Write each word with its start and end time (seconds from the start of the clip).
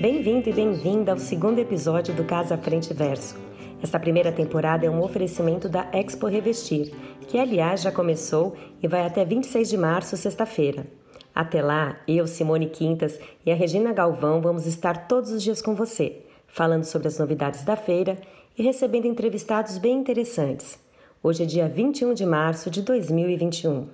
Bem-vindo 0.00 0.50
e 0.50 0.52
bem-vinda 0.52 1.12
ao 1.12 1.18
segundo 1.18 1.58
episódio 1.58 2.14
do 2.14 2.24
Casa 2.24 2.58
Frente 2.58 2.92
Verso. 2.92 3.36
Esta 3.82 3.98
primeira 3.98 4.30
temporada 4.30 4.84
é 4.84 4.90
um 4.90 5.02
oferecimento 5.02 5.68
da 5.68 5.88
Expo 5.92 6.26
Revestir, 6.26 6.92
que 7.26 7.38
aliás 7.38 7.80
já 7.80 7.90
começou 7.90 8.54
e 8.82 8.88
vai 8.88 9.06
até 9.06 9.24
26 9.24 9.70
de 9.70 9.76
março, 9.78 10.16
sexta-feira. 10.16 11.03
Até 11.34 11.60
lá, 11.60 11.98
eu, 12.06 12.28
Simone 12.28 12.68
Quintas 12.68 13.18
e 13.44 13.50
a 13.50 13.56
Regina 13.56 13.92
Galvão 13.92 14.40
vamos 14.40 14.66
estar 14.66 15.08
todos 15.08 15.32
os 15.32 15.42
dias 15.42 15.60
com 15.60 15.74
você, 15.74 16.24
falando 16.46 16.84
sobre 16.84 17.08
as 17.08 17.18
novidades 17.18 17.64
da 17.64 17.74
feira 17.74 18.16
e 18.56 18.62
recebendo 18.62 19.06
entrevistados 19.06 19.76
bem 19.76 19.98
interessantes. 19.98 20.78
Hoje 21.20 21.42
é 21.42 21.46
dia 21.46 21.68
21 21.68 22.14
de 22.14 22.24
março 22.24 22.70
de 22.70 22.82
2021. 22.82 23.88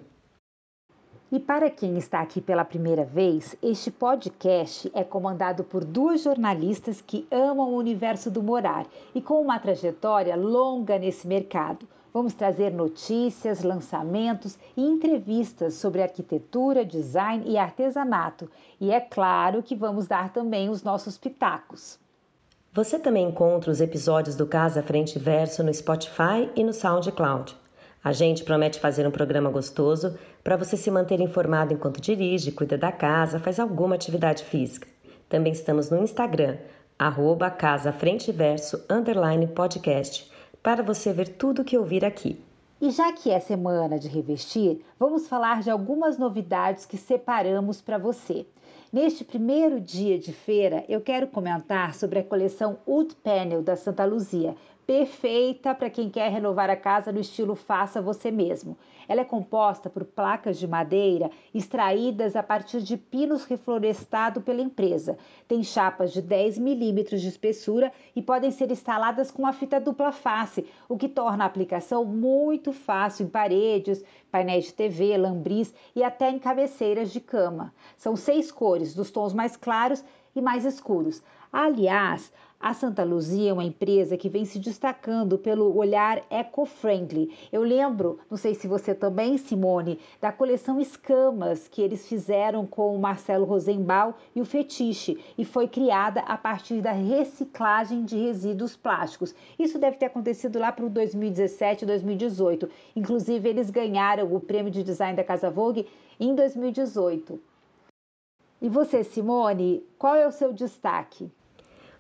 E 1.33 1.39
para 1.39 1.71
quem 1.71 1.97
está 1.97 2.21
aqui 2.21 2.41
pela 2.41 2.65
primeira 2.65 3.05
vez, 3.05 3.57
este 3.63 3.91
podcast 3.91 4.91
é 4.93 5.05
comandado 5.05 5.65
por 5.65 5.85
duas 5.85 6.23
jornalistas 6.23 7.01
que 7.01 7.27
amam 7.31 7.73
o 7.73 7.79
universo 7.79 8.31
do 8.31 8.43
morar 8.43 8.85
e 9.15 9.23
com 9.23 9.41
uma 9.41 9.59
trajetória 9.59 10.37
longa 10.37 10.99
nesse 10.99 11.27
mercado. 11.27 11.87
Vamos 12.13 12.35
trazer 12.35 12.73
notícias, 12.73 13.63
lançamentos 13.63 14.59
e 14.77 14.83
entrevistas 14.83 15.75
sobre 15.75 16.03
arquitetura, 16.03 16.85
design 16.85 17.45
e 17.47 17.57
artesanato. 17.57 18.51
E 18.81 18.91
é 18.91 19.01
claro 19.01 19.63
que 19.63 19.77
vamos 19.77 20.09
dar 20.09 20.33
também 20.33 20.69
os 20.69 20.83
nossos 20.83 21.17
pitacos. 21.17 21.99
Você 22.73 22.99
também 22.99 23.29
encontra 23.29 23.71
os 23.71 23.81
episódios 23.81 24.37
do 24.37 24.47
Casa 24.47 24.83
Frente 24.83 25.19
Verso 25.19 25.63
no 25.63 25.73
Spotify 25.73 26.51
e 26.57 26.65
no 26.65 26.73
SoundCloud. 26.73 27.57
A 28.03 28.13
gente 28.13 28.45
promete 28.45 28.81
fazer 28.81 29.07
um 29.07 29.11
programa 29.11 29.51
gostoso 29.51 30.19
para 30.43 30.57
você 30.57 30.77
se 30.77 30.91
manter 30.91 31.21
informado 31.21 31.75
enquanto 31.75 32.01
dirige, 32.01 32.51
cuida 32.51 32.79
da 32.79 32.91
casa, 32.91 33.39
faz 33.39 33.61
alguma 33.61 33.95
atividade 33.95 34.45
física. 34.45 34.89
Também 35.29 35.53
estamos 35.53 35.91
no 35.91 36.03
Instagram, 36.03 36.57
arroba 36.99 37.51
Casa 37.51 37.93
Frente 37.93 38.33
Verso, 38.33 38.85
underline 38.89 39.47
podcast, 39.49 40.31
para 40.63 40.83
você 40.83 41.13
ver 41.13 41.29
tudo 41.29 41.63
o 41.63 41.65
que 41.65 41.79
ouvir 41.79 42.05
aqui. 42.05 42.43
E 42.81 42.91
já 42.91 43.13
que 43.13 43.31
é 43.31 43.39
semana 43.39 43.99
de 43.99 44.09
revestir, 44.09 44.83
vamos 44.99 45.29
falar 45.29 45.63
de 45.63 45.71
algumas 45.71 46.17
novidades 46.17 46.87
que 46.87 46.97
separamos 46.97 47.81
para 47.81 47.99
você. 47.99 48.47
Neste 48.93 49.23
primeiro 49.23 49.79
dia 49.79 50.19
de 50.19 50.33
feira, 50.33 50.85
eu 50.89 51.01
quero 51.01 51.27
comentar 51.27 51.95
sobre 51.95 52.19
a 52.19 52.25
coleção 52.25 52.79
Wood 52.89 53.15
Panel 53.17 53.63
da 53.63 53.77
Santa 53.77 54.05
Luzia, 54.05 54.57
perfeita 54.91 55.73
para 55.73 55.89
quem 55.89 56.11
quer 56.11 56.33
renovar 56.33 56.69
a 56.69 56.75
casa 56.75 57.13
no 57.13 57.21
estilo 57.21 57.55
faça 57.55 58.03
você 58.03 58.29
mesmo. 58.29 58.77
Ela 59.07 59.21
é 59.21 59.25
composta 59.25 59.89
por 59.89 60.05
placas 60.05 60.59
de 60.59 60.67
madeira 60.67 61.31
extraídas 61.55 62.35
a 62.35 62.43
partir 62.43 62.83
de 62.83 62.97
pinos 62.97 63.45
reflorestados 63.45 64.43
pela 64.43 64.61
empresa. 64.61 65.17
Tem 65.47 65.63
chapas 65.63 66.13
de 66.13 66.21
10 66.21 66.59
milímetros 66.59 67.21
de 67.21 67.29
espessura 67.29 67.93
e 68.17 68.21
podem 68.21 68.51
ser 68.51 68.73
instaladas 68.73 69.31
com 69.31 69.47
a 69.47 69.53
fita 69.53 69.79
dupla 69.79 70.11
face, 70.11 70.67
o 70.89 70.97
que 70.97 71.09
torna 71.09 71.45
a 71.45 71.47
aplicação 71.47 72.05
muito 72.05 72.73
fácil 72.73 73.27
em 73.27 73.29
paredes, 73.29 74.05
painéis 74.29 74.65
de 74.65 74.73
TV, 74.73 75.17
lambris 75.17 75.73
e 75.95 76.03
até 76.03 76.29
em 76.29 76.39
cabeceiras 76.41 77.13
de 77.13 77.21
cama. 77.21 77.73
São 77.97 78.17
seis 78.17 78.51
cores, 78.51 78.93
dos 78.93 79.13
tons 79.13 79.33
mais 79.33 79.57
claros 79.57 80.05
e 80.35 80.43
mais 80.43 80.65
escuros. 80.65 81.23
Aliás, 81.53 82.33
a 82.63 82.75
Santa 82.75 83.03
Luzia 83.03 83.49
é 83.49 83.53
uma 83.55 83.65
empresa 83.65 84.19
que 84.19 84.29
vem 84.29 84.45
se 84.45 84.59
destacando 84.59 85.39
pelo 85.39 85.75
olhar 85.75 86.23
eco-friendly. 86.29 87.35
Eu 87.51 87.63
lembro, 87.63 88.19
não 88.29 88.37
sei 88.37 88.55
se 88.55 88.69
você 88.69 88.95
também, 88.95 89.39
Simone, 89.39 89.99
da 90.21 90.31
coleção 90.31 90.79
Escamas 90.79 91.69
que 91.69 91.81
eles 91.81 92.07
fizeram 92.07 92.67
com 92.67 92.95
o 92.95 92.99
Marcelo 92.99 93.47
Rosenbaum 93.47 94.13
e 94.37 94.43
o 94.43 94.45
Fetiche 94.45 95.19
e 95.39 95.45
foi 95.45 95.69
criada 95.69 96.21
a 96.21 96.37
partir 96.37 96.83
da 96.83 96.93
reciclagem 96.93 98.05
de 98.05 98.19
resíduos 98.19 98.77
plásticos. 98.77 99.35
Isso 99.59 99.79
deve 99.79 99.97
ter 99.97 100.07
acontecido 100.07 100.59
lá 100.59 100.71
para 100.71 100.85
o 100.85 100.91
2017, 100.91 101.87
2018. 101.87 102.69
Inclusive, 102.95 103.49
eles 103.49 103.71
ganharam 103.71 104.35
o 104.35 104.39
prêmio 104.39 104.71
de 104.71 104.83
design 104.83 105.17
da 105.17 105.25
Casa 105.25 105.51
Vogue 105.51 105.87
em 106.21 106.35
2018. 106.35 107.41
E 108.61 108.69
você, 108.69 109.03
Simone, 109.03 109.83
qual 109.99 110.15
é 110.15 110.27
o 110.27 110.33
seu 110.33 110.53
destaque? 110.53 111.33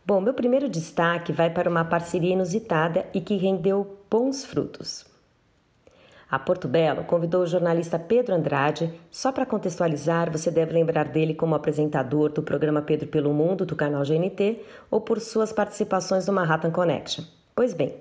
Bom, 0.05 0.21
meu 0.21 0.35
primeiro 0.35 0.69
destaque 0.69 1.33
vai 1.33 1.51
para 1.51 1.69
uma 1.69 1.85
parceria 1.85 2.33
inusitada 2.33 3.07
e 3.13 3.21
que 3.21 3.37
rendeu 3.37 3.99
bons 4.11 4.45
frutos. 4.45 5.05
A 6.31 6.39
Porto 6.39 6.69
Belo 6.69 7.05
convidou 7.05 7.43
o 7.43 7.47
jornalista 7.47 7.99
Pedro 7.99 8.35
Andrade. 8.35 8.93
Só 9.11 9.33
para 9.33 9.45
contextualizar, 9.45 10.31
você 10.31 10.51
deve 10.51 10.73
lembrar 10.73 11.09
dele 11.09 11.35
como 11.35 11.57
apresentador 11.57 12.31
do 12.31 12.43
programa 12.43 12.81
Pedro 12.81 13.09
pelo 13.09 13.35
Mundo 13.35 13.67
do 13.67 13.75
canal 13.75 14.05
GNT 14.05 14.61
ou 14.91 15.01
por 15.01 15.21
suas 15.21 15.53
participações 15.53 16.27
no 16.27 16.33
Manhattan 16.33 16.71
Connection. 16.71 17.25
Pois 17.53 17.75
bem, 17.75 17.97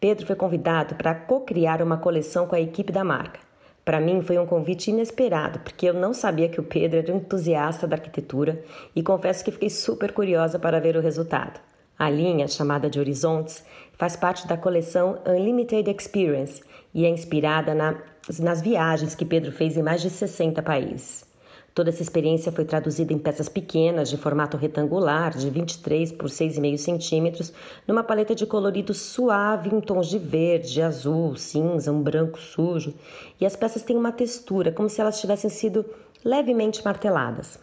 Pedro 0.00 0.26
foi 0.26 0.34
convidado 0.34 0.96
para 0.96 1.14
co-criar 1.14 1.80
uma 1.80 1.96
coleção 1.96 2.46
com 2.46 2.56
a 2.56 2.60
equipe 2.60 2.92
da 2.92 3.04
marca. 3.04 3.47
Para 3.88 4.02
mim 4.02 4.20
foi 4.20 4.38
um 4.38 4.44
convite 4.44 4.90
inesperado, 4.90 5.60
porque 5.60 5.88
eu 5.88 5.94
não 5.94 6.12
sabia 6.12 6.46
que 6.46 6.60
o 6.60 6.62
Pedro 6.62 6.98
era 6.98 7.10
um 7.10 7.16
entusiasta 7.16 7.88
da 7.88 7.96
arquitetura 7.96 8.62
e 8.94 9.02
confesso 9.02 9.42
que 9.42 9.50
fiquei 9.50 9.70
super 9.70 10.12
curiosa 10.12 10.58
para 10.58 10.78
ver 10.78 10.94
o 10.94 11.00
resultado. 11.00 11.58
A 11.98 12.10
linha, 12.10 12.46
chamada 12.46 12.90
de 12.90 13.00
Horizontes, 13.00 13.64
faz 13.94 14.14
parte 14.14 14.46
da 14.46 14.58
coleção 14.58 15.18
Unlimited 15.26 15.88
Experience 15.90 16.62
e 16.92 17.06
é 17.06 17.08
inspirada 17.08 17.74
na, 17.74 17.96
nas 18.40 18.60
viagens 18.60 19.14
que 19.14 19.24
Pedro 19.24 19.52
fez 19.52 19.74
em 19.74 19.82
mais 19.82 20.02
de 20.02 20.10
60 20.10 20.60
países. 20.62 21.27
Toda 21.78 21.90
essa 21.90 22.02
experiência 22.02 22.50
foi 22.50 22.64
traduzida 22.64 23.12
em 23.12 23.18
peças 23.20 23.48
pequenas, 23.48 24.10
de 24.10 24.16
formato 24.16 24.56
retangular, 24.56 25.38
de 25.38 25.48
23 25.48 26.10
por 26.10 26.28
6,5 26.28 26.76
centímetros, 26.76 27.52
numa 27.86 28.02
paleta 28.02 28.34
de 28.34 28.44
colorido 28.46 28.92
suave 28.92 29.72
em 29.72 29.80
tons 29.80 30.08
de 30.08 30.18
verde, 30.18 30.82
azul, 30.82 31.36
cinza, 31.36 31.92
um 31.92 32.02
branco 32.02 32.36
sujo. 32.36 32.92
E 33.40 33.46
as 33.46 33.54
peças 33.54 33.84
têm 33.84 33.96
uma 33.96 34.10
textura, 34.10 34.72
como 34.72 34.88
se 34.88 35.00
elas 35.00 35.20
tivessem 35.20 35.48
sido 35.48 35.86
levemente 36.24 36.84
marteladas. 36.84 37.60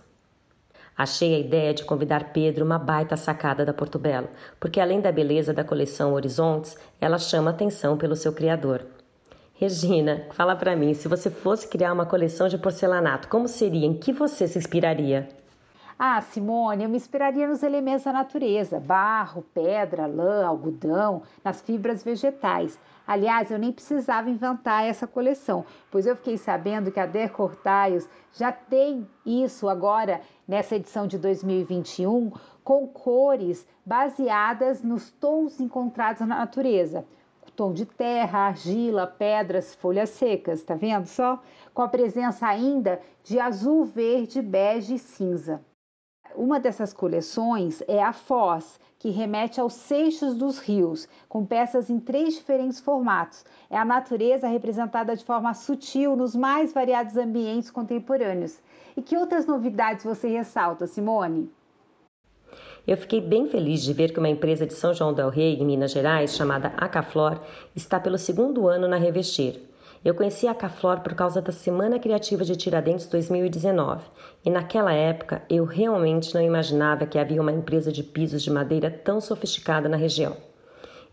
Achei 0.97 1.35
a 1.35 1.39
ideia 1.39 1.73
de 1.73 1.83
convidar 1.83 2.31
Pedro 2.31 2.63
uma 2.63 2.79
baita 2.79 3.17
sacada 3.17 3.65
da 3.65 3.73
Porto 3.73 3.99
Belo, 3.99 4.29
porque 4.61 4.79
além 4.79 5.01
da 5.01 5.11
beleza 5.11 5.53
da 5.53 5.65
coleção 5.65 6.13
Horizontes, 6.13 6.77
ela 7.01 7.19
chama 7.19 7.51
atenção 7.51 7.97
pelo 7.97 8.15
seu 8.15 8.31
criador. 8.31 8.94
Regina, 9.57 10.27
fala 10.31 10.53
para 10.53 10.75
mim, 10.75 10.93
se 10.93 11.07
você 11.07 11.31
fosse 11.31 11.69
criar 11.69 11.93
uma 11.93 12.05
coleção 12.05 12.49
de 12.49 12.57
porcelanato, 12.57 13.29
como 13.29 13.47
seria? 13.47 13.87
Em 13.87 13.93
que 13.93 14.11
você 14.11 14.49
se 14.49 14.57
inspiraria? 14.57 15.29
Ah, 15.97 16.19
Simone, 16.19 16.83
eu 16.83 16.89
me 16.89 16.97
inspiraria 16.97 17.47
nos 17.47 17.63
elementos 17.63 18.03
da 18.03 18.11
natureza: 18.11 18.81
barro, 18.81 19.45
pedra, 19.53 20.07
lã, 20.07 20.45
algodão, 20.45 21.21
nas 21.41 21.61
fibras 21.61 22.03
vegetais. 22.03 22.77
Aliás, 23.07 23.49
eu 23.49 23.57
nem 23.57 23.71
precisava 23.71 24.29
inventar 24.29 24.83
essa 24.83 25.07
coleção, 25.07 25.63
pois 25.89 26.05
eu 26.05 26.17
fiquei 26.17 26.37
sabendo 26.37 26.91
que 26.91 26.99
a 26.99 27.05
Decor 27.05 27.55
Tiles 27.55 28.09
já 28.33 28.51
tem 28.51 29.07
isso 29.25 29.69
agora 29.69 30.19
nessa 30.45 30.75
edição 30.75 31.07
de 31.07 31.17
2021 31.17 32.29
com 32.61 32.85
cores 32.87 33.65
baseadas 33.85 34.83
nos 34.83 35.11
tons 35.11 35.61
encontrados 35.61 36.19
na 36.27 36.39
natureza 36.39 37.05
tom 37.55 37.71
de 37.71 37.85
terra, 37.85 38.47
argila, 38.47 39.07
pedras, 39.07 39.73
folhas 39.73 40.09
secas, 40.09 40.63
tá 40.63 40.75
vendo 40.75 41.05
só? 41.05 41.41
Com 41.73 41.81
a 41.81 41.87
presença 41.87 42.45
ainda 42.45 43.01
de 43.23 43.39
azul, 43.39 43.85
verde, 43.85 44.41
bege 44.41 44.95
e 44.95 44.99
cinza. 44.99 45.61
Uma 46.35 46.59
dessas 46.59 46.91
coleções 46.91 47.81
é 47.87 48.03
a 48.03 48.11
Foz, 48.11 48.79
que 48.99 49.09
remete 49.09 49.61
aos 49.61 49.73
seixos 49.73 50.35
dos 50.35 50.59
rios, 50.59 51.07
com 51.29 51.45
peças 51.45 51.89
em 51.89 51.99
três 51.99 52.33
diferentes 52.33 52.79
formatos. 52.81 53.45
É 53.69 53.77
a 53.77 53.85
natureza 53.85 54.47
representada 54.47 55.15
de 55.15 55.23
forma 55.23 55.53
sutil 55.53 56.15
nos 56.15 56.35
mais 56.35 56.73
variados 56.73 57.15
ambientes 57.15 57.71
contemporâneos. 57.71 58.59
E 58.97 59.01
que 59.01 59.15
outras 59.15 59.45
novidades 59.45 60.03
você 60.03 60.27
ressalta, 60.27 60.87
Simone? 60.87 61.49
Eu 62.87 62.97
fiquei 62.97 63.19
bem 63.19 63.47
feliz 63.47 63.81
de 63.81 63.93
ver 63.93 64.11
que 64.11 64.19
uma 64.19 64.29
empresa 64.29 64.67
de 64.67 64.73
São 64.73 64.93
João 64.93 65.11
del 65.11 65.29
Rei, 65.29 65.55
em 65.55 65.65
Minas 65.65 65.91
Gerais, 65.91 66.35
chamada 66.35 66.71
Acaflor, 66.77 67.39
está 67.75 67.99
pelo 67.99 68.17
segundo 68.17 68.67
ano 68.67 68.87
na 68.87 68.95
Revestir. 68.95 69.59
Eu 70.03 70.13
conheci 70.13 70.47
a 70.47 70.51
Acaflor 70.51 70.99
por 70.99 71.15
causa 71.15 71.41
da 71.41 71.51
Semana 71.51 71.97
Criativa 71.97 72.45
de 72.45 72.55
Tiradentes 72.55 73.07
2019 73.07 74.03
e 74.45 74.51
naquela 74.51 74.93
época 74.93 75.41
eu 75.49 75.65
realmente 75.65 76.35
não 76.35 76.41
imaginava 76.43 77.07
que 77.07 77.17
havia 77.17 77.41
uma 77.41 77.51
empresa 77.51 77.91
de 77.91 78.03
pisos 78.03 78.43
de 78.43 78.51
madeira 78.51 78.91
tão 78.91 79.19
sofisticada 79.19 79.89
na 79.89 79.97
região. 79.97 80.37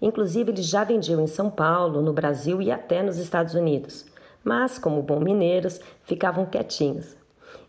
Inclusive, 0.03 0.51
eles 0.51 0.67
já 0.67 0.85
vendiam 0.85 1.23
em 1.23 1.27
São 1.27 1.49
Paulo, 1.49 2.03
no 2.03 2.13
Brasil 2.13 2.61
e 2.61 2.71
até 2.71 3.03
nos 3.03 3.17
Estados 3.17 3.55
Unidos, 3.55 4.05
mas, 4.45 4.79
como 4.79 5.01
bom 5.01 5.21
mineiros, 5.21 5.81
ficavam 6.03 6.45
quietinhos. 6.45 7.22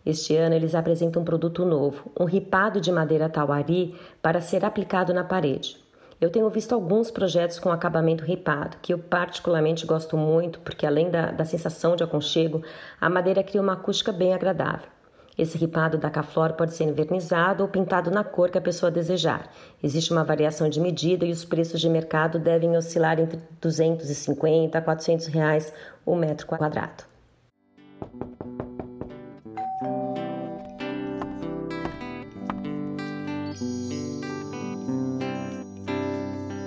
Este 0.06 0.36
ano 0.36 0.54
eles 0.54 0.76
apresentam 0.76 1.22
um 1.22 1.26
produto 1.26 1.64
novo, 1.64 2.12
um 2.20 2.26
ripado 2.26 2.82
de 2.82 2.92
madeira 2.92 3.30
tauari 3.30 3.96
para 4.22 4.42
ser 4.42 4.66
aplicado 4.66 5.14
na 5.14 5.24
parede. 5.24 5.78
Eu 6.20 6.30
tenho 6.30 6.50
visto 6.50 6.74
alguns 6.74 7.10
projetos 7.12 7.60
com 7.60 7.72
acabamento 7.72 8.24
ripado, 8.24 8.78
que 8.82 8.94
eu 8.94 9.00
particularmente 9.00 9.86
gosto 9.86 10.18
muito, 10.18 10.60
porque 10.60 10.86
além 10.86 11.10
da, 11.10 11.32
da 11.32 11.46
sensação 11.46 11.96
de 11.96 12.04
aconchego, 12.04 12.62
a 13.00 13.10
madeira 13.10 13.44
cria 13.44 13.62
uma 13.62 13.74
acústica 13.74 14.12
bem 14.12 14.34
agradável. 14.34 14.88
Esse 15.38 15.58
ripado 15.58 15.98
da 15.98 16.10
Caflor 16.10 16.54
pode 16.54 16.74
ser 16.74 16.84
envernizado 16.84 17.64
ou 17.64 17.70
pintado 17.70 18.12
na 18.12 18.24
cor 18.24 18.52
que 18.52 18.58
a 18.58 18.62
pessoa 18.62 18.92
desejar. 18.92 19.50
Existe 19.82 20.12
uma 20.12 20.24
variação 20.24 20.70
de 20.70 20.80
medida 20.80 21.26
e 21.26 21.32
os 21.32 21.44
preços 21.44 21.82
de 21.82 21.90
mercado 21.90 22.38
devem 22.38 22.78
oscilar 22.78 23.20
entre 23.20 23.40
250 23.60 24.78
a 24.78 24.82
400 24.82 25.28
reais 25.28 25.74
o 26.06 26.16
metro 26.16 26.46
quadrado. 26.46 27.12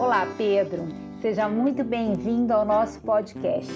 Olá, 0.07 0.25
Pedro. 0.39 0.87
Seja 1.21 1.49
muito 1.49 1.83
bem-vindo 1.83 2.53
ao 2.53 2.65
nosso 2.65 3.01
podcast. 3.01 3.75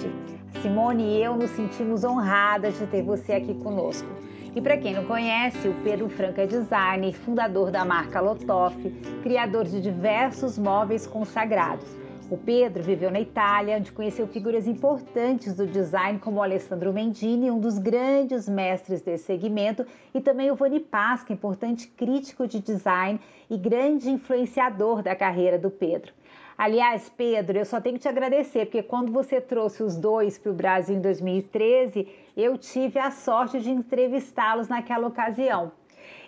Simone 0.61 1.03
e 1.03 1.21
eu 1.21 1.35
nos 1.35 1.51
sentimos 1.51 2.05
honradas 2.05 2.79
de 2.79 2.87
ter 2.87 3.03
você 3.03 3.33
aqui 3.33 3.53
conosco. 3.55 4.07
E 4.55 4.61
para 4.61 4.77
quem 4.77 4.93
não 4.93 5.03
conhece, 5.03 5.67
o 5.67 5.73
Pedro 5.83 6.07
Franca 6.07 6.43
é 6.43 6.47
designer, 6.47 7.11
fundador 7.11 7.69
da 7.69 7.83
marca 7.83 8.21
Lotoff, 8.21 8.77
criador 9.21 9.65
de 9.65 9.81
diversos 9.81 10.57
móveis 10.57 11.05
consagrados. 11.05 11.99
O 12.29 12.37
Pedro 12.37 12.81
viveu 12.81 13.11
na 13.11 13.19
Itália, 13.19 13.75
onde 13.75 13.91
conheceu 13.91 14.25
figuras 14.25 14.65
importantes 14.65 15.53
do 15.53 15.67
design 15.67 16.17
como 16.17 16.41
Alessandro 16.41 16.93
Mendini, 16.93 17.51
um 17.51 17.59
dos 17.59 17.77
grandes 17.77 18.47
mestres 18.47 19.01
desse 19.01 19.25
segmento, 19.25 19.85
e 20.15 20.21
também 20.21 20.49
o 20.49 20.55
Vani 20.55 20.79
Pasca, 20.79 21.33
importante 21.33 21.89
crítico 21.89 22.47
de 22.47 22.61
design 22.61 23.19
e 23.49 23.57
grande 23.57 24.09
influenciador 24.09 25.03
da 25.03 25.13
carreira 25.13 25.59
do 25.59 25.69
Pedro. 25.69 26.13
Aliás, 26.57 27.11
Pedro, 27.15 27.57
eu 27.57 27.65
só 27.65 27.81
tenho 27.81 27.95
que 27.95 28.01
te 28.01 28.07
agradecer, 28.07 28.65
porque 28.65 28.83
quando 28.83 29.11
você 29.11 29.41
trouxe 29.41 29.83
os 29.83 29.95
dois 29.95 30.37
para 30.37 30.51
o 30.51 30.55
Brasil 30.55 30.95
em 30.95 31.01
2013, 31.01 32.07
eu 32.35 32.57
tive 32.57 32.99
a 32.99 33.11
sorte 33.11 33.59
de 33.59 33.69
entrevistá-los 33.69 34.67
naquela 34.67 35.07
ocasião. 35.07 35.71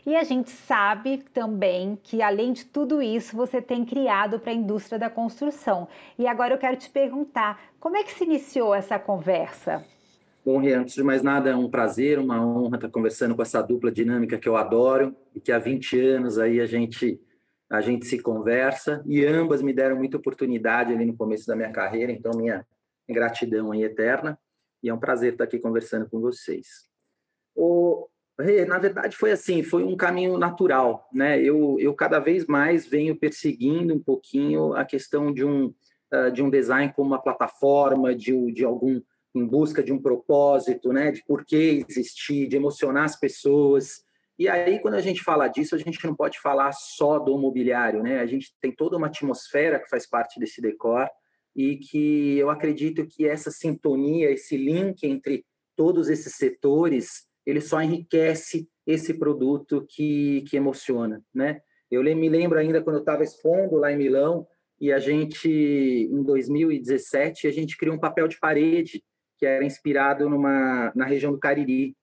E 0.06 0.16
a 0.16 0.24
gente 0.24 0.50
sabe 0.50 1.24
também 1.34 1.98
que, 2.04 2.22
além 2.22 2.52
de 2.52 2.66
tudo 2.66 3.02
isso, 3.02 3.38
você 3.38 3.62
tem 3.62 3.86
criado 3.86 4.38
para 4.38 4.52
a 4.52 4.56
indústria 4.56 5.00
da 5.00 5.10
construção. 5.10 5.88
E 6.20 6.28
agora 6.28 6.54
eu 6.54 6.58
quero 6.58 6.76
te 6.76 6.90
perguntar, 6.90 7.62
como 7.80 7.96
é 7.96 8.04
que 8.04 8.12
se 8.12 8.26
iniciou 8.26 8.76
essa 8.76 9.00
conversa? 9.00 9.86
Bom, 10.46 10.58
Rian, 10.58 10.82
antes 10.82 10.96
de 10.96 11.04
mais 11.04 11.24
nada, 11.24 11.52
é 11.52 11.56
um 11.56 11.70
prazer, 11.70 12.20
uma 12.20 12.46
honra 12.46 12.76
estar 12.76 12.90
conversando 12.90 13.34
com 13.34 13.42
essa 13.42 13.62
dupla 13.62 13.90
dinâmica 13.90 14.38
que 14.38 14.50
eu 14.50 14.58
adoro 14.58 15.16
e 15.34 15.40
que 15.40 15.54
há 15.54 15.58
20 15.58 15.98
anos 16.02 16.38
aí 16.38 16.60
a 16.60 16.66
gente 16.66 17.18
a 17.74 17.82
gente 17.82 18.06
se 18.06 18.20
conversa 18.20 19.02
e 19.04 19.26
ambas 19.26 19.64
me 19.64 19.74
deram 19.74 19.96
muita 19.96 20.18
oportunidade 20.18 20.94
ali 20.94 21.06
no 21.06 21.18
começo 21.18 21.48
da 21.48 21.56
minha 21.56 21.72
carreira, 21.72 22.12
então 22.12 22.32
minha 22.38 22.64
gratidão 23.10 23.72
aí 23.72 23.82
eterna 23.84 24.38
e 24.84 24.90
é 24.90 24.94
um 24.94 25.00
prazer 25.00 25.32
estar 25.32 25.46
aqui 25.46 25.58
conversando 25.58 26.08
com 26.08 26.22
vocês. 26.22 26.88
O, 27.56 28.08
na 28.68 28.78
verdade 28.78 29.18
foi 29.18 29.32
assim, 29.32 29.64
foi 29.64 29.84
um 29.84 29.98
caminho 29.98 30.38
natural, 30.38 31.10
né? 31.12 31.42
Eu, 31.42 31.78
eu 31.80 31.96
cada 31.96 32.20
vez 32.20 32.46
mais 32.46 32.86
venho 32.86 33.16
perseguindo 33.16 33.96
um 33.96 34.00
pouquinho 34.00 34.76
a 34.76 34.86
questão 34.86 35.34
de 35.34 35.44
um 35.44 35.74
uh, 36.14 36.32
de 36.32 36.44
um 36.44 36.52
design 36.52 36.94
como 36.96 37.08
uma 37.08 37.24
plataforma, 37.24 38.14
de, 38.14 38.52
de 38.52 38.64
algum 38.64 39.02
em 39.34 39.48
busca 39.48 39.82
de 39.82 39.92
um 39.92 40.00
propósito, 40.00 40.94
né? 40.94 41.10
De 41.10 41.24
por 41.26 41.44
que 41.44 41.84
existir, 41.90 42.48
de 42.48 42.56
emocionar 42.56 43.06
as 43.06 43.20
pessoas, 43.20 44.04
e 44.38 44.48
aí, 44.48 44.80
quando 44.80 44.96
a 44.96 45.02
gente 45.02 45.24
fala 45.24 45.48
disso, 45.48 45.76
a 45.76 45.78
gente 45.78 46.04
não 46.06 46.16
pode 46.16 46.40
falar 46.40 46.72
só 46.72 47.20
do 47.20 47.38
mobiliário, 47.38 48.02
né? 48.02 48.20
A 48.20 48.26
gente 48.26 48.52
tem 48.60 48.72
toda 48.72 48.98
uma 48.98 49.08
atmosfera 49.08 49.80
que 49.80 49.90
faz 49.90 50.08
parte 50.08 50.40
desse 50.40 50.60
decor 50.60 51.08
e 51.56 51.78
que 51.78 52.38
eu 52.38 52.50
acredito 52.50 53.06
que 53.08 53.28
essa 53.28 53.52
sintonia, 53.52 54.32
esse 54.32 54.58
link 54.58 55.04
entre 55.04 55.46
todos 55.76 56.10
esses 56.10 56.36
setores, 56.36 57.28
ele 57.46 57.62
só 57.62 57.82
enriquece 57.82 58.68
esse 58.88 59.14
produto 59.14 59.86
que, 59.88 60.44
que 60.48 60.58
emociona, 60.58 61.24
né? 61.34 61.62
Eu 61.92 62.02
me 62.02 62.28
lembro 62.28 62.58
ainda 62.58 62.82
quando 62.82 62.96
eu 62.96 63.02
estava 63.02 63.24
expondo 63.24 63.76
lá 63.76 63.92
em 63.92 63.98
Milão 63.98 64.48
e 64.82 64.92
a 64.92 64.98
gente, 64.98 65.48
em 65.48 66.24
2017, 66.24 67.48
a 67.48 67.52
gente 67.52 67.78
criou 67.78 67.96
um 67.96 68.00
papel 68.00 68.28
de 68.28 68.40
parede 68.40 69.04
que 69.38 69.46
era 69.46 69.64
inspirado 69.64 70.28
numa, 70.28 70.92
na 70.96 71.06
região 71.06 71.32
do 71.32 71.40
Cariri, 71.40 71.96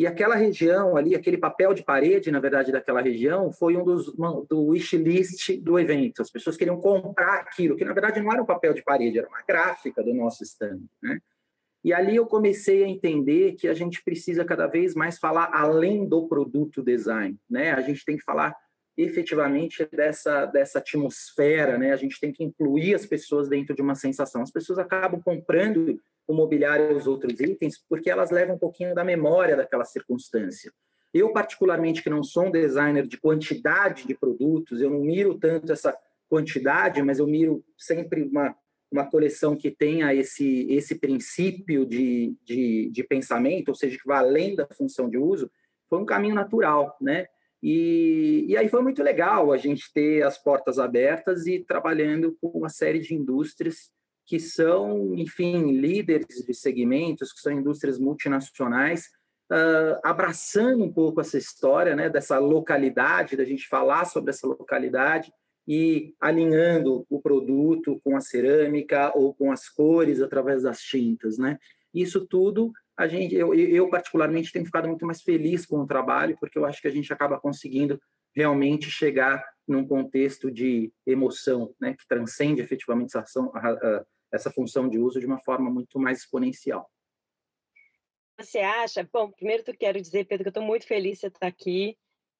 e 0.00 0.06
aquela 0.06 0.34
região 0.34 0.96
ali, 0.96 1.14
aquele 1.14 1.36
papel 1.36 1.74
de 1.74 1.82
parede, 1.82 2.30
na 2.30 2.40
verdade, 2.40 2.72
daquela 2.72 3.02
região, 3.02 3.52
foi 3.52 3.76
um 3.76 3.84
dos 3.84 4.06
do 4.48 4.68
wishlist 4.68 5.58
do 5.60 5.78
evento. 5.78 6.22
As 6.22 6.30
pessoas 6.30 6.56
queriam 6.56 6.80
comprar 6.80 7.40
aquilo, 7.40 7.76
que 7.76 7.84
na 7.84 7.92
verdade 7.92 8.18
não 8.18 8.32
era 8.32 8.42
um 8.42 8.46
papel 8.46 8.72
de 8.72 8.82
parede, 8.82 9.18
era 9.18 9.28
uma 9.28 9.42
gráfica 9.46 10.02
do 10.02 10.14
nosso 10.14 10.42
stand, 10.42 10.80
né? 11.02 11.20
E 11.84 11.92
ali 11.92 12.16
eu 12.16 12.24
comecei 12.24 12.82
a 12.82 12.88
entender 12.88 13.56
que 13.56 13.68
a 13.68 13.74
gente 13.74 14.02
precisa 14.02 14.42
cada 14.42 14.66
vez 14.66 14.94
mais 14.94 15.18
falar 15.18 15.50
além 15.52 16.08
do 16.08 16.26
produto 16.26 16.82
design, 16.82 17.36
né? 17.50 17.72
A 17.72 17.82
gente 17.82 18.02
tem 18.02 18.16
que 18.16 18.24
falar 18.24 18.56
efetivamente 18.96 19.86
dessa 19.92 20.46
dessa 20.46 20.78
atmosfera, 20.78 21.76
né? 21.76 21.92
A 21.92 21.96
gente 21.96 22.18
tem 22.18 22.32
que 22.32 22.42
incluir 22.42 22.94
as 22.94 23.04
pessoas 23.04 23.50
dentro 23.50 23.74
de 23.74 23.82
uma 23.82 23.94
sensação. 23.94 24.40
As 24.40 24.50
pessoas 24.50 24.78
acabam 24.78 25.20
comprando 25.22 26.00
o 26.30 26.34
mobiliário 26.34 26.92
e 26.92 26.94
os 26.94 27.06
outros 27.06 27.40
itens, 27.40 27.82
porque 27.88 28.08
elas 28.08 28.30
levam 28.30 28.54
um 28.54 28.58
pouquinho 28.58 28.94
da 28.94 29.02
memória 29.02 29.56
daquela 29.56 29.84
circunstância. 29.84 30.72
Eu, 31.12 31.32
particularmente, 31.32 32.02
que 32.02 32.10
não 32.10 32.22
sou 32.22 32.46
um 32.46 32.50
designer 32.50 33.06
de 33.06 33.18
quantidade 33.18 34.06
de 34.06 34.14
produtos, 34.14 34.80
eu 34.80 34.90
não 34.90 35.00
miro 35.00 35.36
tanto 35.38 35.72
essa 35.72 35.96
quantidade, 36.28 37.02
mas 37.02 37.18
eu 37.18 37.26
miro 37.26 37.64
sempre 37.76 38.22
uma, 38.22 38.54
uma 38.92 39.10
coleção 39.10 39.56
que 39.56 39.72
tenha 39.72 40.14
esse, 40.14 40.70
esse 40.70 40.94
princípio 40.94 41.84
de, 41.84 42.36
de, 42.44 42.88
de 42.90 43.02
pensamento, 43.02 43.70
ou 43.70 43.74
seja, 43.74 43.98
que 43.98 44.06
vá 44.06 44.18
além 44.18 44.54
da 44.54 44.68
função 44.68 45.10
de 45.10 45.18
uso, 45.18 45.50
foi 45.88 45.98
um 45.98 46.06
caminho 46.06 46.36
natural, 46.36 46.96
né? 47.00 47.26
E, 47.60 48.46
e 48.48 48.56
aí 48.56 48.68
foi 48.68 48.80
muito 48.80 49.02
legal 49.02 49.52
a 49.52 49.56
gente 49.56 49.92
ter 49.92 50.22
as 50.22 50.38
portas 50.38 50.78
abertas 50.78 51.46
e 51.46 51.58
trabalhando 51.58 52.36
com 52.40 52.48
uma 52.48 52.68
série 52.68 53.00
de 53.00 53.14
indústrias 53.14 53.90
que 54.30 54.38
são, 54.38 55.12
enfim, 55.16 55.72
líderes 55.72 56.44
de 56.46 56.54
segmentos, 56.54 57.32
que 57.32 57.40
são 57.40 57.50
indústrias 57.50 57.98
multinacionais, 57.98 59.06
uh, 59.50 59.98
abraçando 60.04 60.84
um 60.84 60.92
pouco 60.92 61.20
essa 61.20 61.36
história 61.36 61.96
né, 61.96 62.08
dessa 62.08 62.38
localidade, 62.38 63.36
da 63.36 63.44
gente 63.44 63.66
falar 63.66 64.04
sobre 64.04 64.30
essa 64.30 64.46
localidade 64.46 65.32
e 65.66 66.14
alinhando 66.20 67.04
o 67.10 67.20
produto 67.20 68.00
com 68.04 68.16
a 68.16 68.20
cerâmica 68.20 69.10
ou 69.16 69.34
com 69.34 69.50
as 69.50 69.68
cores 69.68 70.22
através 70.22 70.62
das 70.62 70.78
tintas, 70.78 71.36
né? 71.36 71.58
Isso 71.92 72.24
tudo 72.24 72.72
a 72.96 73.08
gente, 73.08 73.34
eu, 73.34 73.52
eu 73.52 73.90
particularmente 73.90 74.52
tenho 74.52 74.64
ficado 74.64 74.86
muito 74.86 75.04
mais 75.04 75.22
feliz 75.22 75.66
com 75.66 75.78
o 75.78 75.86
trabalho 75.88 76.36
porque 76.38 76.56
eu 76.56 76.64
acho 76.64 76.80
que 76.80 76.86
a 76.86 76.92
gente 76.92 77.12
acaba 77.12 77.40
conseguindo 77.40 78.00
realmente 78.32 78.88
chegar 78.92 79.44
num 79.66 79.84
contexto 79.84 80.52
de 80.52 80.92
emoção, 81.04 81.74
né, 81.80 81.94
que 81.98 82.06
transcende 82.06 82.60
efetivamente 82.60 83.08
essa 83.08 83.20
ação, 83.20 83.50
a, 83.54 83.70
a, 83.70 84.04
essa 84.32 84.50
função 84.50 84.88
de 84.88 84.98
uso 84.98 85.20
de 85.20 85.26
uma 85.26 85.38
forma 85.38 85.70
muito 85.70 85.98
mais 85.98 86.18
exponencial. 86.18 86.90
Você 88.38 88.60
acha? 88.60 89.08
Bom, 89.12 89.30
primeiro 89.30 89.62
eu 89.66 89.76
quero 89.76 90.00
dizer, 90.00 90.24
Pedro, 90.24 90.44
que 90.44 90.48
eu 90.48 90.60
estou 90.60 90.62
muito 90.62 90.86
feliz 90.86 91.14
de 91.14 91.20
você 91.20 91.26
estar 91.26 91.46
aqui. 91.46 91.98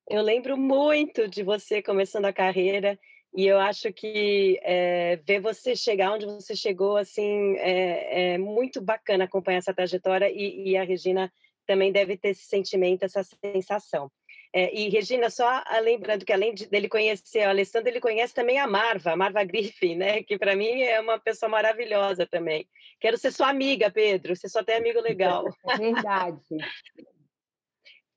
Eu 0.09 0.23
lembro 0.23 0.57
muito 0.57 1.29
de 1.29 1.43
você 1.43 1.83
começando 1.83 2.25
a 2.25 2.33
carreira 2.33 2.99
e 3.35 3.47
eu 3.47 3.59
acho 3.59 3.93
que 3.93 4.59
é, 4.63 5.17
ver 5.17 5.41
você 5.41 5.77
chegar 5.77 6.13
onde 6.13 6.27
você 6.27 6.57
chegou, 6.57 6.97
assim, 6.97 7.57
é, 7.59 8.33
é 8.33 8.39
muito 8.39 8.81
bacana 8.81 9.25
acompanhar 9.25 9.59
essa 9.59 9.75
trajetória 9.75 10.29
e, 10.31 10.71
e, 10.71 10.77
a 10.77 10.83
Regina 10.83 11.33
também 11.65 11.93
deve 11.93 12.17
ter 12.17 12.31
esse 12.31 12.45
sentimento, 12.45 13.05
essa 13.05 13.23
sensação. 13.23 14.11
É, 14.53 14.75
e, 14.75 14.89
Regina, 14.89 15.31
só 15.31 15.63
lembrando 15.83 16.25
que 16.25 16.33
além 16.33 16.53
de, 16.53 16.67
dele 16.67 16.89
conhecer 16.89 17.47
o 17.47 17.51
Alessandro, 17.51 17.89
ele 17.89 18.01
conhece 18.01 18.35
também 18.35 18.59
a 18.59 18.67
Marva, 18.67 19.13
a 19.13 19.17
Marva 19.17 19.45
Griffin, 19.45 19.95
né? 19.95 20.23
que 20.25 20.37
para 20.37 20.57
mim 20.57 20.83
é 20.83 21.01
uma 21.01 21.21
pessoa 21.21 21.49
maravilhosa 21.49 22.27
também. 22.27 22.69
Quero 22.99 23.17
ser 23.17 23.33
sua 23.33 23.49
amiga, 23.49 23.91
Pedro, 23.91 24.35
você 24.35 24.49
só 24.49 24.65
tem 24.65 24.77
amigo 24.77 25.01
legal. 25.01 25.45
Verdade. 25.79 26.41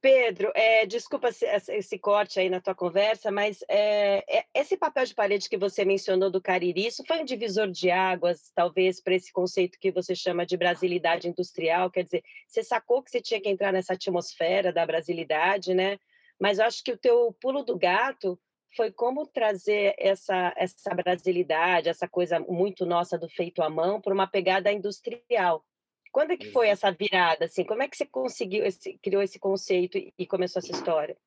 Pedro, 0.02 0.52
é, 0.54 0.86
desculpa 0.86 1.30
esse, 1.30 1.46
esse, 1.46 1.98
corte 1.98 2.38
aí 2.38 2.50
na 2.50 2.60
tua 2.60 2.75
conversa, 2.75 3.32
mas 3.32 3.63
é, 3.70 4.40
é, 4.40 4.46
esse 4.54 4.75
papel 4.75 5.06
de 5.06 5.16
parede 5.16 5.48
que 5.48 5.56
você 5.56 5.86
mencionou 5.86 6.30
do 6.30 6.42
Cariri, 6.42 6.88
isso 6.88 7.06
foi 7.08 7.22
um 7.22 7.24
divisor 7.24 7.72
de 7.72 7.90
águas, 7.90 8.52
talvez, 8.54 9.00
para 9.00 9.16
esse 9.16 9.32
conceito 9.32 9.78
que 9.80 9.92
você 9.92 10.13
chama 10.13 10.46
de 10.46 10.58
brasilidade 10.58 11.30
industrial? 11.30 11.90
Quer 11.90 12.04
dizer, 12.04 12.24
você 12.46 12.62
sacou 12.62 13.02
que 13.02 13.12
você 13.12 13.22
tinha 13.22 13.40
que 13.40 13.48
entrar 13.48 13.72
nessa 13.72 13.94
atmosfera 13.94 14.74
da 14.74 14.86
brasilidade, 14.86 15.74
né? 15.74 15.98
Mas 16.40 16.60
eu 16.60 16.66
acho 16.66 16.84
que 16.84 16.92
o 16.92 16.98
teu 16.98 17.36
pulo 17.42 17.63
do 17.63 17.78
gato 17.78 18.40
foi 18.75 18.92
como 18.92 19.25
trazer 19.28 19.94
essa, 19.98 20.54
essa 20.58 20.94
brasilidade, 20.94 21.90
essa 21.90 22.08
coisa 22.08 22.40
muito 22.40 22.86
nossa 22.86 23.18
do 23.18 23.30
feito 23.30 23.62
à 23.62 23.70
mão, 23.70 24.02
para 24.02 24.13
uma 24.13 24.28
pegada 24.28 24.72
industrial. 24.72 25.63
Quando 26.12 26.32
é 26.32 26.38
que 26.38 26.52
foi 26.52 26.70
essa 26.70 26.92
virada? 26.92 27.46
Assim, 27.46 27.63
como 27.63 27.82
é 27.82 27.88
que 27.88 27.98
você 27.98 28.06
conseguiu, 28.06 28.63
esse, 28.66 29.00
criou 29.02 29.22
esse 29.22 29.40
conceito 29.40 29.98
e 30.18 30.28
começou 30.28 30.60
essa 30.60 30.72
história? 30.72 31.18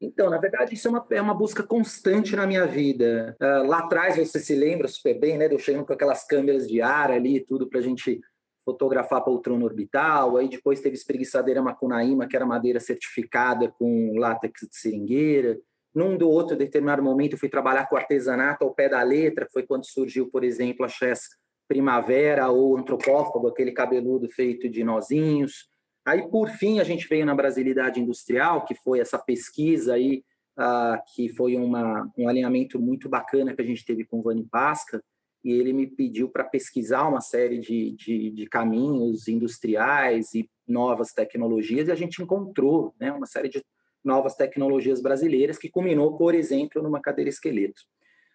Então, 0.00 0.28
na 0.28 0.38
verdade, 0.38 0.74
isso 0.74 0.86
é 0.88 0.90
uma, 0.90 1.06
é 1.10 1.20
uma 1.20 1.34
busca 1.34 1.62
constante 1.62 2.36
na 2.36 2.46
minha 2.46 2.66
vida. 2.66 3.36
Uh, 3.40 3.66
lá 3.66 3.78
atrás, 3.80 4.16
você 4.16 4.38
se 4.38 4.54
lembra 4.54 4.86
super 4.88 5.18
bem, 5.18 5.38
né? 5.38 5.48
Eu 5.50 5.58
chegando 5.58 5.86
com 5.86 5.92
aquelas 5.92 6.26
câmeras 6.26 6.68
de 6.68 6.80
ar 6.80 7.10
ali, 7.10 7.40
tudo 7.40 7.68
para 7.68 7.80
a 7.80 7.82
gente 7.82 8.20
fotografar 8.64 9.22
poltrona 9.22 9.64
orbital. 9.64 10.36
Aí 10.36 10.48
depois 10.48 10.80
teve 10.80 10.96
espreguiçadeira 10.96 11.62
macunaíma, 11.62 12.26
que 12.26 12.34
era 12.34 12.46
madeira 12.46 12.80
certificada 12.80 13.68
com 13.78 14.18
látex 14.18 14.62
de 14.62 14.76
seringueira. 14.76 15.58
Num 15.94 16.16
do 16.16 16.28
outro 16.28 16.56
determinado 16.56 17.02
momento, 17.02 17.34
eu 17.34 17.38
fui 17.38 17.48
trabalhar 17.48 17.88
com 17.88 17.96
artesanato 17.96 18.64
ao 18.64 18.74
pé 18.74 18.88
da 18.88 19.02
letra. 19.02 19.48
Foi 19.52 19.62
quando 19.64 19.86
surgiu, 19.86 20.28
por 20.28 20.42
exemplo, 20.42 20.84
a 20.84 20.88
Chess 20.88 21.28
Primavera 21.68 22.50
ou 22.50 22.76
Antropófago, 22.76 23.48
aquele 23.48 23.72
cabeludo 23.72 24.28
feito 24.28 24.68
de 24.68 24.82
nozinhos. 24.82 25.68
Aí, 26.04 26.28
por 26.28 26.50
fim, 26.50 26.80
a 26.80 26.84
gente 26.84 27.08
veio 27.08 27.24
na 27.24 27.34
Brasilidade 27.34 28.00
Industrial, 28.00 28.64
que 28.64 28.74
foi 28.74 29.00
essa 29.00 29.18
pesquisa 29.18 29.94
aí, 29.94 30.22
uh, 30.58 31.00
que 31.14 31.30
foi 31.30 31.56
uma, 31.56 32.10
um 32.18 32.28
alinhamento 32.28 32.78
muito 32.78 33.08
bacana 33.08 33.54
que 33.54 33.62
a 33.62 33.64
gente 33.64 33.84
teve 33.84 34.04
com 34.04 34.18
o 34.18 34.22
Vani 34.22 34.46
Pasca, 34.50 35.02
e 35.44 35.52
ele 35.52 35.72
me 35.72 35.86
pediu 35.86 36.28
para 36.28 36.42
pesquisar 36.42 37.06
uma 37.06 37.20
série 37.20 37.58
de, 37.58 37.92
de, 37.92 38.30
de, 38.30 38.46
caminhos 38.46 39.28
industriais 39.28 40.32
e 40.34 40.48
novas 40.66 41.12
tecnologias, 41.12 41.88
e 41.88 41.92
a 41.92 41.94
gente 41.94 42.22
encontrou 42.22 42.94
né, 42.98 43.12
uma 43.12 43.26
série 43.26 43.50
de 43.50 43.62
novas 44.02 44.34
tecnologias 44.34 45.02
brasileiras, 45.02 45.58
que 45.58 45.68
culminou, 45.68 46.16
por 46.16 46.34
exemplo, 46.34 46.82
numa 46.82 47.00
cadeira 47.00 47.28
esqueleto. 47.28 47.82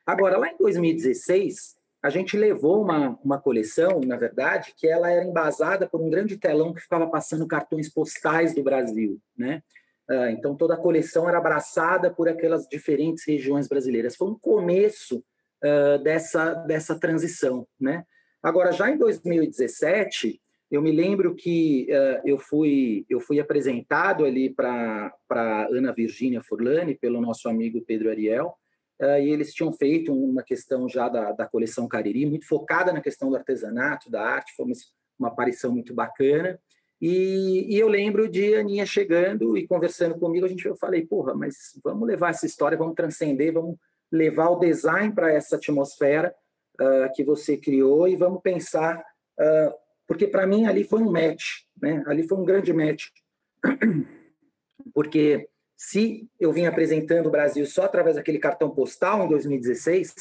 Agora, 0.05 0.37
lá 0.37 0.49
em 0.49 0.57
2016, 0.57 1.75
a 2.01 2.09
gente 2.09 2.37
levou 2.37 2.81
uma, 2.81 3.19
uma 3.23 3.39
coleção, 3.39 3.99
na 4.05 4.15
verdade, 4.15 4.73
que 4.77 4.87
ela 4.87 5.11
era 5.11 5.25
embasada 5.25 5.87
por 5.87 6.01
um 6.01 6.09
grande 6.09 6.37
telão 6.37 6.73
que 6.73 6.81
ficava 6.81 7.07
passando 7.07 7.47
cartões 7.47 7.91
postais 7.91 8.53
do 8.53 8.63
Brasil, 8.63 9.19
né? 9.37 9.61
Ah, 10.09 10.31
então, 10.31 10.55
toda 10.55 10.73
a 10.73 10.77
coleção 10.77 11.29
era 11.29 11.37
abraçada 11.37 12.09
por 12.09 12.27
aquelas 12.27 12.67
diferentes 12.67 13.23
regiões 13.27 13.67
brasileiras. 13.67 14.15
Foi 14.15 14.27
um 14.27 14.39
começo 14.39 15.23
uh, 15.63 16.01
dessa, 16.03 16.53
dessa 16.53 16.99
transição, 16.99 17.67
né? 17.79 18.05
Agora, 18.41 18.71
já 18.71 18.89
em 18.89 18.97
2017, 18.97 20.41
eu 20.71 20.81
me 20.81 20.91
lembro 20.91 21.35
que 21.35 21.87
uh, 21.89 22.21
eu, 22.25 22.37
fui, 22.37 23.05
eu 23.09 23.19
fui 23.19 23.39
apresentado 23.39 24.25
ali 24.25 24.49
para 24.49 25.13
Ana 25.71 25.91
Virgínia 25.91 26.41
Furlani, 26.41 26.95
pelo 26.95 27.19
nosso 27.19 27.49
amigo 27.49 27.81
Pedro 27.81 28.09
Ariel, 28.09 28.55
Uh, 29.01 29.17
e 29.17 29.29
eles 29.29 29.53
tinham 29.53 29.71
feito 29.71 30.13
uma 30.13 30.43
questão 30.43 30.89
já 30.89 31.07
da, 31.07 31.31
da 31.31 31.47
coleção 31.47 31.87
Cariri, 31.87 32.25
muito 32.25 32.45
focada 32.45 32.91
na 32.91 32.99
questão 32.99 33.29
do 33.29 33.37
artesanato, 33.37 34.11
da 34.11 34.21
arte, 34.21 34.53
foi 34.57 34.65
uma, 34.65 34.75
uma 35.17 35.27
aparição 35.29 35.71
muito 35.71 35.93
bacana. 35.93 36.59
E, 37.01 37.73
e, 37.73 37.79
eu 37.79 37.87
lembro 37.87 38.27
de 38.27 38.55
Aninha 38.55 38.85
chegando 38.85 39.57
e 39.57 39.65
conversando 39.65 40.19
comigo, 40.19 40.45
a 40.45 40.49
gente, 40.49 40.65
eu 40.65 40.75
falei, 40.75 41.05
porra, 41.05 41.33
mas 41.33 41.79
vamos 41.81 42.05
levar 42.05 42.31
essa 42.31 42.45
história, 42.45 42.77
vamos 42.77 42.93
transcender, 42.93 43.53
vamos 43.53 43.77
levar 44.11 44.49
o 44.49 44.59
design 44.59 45.13
para 45.13 45.31
essa 45.31 45.55
atmosfera 45.55 46.33
uh, 46.79 47.13
que 47.13 47.23
você 47.23 47.57
criou 47.57 48.07
e 48.07 48.15
vamos 48.15 48.41
pensar, 48.41 48.99
uh, 48.99 49.73
porque 50.07 50.27
para 50.27 50.47
mim 50.47 50.65
ali 50.65 50.83
foi 50.83 51.01
um 51.01 51.11
match, 51.11 51.63
né? 51.81 52.03
ali 52.07 52.27
foi 52.27 52.37
um 52.37 52.45
grande 52.45 52.73
match, 52.73 53.05
porque 54.93 55.47
se 55.77 56.27
eu 56.37 56.51
vim 56.51 56.65
apresentando 56.65 57.27
o 57.27 57.31
Brasil 57.31 57.65
só 57.65 57.83
através 57.83 58.17
daquele 58.17 58.37
cartão 58.37 58.69
postal 58.69 59.23
em 59.25 59.29
2016, 59.29 60.13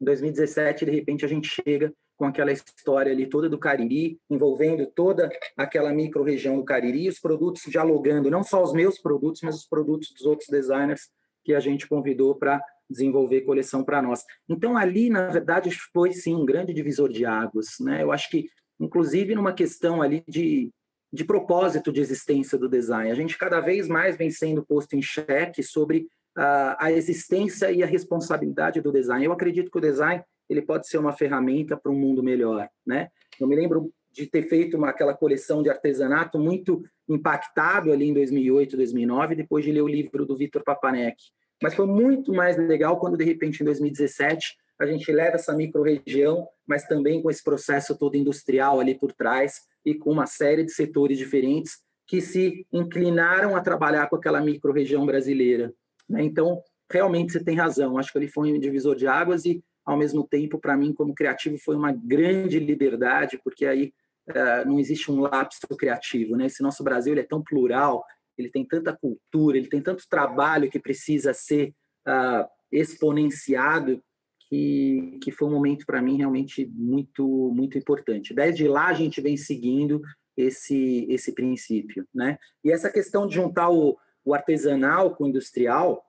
em 0.00 0.04
2017, 0.04 0.84
de 0.84 0.90
repente, 0.90 1.24
a 1.24 1.28
gente 1.28 1.48
chega 1.48 1.90
com 2.16 2.26
aquela 2.26 2.52
história 2.52 3.12
ali 3.12 3.26
toda 3.26 3.48
do 3.48 3.58
Cariri, 3.58 4.20
envolvendo 4.28 4.86
toda 4.86 5.30
aquela 5.56 5.92
micro-região 5.92 6.56
do 6.56 6.64
Cariri, 6.64 7.08
os 7.08 7.18
produtos 7.18 7.62
dialogando, 7.66 8.30
não 8.30 8.42
só 8.42 8.62
os 8.62 8.72
meus 8.72 8.98
produtos, 8.98 9.40
mas 9.42 9.56
os 9.56 9.66
produtos 9.66 10.10
dos 10.12 10.26
outros 10.26 10.48
designers 10.48 11.08
que 11.44 11.54
a 11.54 11.60
gente 11.60 11.86
convidou 11.88 12.34
para 12.34 12.62
desenvolver 12.88 13.42
coleção 13.42 13.84
para 13.84 14.00
nós. 14.00 14.24
Então, 14.48 14.76
ali, 14.76 15.10
na 15.10 15.28
verdade, 15.28 15.70
foi, 15.92 16.12
sim, 16.12 16.34
um 16.34 16.46
grande 16.46 16.72
divisor 16.72 17.08
de 17.10 17.24
águas. 17.24 17.76
Né? 17.80 18.02
Eu 18.02 18.12
acho 18.12 18.30
que, 18.30 18.48
inclusive, 18.78 19.34
numa 19.34 19.52
questão 19.52 20.02
ali 20.02 20.22
de 20.28 20.70
de 21.12 21.24
propósito 21.24 21.92
de 21.92 22.00
existência 22.00 22.58
do 22.58 22.68
design. 22.68 23.10
A 23.10 23.14
gente 23.14 23.38
cada 23.38 23.60
vez 23.60 23.88
mais 23.88 24.16
vem 24.16 24.30
sendo 24.30 24.64
posto 24.64 24.94
em 24.94 25.02
xeque 25.02 25.62
sobre 25.62 26.08
uh, 26.36 26.76
a 26.78 26.92
existência 26.92 27.70
e 27.70 27.82
a 27.82 27.86
responsabilidade 27.86 28.80
do 28.80 28.92
design. 28.92 29.24
Eu 29.24 29.32
acredito 29.32 29.70
que 29.70 29.78
o 29.78 29.80
design 29.80 30.22
ele 30.48 30.62
pode 30.62 30.86
ser 30.86 30.98
uma 30.98 31.12
ferramenta 31.12 31.76
para 31.76 31.90
um 31.90 31.98
mundo 31.98 32.22
melhor, 32.22 32.68
né? 32.86 33.08
Eu 33.40 33.48
me 33.48 33.56
lembro 33.56 33.92
de 34.12 34.26
ter 34.26 34.42
feito 34.42 34.76
uma, 34.76 34.90
aquela 34.90 35.12
coleção 35.12 35.62
de 35.62 35.68
artesanato 35.68 36.38
muito 36.38 36.82
impactado 37.08 37.92
ali 37.92 38.08
em 38.08 38.14
2008, 38.14 38.76
2009, 38.76 39.34
depois 39.34 39.64
de 39.64 39.72
ler 39.72 39.82
o 39.82 39.88
livro 39.88 40.24
do 40.24 40.36
Vitor 40.36 40.62
Papanek. 40.62 41.16
Mas 41.62 41.74
foi 41.74 41.86
muito 41.86 42.32
mais 42.32 42.56
legal 42.56 42.98
quando, 42.98 43.16
de 43.16 43.24
repente, 43.24 43.62
em 43.62 43.64
2017, 43.64 44.56
a 44.78 44.86
gente 44.86 45.10
leva 45.10 45.36
essa 45.36 45.54
micro-região, 45.54 46.46
mas 46.66 46.86
também 46.86 47.22
com 47.22 47.30
esse 47.30 47.42
processo 47.42 47.96
todo 47.96 48.16
industrial 48.16 48.78
ali 48.78 48.94
por 48.94 49.12
trás 49.12 49.62
e 49.84 49.94
com 49.94 50.10
uma 50.10 50.26
série 50.26 50.64
de 50.64 50.72
setores 50.72 51.16
diferentes 51.16 51.78
que 52.06 52.20
se 52.20 52.66
inclinaram 52.72 53.56
a 53.56 53.60
trabalhar 53.60 54.08
com 54.08 54.16
aquela 54.16 54.40
micro-região 54.40 55.04
brasileira. 55.04 55.72
Né? 56.08 56.22
Então, 56.22 56.62
realmente 56.90 57.32
você 57.32 57.42
tem 57.42 57.56
razão. 57.56 57.98
Acho 57.98 58.12
que 58.12 58.18
ele 58.18 58.28
foi 58.28 58.52
um 58.52 58.60
divisor 58.60 58.94
de 58.94 59.06
águas 59.06 59.44
e, 59.44 59.62
ao 59.84 59.96
mesmo 59.96 60.26
tempo, 60.26 60.58
para 60.58 60.76
mim, 60.76 60.92
como 60.92 61.14
criativo, 61.14 61.58
foi 61.58 61.74
uma 61.74 61.92
grande 61.92 62.58
liberdade, 62.58 63.40
porque 63.42 63.66
aí 63.66 63.92
uh, 64.28 64.68
não 64.68 64.78
existe 64.78 65.10
um 65.10 65.20
lapso 65.20 65.66
criativo. 65.76 66.36
Né? 66.36 66.46
Esse 66.46 66.62
nosso 66.62 66.84
Brasil 66.84 67.16
é 67.16 67.22
tão 67.24 67.42
plural, 67.42 68.04
ele 68.36 68.50
tem 68.50 68.64
tanta 68.64 68.96
cultura, 68.96 69.56
ele 69.56 69.68
tem 69.68 69.80
tanto 69.80 70.08
trabalho 70.08 70.70
que 70.70 70.78
precisa 70.78 71.32
ser 71.32 71.74
uh, 72.06 72.46
exponenciado 72.70 74.02
que, 74.48 75.18
que 75.22 75.32
foi 75.32 75.48
um 75.48 75.52
momento 75.52 75.84
para 75.86 76.02
mim 76.02 76.16
realmente 76.16 76.66
muito 76.72 77.50
muito 77.54 77.76
importante. 77.76 78.34
Desde 78.34 78.68
lá 78.68 78.88
a 78.88 78.94
gente 78.94 79.20
vem 79.20 79.36
seguindo 79.36 80.00
esse 80.36 81.06
esse 81.08 81.32
princípio, 81.32 82.06
né? 82.14 82.38
E 82.64 82.70
essa 82.70 82.90
questão 82.90 83.26
de 83.26 83.34
juntar 83.34 83.70
o, 83.70 83.96
o 84.24 84.34
artesanal 84.34 85.14
com 85.14 85.24
o 85.24 85.28
industrial, 85.28 86.04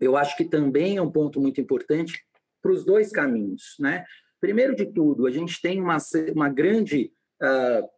eu 0.00 0.16
acho 0.16 0.36
que 0.36 0.44
também 0.44 0.96
é 0.96 1.02
um 1.02 1.10
ponto 1.10 1.40
muito 1.40 1.60
importante 1.60 2.22
para 2.62 2.72
os 2.72 2.84
dois 2.84 3.10
caminhos, 3.10 3.76
né? 3.78 4.04
Primeiro 4.40 4.74
de 4.74 4.86
tudo, 4.86 5.26
a 5.26 5.30
gente 5.30 5.60
tem 5.60 5.80
uma, 5.80 5.98
uma 6.34 6.48
grande 6.48 7.12
uh, 7.42 7.88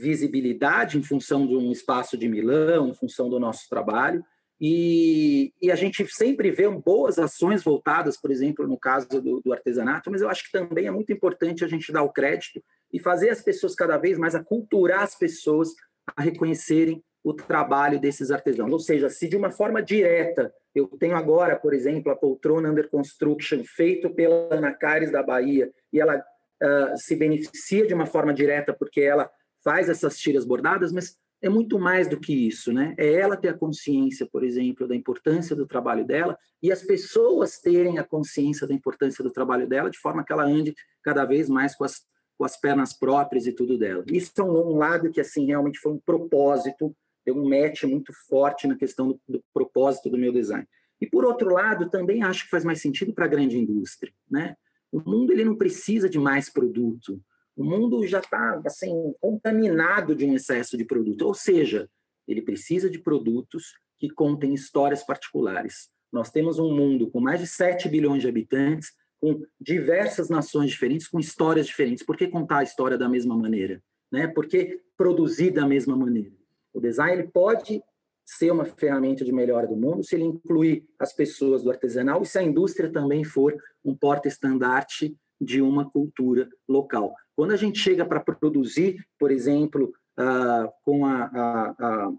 visibilidade 0.00 0.96
em 0.96 1.02
função 1.02 1.46
de 1.46 1.54
um 1.54 1.70
espaço 1.70 2.16
de 2.16 2.26
Milão, 2.26 2.88
em 2.88 2.94
função 2.94 3.28
do 3.28 3.38
nosso 3.38 3.68
trabalho, 3.68 4.24
e, 4.60 5.54
e, 5.60 5.70
a 5.70 5.74
gente 5.74 6.06
sempre 6.08 6.50
vê 6.50 6.68
boas 6.68 7.18
ações 7.18 7.62
voltadas, 7.62 8.18
por 8.18 8.30
exemplo, 8.30 8.66
no 8.66 8.78
caso 8.78 9.08
do, 9.08 9.40
do, 9.40 9.52
artesanato, 9.54 10.10
mas 10.10 10.20
eu 10.20 10.28
acho 10.28 10.44
que 10.44 10.52
também 10.52 10.86
é 10.86 10.90
muito 10.90 11.10
importante 11.10 11.64
a 11.64 11.68
gente 11.68 11.90
dar 11.90 12.02
o 12.02 12.12
crédito 12.12 12.62
e 12.92 13.00
fazer 13.00 13.30
as 13.30 13.40
pessoas 13.40 13.74
cada 13.74 13.96
vez 13.96 14.18
mais 14.18 14.34
aculturar 14.34 15.02
as 15.02 15.14
pessoas 15.14 15.70
a 16.14 16.20
reconhecerem 16.20 17.02
o 17.24 17.32
trabalho 17.32 17.98
desses 17.98 18.30
artesãos. 18.30 18.70
Ou 18.70 18.78
seja, 18.78 19.08
se 19.08 19.28
de 19.28 19.36
uma 19.36 19.50
forma 19.50 19.82
direta, 19.82 20.52
eu 20.74 20.86
tenho 20.98 21.16
agora, 21.16 21.56
por 21.56 21.72
exemplo, 21.72 22.12
a 22.12 22.16
poltrona 22.16 22.70
Under 22.70 22.88
Construction, 22.90 23.62
feito 23.64 24.10
pela 24.10 24.54
Ana 24.54 24.74
Caires 24.74 25.10
da 25.10 25.22
Bahia, 25.22 25.70
e 25.90 25.98
ela 25.98 26.18
uh, 26.18 26.96
se 26.98 27.16
beneficia 27.16 27.86
de 27.86 27.94
uma 27.94 28.06
forma 28.06 28.34
direta 28.34 28.74
porque 28.74 29.00
ela 29.00 29.30
faz 29.62 29.88
essas 29.88 30.18
tiras 30.18 30.44
bordadas, 30.44 30.92
mas 30.92 31.16
é 31.42 31.48
muito 31.48 31.78
mais 31.78 32.06
do 32.08 32.20
que 32.20 32.32
isso, 32.32 32.72
né? 32.72 32.94
É 32.98 33.14
ela 33.14 33.36
ter 33.36 33.48
a 33.48 33.56
consciência, 33.56 34.26
por 34.30 34.44
exemplo, 34.44 34.86
da 34.86 34.94
importância 34.94 35.56
do 35.56 35.66
trabalho 35.66 36.04
dela 36.04 36.38
e 36.62 36.70
as 36.70 36.82
pessoas 36.82 37.58
terem 37.58 37.98
a 37.98 38.04
consciência 38.04 38.66
da 38.66 38.74
importância 38.74 39.24
do 39.24 39.30
trabalho 39.30 39.66
dela, 39.66 39.90
de 39.90 39.98
forma 39.98 40.24
que 40.24 40.32
ela 40.32 40.44
ande 40.44 40.74
cada 41.02 41.24
vez 41.24 41.48
mais 41.48 41.74
com 41.74 41.84
as, 41.84 42.02
com 42.36 42.44
as 42.44 42.60
pernas 42.60 42.92
próprias 42.92 43.46
e 43.46 43.52
tudo 43.52 43.78
dela. 43.78 44.04
Isso 44.08 44.32
é 44.36 44.42
um, 44.42 44.72
um 44.72 44.76
lado 44.76 45.10
que, 45.10 45.20
assim, 45.20 45.46
realmente 45.46 45.78
foi 45.78 45.92
um 45.92 45.98
propósito, 45.98 46.94
deu 47.24 47.36
um 47.36 47.48
match 47.48 47.84
muito 47.84 48.12
forte 48.28 48.66
na 48.66 48.76
questão 48.76 49.08
do, 49.08 49.20
do 49.26 49.42
propósito 49.54 50.10
do 50.10 50.18
meu 50.18 50.32
design. 50.32 50.66
E, 51.00 51.06
por 51.06 51.24
outro 51.24 51.50
lado, 51.54 51.88
também 51.88 52.22
acho 52.22 52.44
que 52.44 52.50
faz 52.50 52.64
mais 52.64 52.82
sentido 52.82 53.14
para 53.14 53.24
a 53.24 53.28
grande 53.28 53.56
indústria, 53.56 54.12
né? 54.30 54.54
O 54.92 55.00
mundo 55.00 55.32
ele 55.32 55.44
não 55.44 55.56
precisa 55.56 56.10
de 56.10 56.18
mais 56.18 56.50
produto. 56.50 57.22
O 57.60 57.62
mundo 57.62 58.06
já 58.06 58.20
está 58.20 58.58
assim, 58.64 59.14
contaminado 59.20 60.14
de 60.14 60.24
um 60.24 60.34
excesso 60.34 60.78
de 60.78 60.84
produto, 60.86 61.26
ou 61.26 61.34
seja, 61.34 61.90
ele 62.26 62.40
precisa 62.40 62.88
de 62.88 62.98
produtos 62.98 63.74
que 63.98 64.08
contem 64.08 64.54
histórias 64.54 65.04
particulares. 65.04 65.90
Nós 66.10 66.30
temos 66.30 66.58
um 66.58 66.74
mundo 66.74 67.10
com 67.10 67.20
mais 67.20 67.38
de 67.38 67.46
7 67.46 67.86
bilhões 67.86 68.22
de 68.22 68.28
habitantes, 68.30 68.94
com 69.20 69.42
diversas 69.60 70.30
nações 70.30 70.70
diferentes, 70.70 71.06
com 71.06 71.20
histórias 71.20 71.66
diferentes. 71.66 72.02
Por 72.02 72.16
que 72.16 72.28
contar 72.28 72.60
a 72.60 72.62
história 72.62 72.96
da 72.96 73.10
mesma 73.10 73.36
maneira? 73.36 73.82
Né? 74.10 74.26
Por 74.26 74.46
que 74.46 74.80
produzir 74.96 75.50
da 75.50 75.66
mesma 75.66 75.94
maneira? 75.94 76.32
O 76.72 76.80
design 76.80 77.28
pode 77.30 77.82
ser 78.24 78.50
uma 78.52 78.64
ferramenta 78.64 79.22
de 79.22 79.32
melhora 79.32 79.66
do 79.66 79.76
mundo 79.76 80.02
se 80.02 80.14
ele 80.14 80.24
incluir 80.24 80.88
as 80.98 81.12
pessoas 81.12 81.62
do 81.62 81.70
artesanal 81.70 82.22
e 82.22 82.26
se 82.26 82.38
a 82.38 82.42
indústria 82.42 82.90
também 82.90 83.22
for 83.22 83.54
um 83.84 83.94
porta-estandarte 83.94 85.14
de 85.40 85.62
uma 85.62 85.88
cultura 85.90 86.48
local. 86.68 87.14
Quando 87.34 87.52
a 87.52 87.56
gente 87.56 87.78
chega 87.78 88.04
para 88.04 88.20
produzir, 88.20 89.04
por 89.18 89.30
exemplo, 89.30 89.92
uh, 90.18 90.70
com 90.84 91.06
a, 91.06 91.24
a, 91.24 91.74
a 91.78 92.12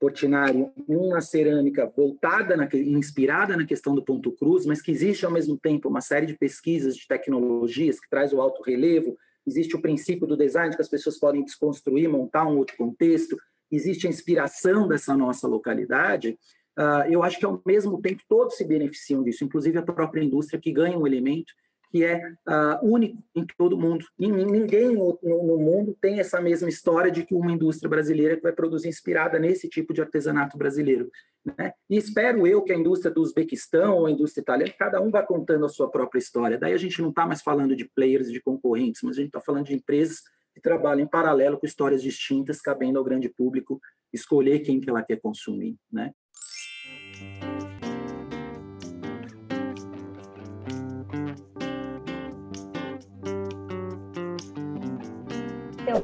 Portinari 0.00 0.68
uma 0.88 1.20
cerâmica 1.20 1.90
voltada, 1.96 2.56
na, 2.56 2.68
inspirada 2.74 3.56
na 3.56 3.64
questão 3.64 3.94
do 3.94 4.04
ponto 4.04 4.32
cruz, 4.32 4.66
mas 4.66 4.82
que 4.82 4.90
existe 4.90 5.24
ao 5.24 5.32
mesmo 5.32 5.56
tempo 5.56 5.88
uma 5.88 6.00
série 6.00 6.26
de 6.26 6.36
pesquisas 6.36 6.96
de 6.96 7.06
tecnologias 7.06 8.00
que 8.00 8.10
traz 8.10 8.32
o 8.32 8.40
alto 8.40 8.62
relevo, 8.62 9.16
existe 9.46 9.76
o 9.76 9.80
princípio 9.80 10.26
do 10.26 10.36
design 10.36 10.74
que 10.74 10.82
as 10.82 10.88
pessoas 10.88 11.18
podem 11.18 11.44
desconstruir, 11.44 12.08
montar 12.08 12.46
um 12.46 12.58
outro 12.58 12.76
contexto, 12.76 13.36
existe 13.70 14.06
a 14.06 14.10
inspiração 14.10 14.88
dessa 14.88 15.16
nossa 15.16 15.46
localidade, 15.46 16.38
uh, 16.78 17.08
eu 17.08 17.22
acho 17.22 17.38
que 17.38 17.46
ao 17.46 17.62
mesmo 17.64 18.00
tempo 18.02 18.22
todos 18.28 18.56
se 18.56 18.64
beneficiam 18.64 19.22
disso, 19.22 19.44
inclusive 19.44 19.78
a 19.78 19.82
própria 19.82 20.22
indústria 20.22 20.60
que 20.60 20.72
ganha 20.72 20.98
um 20.98 21.06
elemento 21.06 21.54
que 21.94 22.04
é 22.04 22.16
uh, 22.48 22.84
único 22.84 23.22
em 23.36 23.46
todo 23.56 23.78
mundo. 23.78 24.04
Ninguém 24.18 24.96
no, 24.96 25.16
mundo 25.56 25.96
tem 26.00 26.18
essa 26.18 26.40
mesma 26.40 26.68
história 26.68 27.08
de 27.08 27.24
que 27.24 27.36
uma 27.36 27.52
indústria 27.52 27.88
brasileira 27.88 28.34
que 28.34 28.42
vai 28.42 28.50
produzir 28.50 28.88
inspirada 28.88 29.38
nesse 29.38 29.68
tipo 29.68 29.94
de 29.94 30.00
artesanato 30.00 30.58
brasileiro. 30.58 31.08
Né? 31.44 31.72
E 31.88 31.96
espero 31.96 32.48
eu 32.48 32.62
que 32.62 32.72
a 32.72 32.76
indústria 32.76 33.14
do 33.14 33.20
Uzbequistão 33.20 33.98
ou 33.98 34.06
a 34.06 34.10
indústria 34.10 34.42
italiana, 34.42 34.74
cada 34.76 35.00
um 35.00 35.08
vá 35.08 35.22
contando 35.22 35.66
a 35.66 35.68
sua 35.68 35.88
própria 35.88 36.18
história. 36.18 36.58
Daí 36.58 36.72
a 36.72 36.78
gente 36.78 37.00
não 37.00 37.10
está 37.10 37.24
mais 37.24 37.42
falando 37.42 37.76
de 37.76 37.84
players, 37.84 38.28
de 38.28 38.42
concorrentes, 38.42 39.00
mas 39.04 39.16
a 39.16 39.20
gente 39.20 39.28
está 39.28 39.40
falando 39.40 39.66
de 39.66 39.74
empresas 39.74 40.20
que 40.52 40.60
trabalham 40.60 41.04
em 41.04 41.08
paralelo 41.08 41.60
com 41.60 41.64
histórias 41.64 42.02
distintas, 42.02 42.60
cabendo 42.60 42.98
ao 42.98 43.04
grande 43.04 43.28
público 43.28 43.80
escolher 44.12 44.60
quem 44.60 44.80
que 44.80 44.90
ela 44.90 45.04
quer 45.04 45.20
consumir. 45.20 45.76
Né? 45.92 46.10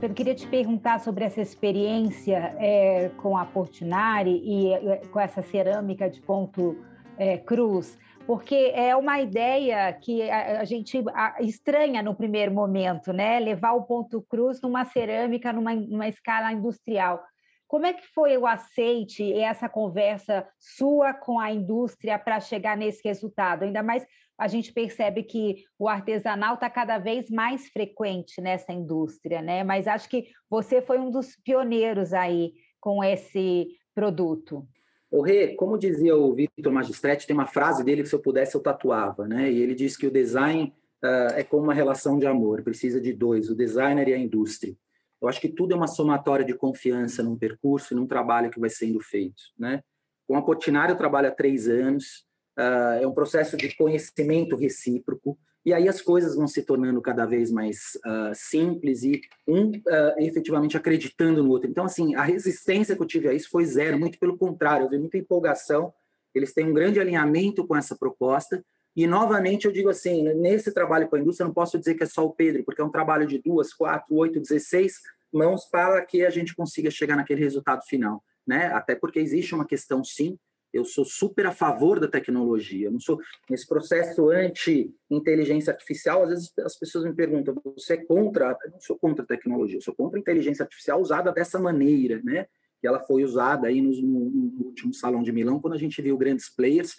Pedro, 0.00 0.16
queria 0.16 0.34
te 0.34 0.46
perguntar 0.46 0.98
sobre 0.98 1.24
essa 1.24 1.42
experiência 1.42 2.56
é, 2.58 3.10
com 3.18 3.36
a 3.36 3.44
Portinari 3.44 4.40
e 4.42 4.72
é, 4.72 4.96
com 5.12 5.20
essa 5.20 5.42
cerâmica 5.42 6.08
de 6.08 6.22
ponto 6.22 6.74
é, 7.18 7.36
cruz, 7.36 7.98
porque 8.26 8.72
é 8.74 8.96
uma 8.96 9.20
ideia 9.20 9.92
que 9.92 10.22
a, 10.30 10.60
a 10.60 10.64
gente 10.64 11.04
estranha 11.40 12.02
no 12.02 12.14
primeiro 12.14 12.50
momento, 12.50 13.12
né? 13.12 13.38
Levar 13.38 13.72
o 13.72 13.82
ponto 13.82 14.22
cruz 14.22 14.58
numa 14.62 14.86
cerâmica, 14.86 15.52
numa, 15.52 15.74
numa 15.74 16.08
escala 16.08 16.50
industrial. 16.50 17.22
Como 17.68 17.84
é 17.84 17.92
que 17.92 18.06
foi 18.14 18.38
o 18.38 18.46
aceite 18.46 19.22
e 19.22 19.40
essa 19.40 19.68
conversa 19.68 20.48
sua 20.58 21.12
com 21.12 21.38
a 21.38 21.52
indústria 21.52 22.18
para 22.18 22.40
chegar 22.40 22.74
nesse 22.74 23.06
resultado? 23.06 23.64
Ainda 23.64 23.82
mais 23.82 24.06
a 24.40 24.48
gente 24.48 24.72
percebe 24.72 25.22
que 25.22 25.64
o 25.78 25.86
artesanal 25.86 26.54
está 26.54 26.70
cada 26.70 26.96
vez 26.96 27.28
mais 27.28 27.68
frequente 27.68 28.40
nessa 28.40 28.72
indústria, 28.72 29.42
né? 29.42 29.62
Mas 29.62 29.86
acho 29.86 30.08
que 30.08 30.28
você 30.48 30.80
foi 30.80 30.98
um 30.98 31.10
dos 31.10 31.36
pioneiros 31.44 32.14
aí 32.14 32.54
com 32.80 33.04
esse 33.04 33.68
produto. 33.94 34.66
O 35.10 35.20
Rê, 35.20 35.54
como 35.56 35.76
dizia 35.76 36.16
o 36.16 36.34
Vitor 36.34 36.72
Magistretti, 36.72 37.26
tem 37.26 37.36
uma 37.36 37.46
frase 37.46 37.84
dele 37.84 38.02
que 38.02 38.08
se 38.08 38.14
eu 38.14 38.22
pudesse 38.22 38.54
eu 38.54 38.62
tatuava, 38.62 39.28
né? 39.28 39.52
E 39.52 39.60
ele 39.60 39.74
diz 39.74 39.94
que 39.94 40.06
o 40.06 40.10
design 40.10 40.72
uh, 41.04 41.34
é 41.34 41.44
como 41.44 41.64
uma 41.64 41.74
relação 41.74 42.18
de 42.18 42.26
amor, 42.26 42.62
precisa 42.62 42.98
de 42.98 43.12
dois, 43.12 43.50
o 43.50 43.54
designer 43.54 44.08
e 44.08 44.14
a 44.14 44.18
indústria. 44.18 44.74
Eu 45.20 45.28
acho 45.28 45.38
que 45.38 45.50
tudo 45.50 45.74
é 45.74 45.76
uma 45.76 45.86
somatória 45.86 46.46
de 46.46 46.54
confiança 46.54 47.22
num 47.22 47.36
percurso 47.36 47.92
e 47.92 47.96
num 47.96 48.06
trabalho 48.06 48.50
que 48.50 48.58
vai 48.58 48.70
sendo 48.70 49.00
feito, 49.00 49.42
né? 49.58 49.82
Com 50.26 50.34
a 50.34 50.40
Portinari 50.40 50.92
eu 50.92 50.96
trabalho 50.96 51.28
há 51.28 51.30
três 51.30 51.68
anos, 51.68 52.24
é 52.56 53.06
um 53.06 53.12
processo 53.12 53.56
de 53.56 53.74
conhecimento 53.76 54.56
recíproco, 54.56 55.38
e 55.64 55.74
aí 55.74 55.88
as 55.88 56.00
coisas 56.00 56.34
vão 56.34 56.48
se 56.48 56.62
tornando 56.62 57.02
cada 57.02 57.26
vez 57.26 57.50
mais 57.50 57.98
uh, 58.06 58.34
simples 58.34 59.02
e 59.02 59.20
um 59.46 59.68
uh, 59.70 60.18
efetivamente 60.18 60.76
acreditando 60.76 61.42
no 61.42 61.50
outro. 61.50 61.68
Então, 61.68 61.84
assim, 61.84 62.14
a 62.14 62.22
resistência 62.22 62.96
que 62.96 63.02
eu 63.02 63.06
tive 63.06 63.28
a 63.28 63.34
isso 63.34 63.50
foi 63.50 63.64
zero, 63.66 63.98
muito 63.98 64.18
pelo 64.18 64.38
contrário, 64.38 64.86
eu 64.86 64.90
vi 64.90 64.98
muita 64.98 65.18
empolgação, 65.18 65.92
eles 66.34 66.54
têm 66.54 66.66
um 66.66 66.72
grande 66.72 66.98
alinhamento 66.98 67.66
com 67.66 67.76
essa 67.76 67.94
proposta, 67.94 68.64
e 68.96 69.06
novamente 69.06 69.66
eu 69.66 69.72
digo 69.72 69.88
assim, 69.88 70.22
nesse 70.34 70.72
trabalho 70.72 71.08
com 71.08 71.16
a 71.16 71.20
indústria, 71.20 71.46
não 71.46 71.54
posso 71.54 71.78
dizer 71.78 71.94
que 71.94 72.02
é 72.02 72.06
só 72.06 72.24
o 72.24 72.32
Pedro, 72.32 72.64
porque 72.64 72.80
é 72.80 72.84
um 72.84 72.90
trabalho 72.90 73.26
de 73.26 73.38
duas, 73.38 73.72
quatro, 73.72 74.14
oito, 74.16 74.40
dezesseis 74.40 74.94
mãos 75.32 75.64
para 75.66 76.04
que 76.04 76.24
a 76.24 76.30
gente 76.30 76.54
consiga 76.56 76.90
chegar 76.90 77.16
naquele 77.16 77.40
resultado 77.40 77.82
final, 77.84 78.22
né? 78.44 78.66
Até 78.72 78.96
porque 78.96 79.20
existe 79.20 79.54
uma 79.54 79.64
questão, 79.64 80.02
sim, 80.02 80.36
eu 80.72 80.84
sou 80.84 81.04
super 81.04 81.46
a 81.46 81.52
favor 81.52 81.98
da 81.98 82.08
tecnologia. 82.08 82.86
Eu 82.86 82.92
não 82.92 83.00
sou 83.00 83.18
nesse 83.48 83.66
processo 83.66 84.30
anti-inteligência 84.30 85.72
artificial. 85.72 86.22
Às 86.22 86.28
vezes 86.30 86.52
as 86.58 86.78
pessoas 86.78 87.04
me 87.04 87.14
perguntam: 87.14 87.54
você 87.64 87.94
é 87.94 88.04
contra? 88.04 88.56
Eu 88.64 88.70
não 88.70 88.80
sou 88.80 88.98
contra 88.98 89.24
a 89.24 89.26
tecnologia. 89.26 89.78
Eu 89.78 89.82
sou 89.82 89.94
contra 89.94 90.18
a 90.18 90.20
inteligência 90.20 90.62
artificial 90.62 91.00
usada 91.00 91.32
dessa 91.32 91.58
maneira, 91.58 92.20
né? 92.22 92.46
Que 92.80 92.86
ela 92.86 93.00
foi 93.00 93.24
usada 93.24 93.68
aí 93.68 93.80
no, 93.80 93.90
no 93.90 94.66
último 94.66 94.94
salão 94.94 95.22
de 95.22 95.32
Milão, 95.32 95.60
quando 95.60 95.74
a 95.74 95.78
gente 95.78 96.00
viu 96.00 96.16
grandes 96.16 96.48
players 96.48 96.94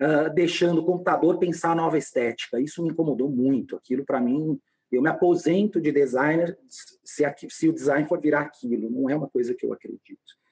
uh, 0.00 0.32
deixando 0.34 0.80
o 0.80 0.84
computador 0.84 1.38
pensar 1.38 1.74
nova 1.74 1.98
estética. 1.98 2.60
Isso 2.60 2.82
me 2.82 2.90
incomodou 2.90 3.30
muito. 3.30 3.76
Aquilo 3.76 4.04
para 4.04 4.20
mim, 4.20 4.60
eu 4.92 5.02
me 5.02 5.08
aposento 5.08 5.80
de 5.80 5.90
designer 5.90 6.56
se, 6.68 7.24
se 7.48 7.68
o 7.68 7.72
design 7.72 8.06
for 8.06 8.20
virar 8.20 8.42
aquilo. 8.42 8.90
Não 8.90 9.08
é 9.08 9.16
uma 9.16 9.28
coisa 9.28 9.54
que 9.54 9.64
eu 9.64 9.72
acredito. 9.72 10.43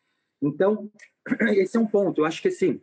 Então, 0.42 0.90
esse 1.56 1.76
é 1.76 1.80
um 1.80 1.86
ponto. 1.86 2.20
Eu 2.20 2.24
acho 2.24 2.42
que 2.42 2.48
esse, 2.48 2.82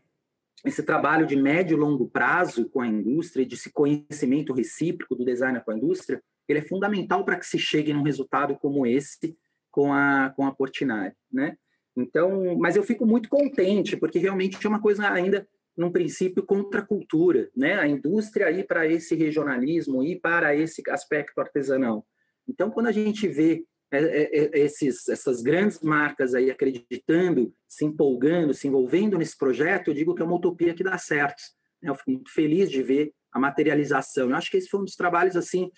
esse 0.65 0.83
trabalho 0.83 1.27
de 1.27 1.35
médio 1.35 1.75
e 1.75 1.79
longo 1.79 2.09
prazo 2.09 2.69
com 2.69 2.81
a 2.81 2.87
indústria, 2.87 3.45
de 3.45 3.55
esse 3.55 3.71
conhecimento 3.71 4.53
recíproco 4.53 5.15
do 5.15 5.25
designer 5.25 5.63
com 5.63 5.71
a 5.71 5.77
indústria, 5.77 6.21
ele 6.47 6.59
é 6.59 6.67
fundamental 6.67 7.23
para 7.23 7.37
que 7.37 7.45
se 7.45 7.59
chegue 7.59 7.93
num 7.93 8.01
resultado 8.01 8.55
como 8.55 8.87
esse 8.87 9.37
com 9.69 9.93
a, 9.93 10.33
com 10.35 10.45
a 10.45 10.51
Portinari, 10.51 11.13
né? 11.31 11.57
Então, 11.95 12.57
mas 12.57 12.75
eu 12.75 12.83
fico 12.83 13.05
muito 13.05 13.29
contente, 13.29 13.97
porque 13.97 14.19
realmente 14.19 14.57
é 14.65 14.69
uma 14.69 14.81
coisa 14.81 15.11
ainda, 15.11 15.47
num 15.77 15.91
princípio, 15.91 16.43
contra 16.43 16.81
a 16.81 16.85
cultura, 16.85 17.49
né? 17.55 17.75
A 17.75 17.87
indústria 17.87 18.49
ir 18.51 18.65
para 18.65 18.87
esse 18.87 19.15
regionalismo, 19.15 20.03
ir 20.03 20.19
para 20.19 20.55
esse 20.55 20.81
aspecto 20.89 21.39
artesanal. 21.39 22.05
Então, 22.47 22.71
quando 22.71 22.87
a 22.87 22.91
gente 22.91 23.27
vê 23.27 23.63
esses, 23.91 25.08
essas 25.10 25.41
grandes 25.41 25.80
marcas 25.82 26.36
aí 26.36 26.52
acreditando, 26.52 27.54
se 27.67 27.86
empolgando, 27.86 28.54
se 28.54 28.67
envolvendo 28.67 29.17
nesse 29.17 29.38
projeto, 29.38 29.89
eu 29.89 29.93
digo 29.93 30.13
que 30.13 30.21
é 30.21 30.25
uma 30.25 30.36
utopia 30.36 30.73
que 30.73 30.84
dá 30.84 30.97
certo. 30.97 31.41
Né? 31.82 31.89
Eu 31.89 31.95
fico 31.95 32.12
muito 32.12 32.32
feliz 32.32 32.69
de 32.69 32.84
ver 32.84 33.13
a 33.32 33.39
materialização. 33.39 34.30
Eu 34.30 34.36
acho 34.36 34.52
que 34.52 34.58
esse 34.58 34.69
foi 34.69 34.80
um 34.80 34.86
dos 34.86 34.95
trabalhos 34.95 35.36
assim 35.36 35.71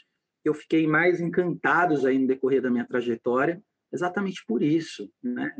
que 0.44 0.50
eu 0.50 0.54
fiquei 0.54 0.88
mais 0.88 1.22
encantados 1.22 2.06
aí 2.06 2.18
no 2.18 2.28
decorrer 2.28 2.62
da 2.62 2.72
minha 2.72 2.88
trajetória, 2.88 3.62
exatamente 3.94 4.44
por 4.46 4.64
isso, 4.64 5.12
né? 5.22 5.56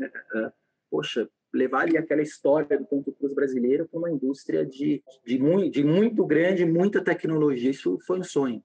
Poxa, 0.90 1.28
levar 1.54 1.82
ali 1.82 1.96
aquela 1.96 2.22
história 2.22 2.78
do 2.78 2.84
ponto 2.86 3.12
cruz 3.12 3.34
brasileiro 3.34 3.86
para 3.88 3.98
uma 3.98 4.10
indústria 4.10 4.66
de, 4.66 5.02
de, 5.24 5.38
muito, 5.38 5.70
de 5.70 5.84
muito 5.84 6.26
grande, 6.26 6.64
muita 6.64 7.02
tecnologia, 7.02 7.70
isso 7.70 7.98
foi 8.06 8.18
um 8.18 8.24
sonho. 8.24 8.62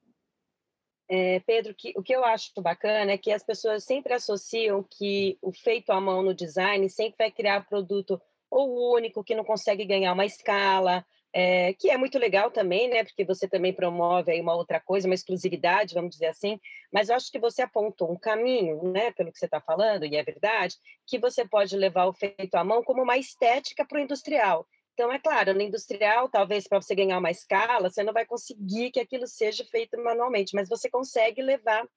É, 1.10 1.40
Pedro, 1.42 1.74
que, 1.74 1.94
o 1.96 2.04
que 2.04 2.14
eu 2.14 2.24
acho 2.26 2.52
bacana 2.62 3.14
é 3.14 3.18
que 3.18 3.32
as 3.32 3.44
pessoas 3.44 3.84
sempre 3.84 4.14
associam 4.14 4.84
que 4.84 5.38
o 5.42 5.54
feito 5.54 5.92
à 5.92 6.02
mão 6.02 6.22
no 6.22 6.34
design 6.34 6.90
sempre 6.90 7.16
vai 7.18 7.32
criar 7.32 7.68
produto 7.68 8.22
ou 8.50 8.94
único, 8.94 9.24
que 9.24 9.36
não 9.36 9.44
consegue 9.44 9.86
ganhar 9.86 10.14
uma 10.14 10.26
escala, 10.26 11.06
é, 11.34 11.74
que 11.74 11.90
é 11.90 11.98
muito 11.98 12.18
legal 12.18 12.50
também, 12.50 12.90
né? 12.90 13.04
Porque 13.04 13.24
você 13.24 13.48
também 13.48 13.74
promove 13.74 14.32
aí 14.32 14.42
uma 14.42 14.56
outra 14.56 14.80
coisa, 14.80 15.08
uma 15.08 15.16
exclusividade, 15.16 15.94
vamos 15.94 16.12
dizer 16.12 16.28
assim. 16.28 16.60
Mas 16.92 17.10
eu 17.10 17.16
acho 17.16 17.32
que 17.32 17.40
você 17.40 17.62
apontou 17.62 18.12
um 18.12 18.18
caminho, 18.18 18.92
né? 18.92 19.12
Pelo 19.12 19.32
que 19.32 19.38
você 19.38 19.46
está 19.46 19.62
falando, 19.62 20.06
e 20.06 20.16
é 20.16 20.24
verdade, 20.24 20.76
que 21.06 21.20
você 21.20 21.48
pode 21.48 21.76
levar 21.76 22.06
o 22.06 22.14
feito 22.14 22.56
à 22.56 22.64
mão 22.64 22.84
como 22.84 23.04
uma 23.04 23.18
estética 23.18 23.86
para 23.86 24.00
o 24.00 24.02
industrial. 24.02 24.66
Então, 24.98 25.12
é 25.12 25.20
claro, 25.20 25.54
no 25.54 25.62
industrial, 25.62 26.28
talvez 26.28 26.68
para 26.68 26.82
você 26.82 26.96
ganhar 26.96 27.20
uma 27.20 27.30
escala, 27.30 27.88
você 27.88 28.02
não 28.02 28.12
vai 28.12 28.26
conseguir 28.26 28.90
que 28.90 29.00
aquilo 29.00 29.28
seja 29.28 29.64
feito 29.64 29.96
manualmente, 30.02 30.56
mas 30.56 30.68
você 30.68 30.90
consegue 30.90 31.40
levar 31.40 31.88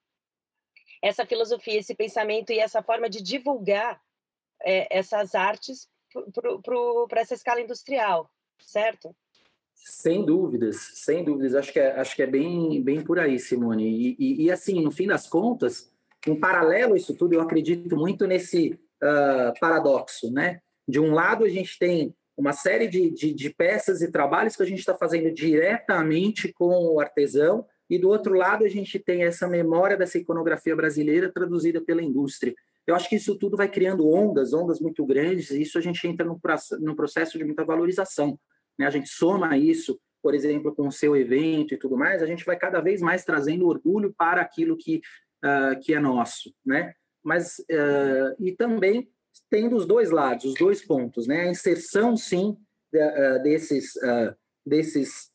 essa 1.03 1.25
filosofia, 1.25 1.79
esse 1.79 1.95
pensamento 1.95 2.53
e 2.53 2.59
essa 2.59 2.83
forma 2.83 3.09
de 3.09 3.23
divulgar 3.23 3.99
é, 4.63 4.99
essas 4.99 5.35
artes 5.35 5.89
para 7.09 7.23
essa 7.23 7.33
escala 7.33 7.63
industrial, 7.63 8.31
certo? 8.61 9.17
Sem 9.75 10.23
dúvidas, 10.23 10.77
sem 10.97 11.25
dúvidas. 11.25 11.55
Acho 11.55 11.73
que 11.73 11.81
é, 11.81 11.99
acho 11.99 12.15
que 12.15 12.23
é 12.23 12.27
bem, 12.27 12.83
bem 12.83 13.03
por 13.03 13.19
aí, 13.19 13.39
Simone. 13.39 13.89
E, 13.89 14.17
e, 14.19 14.45
e 14.45 14.51
assim, 14.51 14.83
no 14.83 14.91
fim 14.91 15.07
das 15.07 15.27
contas, 15.27 15.91
em 16.27 16.39
paralelo 16.39 16.93
a 16.93 16.99
isso 16.99 17.17
tudo, 17.17 17.33
eu 17.33 17.41
acredito 17.41 17.97
muito 17.97 18.27
nesse 18.27 18.79
uh, 19.03 19.59
paradoxo, 19.59 20.31
né? 20.31 20.61
De 20.87 21.01
um 21.01 21.15
lado, 21.15 21.47
a 21.47 21.49
gente 21.49 21.79
tem 21.79 22.15
uma 22.41 22.53
série 22.53 22.89
de, 22.89 23.11
de, 23.11 23.35
de 23.35 23.51
peças 23.51 24.01
e 24.01 24.11
trabalhos 24.11 24.57
que 24.57 24.63
a 24.63 24.67
gente 24.67 24.79
está 24.79 24.95
fazendo 24.95 25.33
diretamente 25.33 26.53
com 26.53 26.95
o 26.95 27.01
artesão, 27.01 27.67
e 27.89 27.99
do 27.99 28.09
outro 28.09 28.35
lado 28.35 28.65
a 28.65 28.69
gente 28.69 28.99
tem 28.99 29.25
essa 29.25 29.47
memória 29.47 29.97
dessa 29.97 30.17
iconografia 30.17 30.75
brasileira 30.75 31.31
traduzida 31.33 31.81
pela 31.81 32.03
indústria. 32.03 32.55
Eu 32.87 32.95
acho 32.95 33.09
que 33.09 33.17
isso 33.17 33.37
tudo 33.37 33.57
vai 33.57 33.69
criando 33.69 34.09
ondas, 34.09 34.53
ondas 34.53 34.81
muito 34.81 35.05
grandes, 35.05 35.51
e 35.51 35.63
isso 35.63 35.77
a 35.77 35.81
gente 35.81 36.07
entra 36.07 36.25
no 36.25 36.97
processo 36.97 37.37
de 37.37 37.45
muita 37.45 37.65
valorização. 37.65 38.39
Né? 38.79 38.87
A 38.87 38.91
gente 38.91 39.09
soma 39.09 39.57
isso 39.59 40.01
por 40.23 40.35
exemplo, 40.35 40.75
com 40.75 40.87
o 40.87 40.93
seu 40.93 41.17
evento 41.17 41.75
e 41.75 41.79
tudo 41.79 41.97
mais, 41.97 42.23
a 42.23 42.27
gente 42.27 42.45
vai 42.45 42.57
cada 42.57 42.81
vez 42.81 43.01
mais 43.01 43.25
trazendo 43.25 43.67
orgulho 43.67 44.15
para 44.17 44.43
aquilo 44.43 44.77
que, 44.77 45.01
uh, 45.43 45.81
que 45.81 45.95
é 45.95 45.99
nosso, 45.99 46.55
né? 46.65 46.93
Mas, 47.23 47.59
uh, 47.59 48.37
e 48.39 48.53
também 48.53 49.09
tendo 49.51 49.77
os 49.77 49.87
dois 49.87 50.11
lados, 50.11 50.45
os 50.45 50.55
dois 50.55 50.85
pontos, 50.85 51.27
né? 51.27 51.43
A 51.43 51.51
inserção, 51.51 52.17
sim, 52.17 52.57
uh, 52.95 53.43
desses, 53.43 53.93
desses 54.65 55.31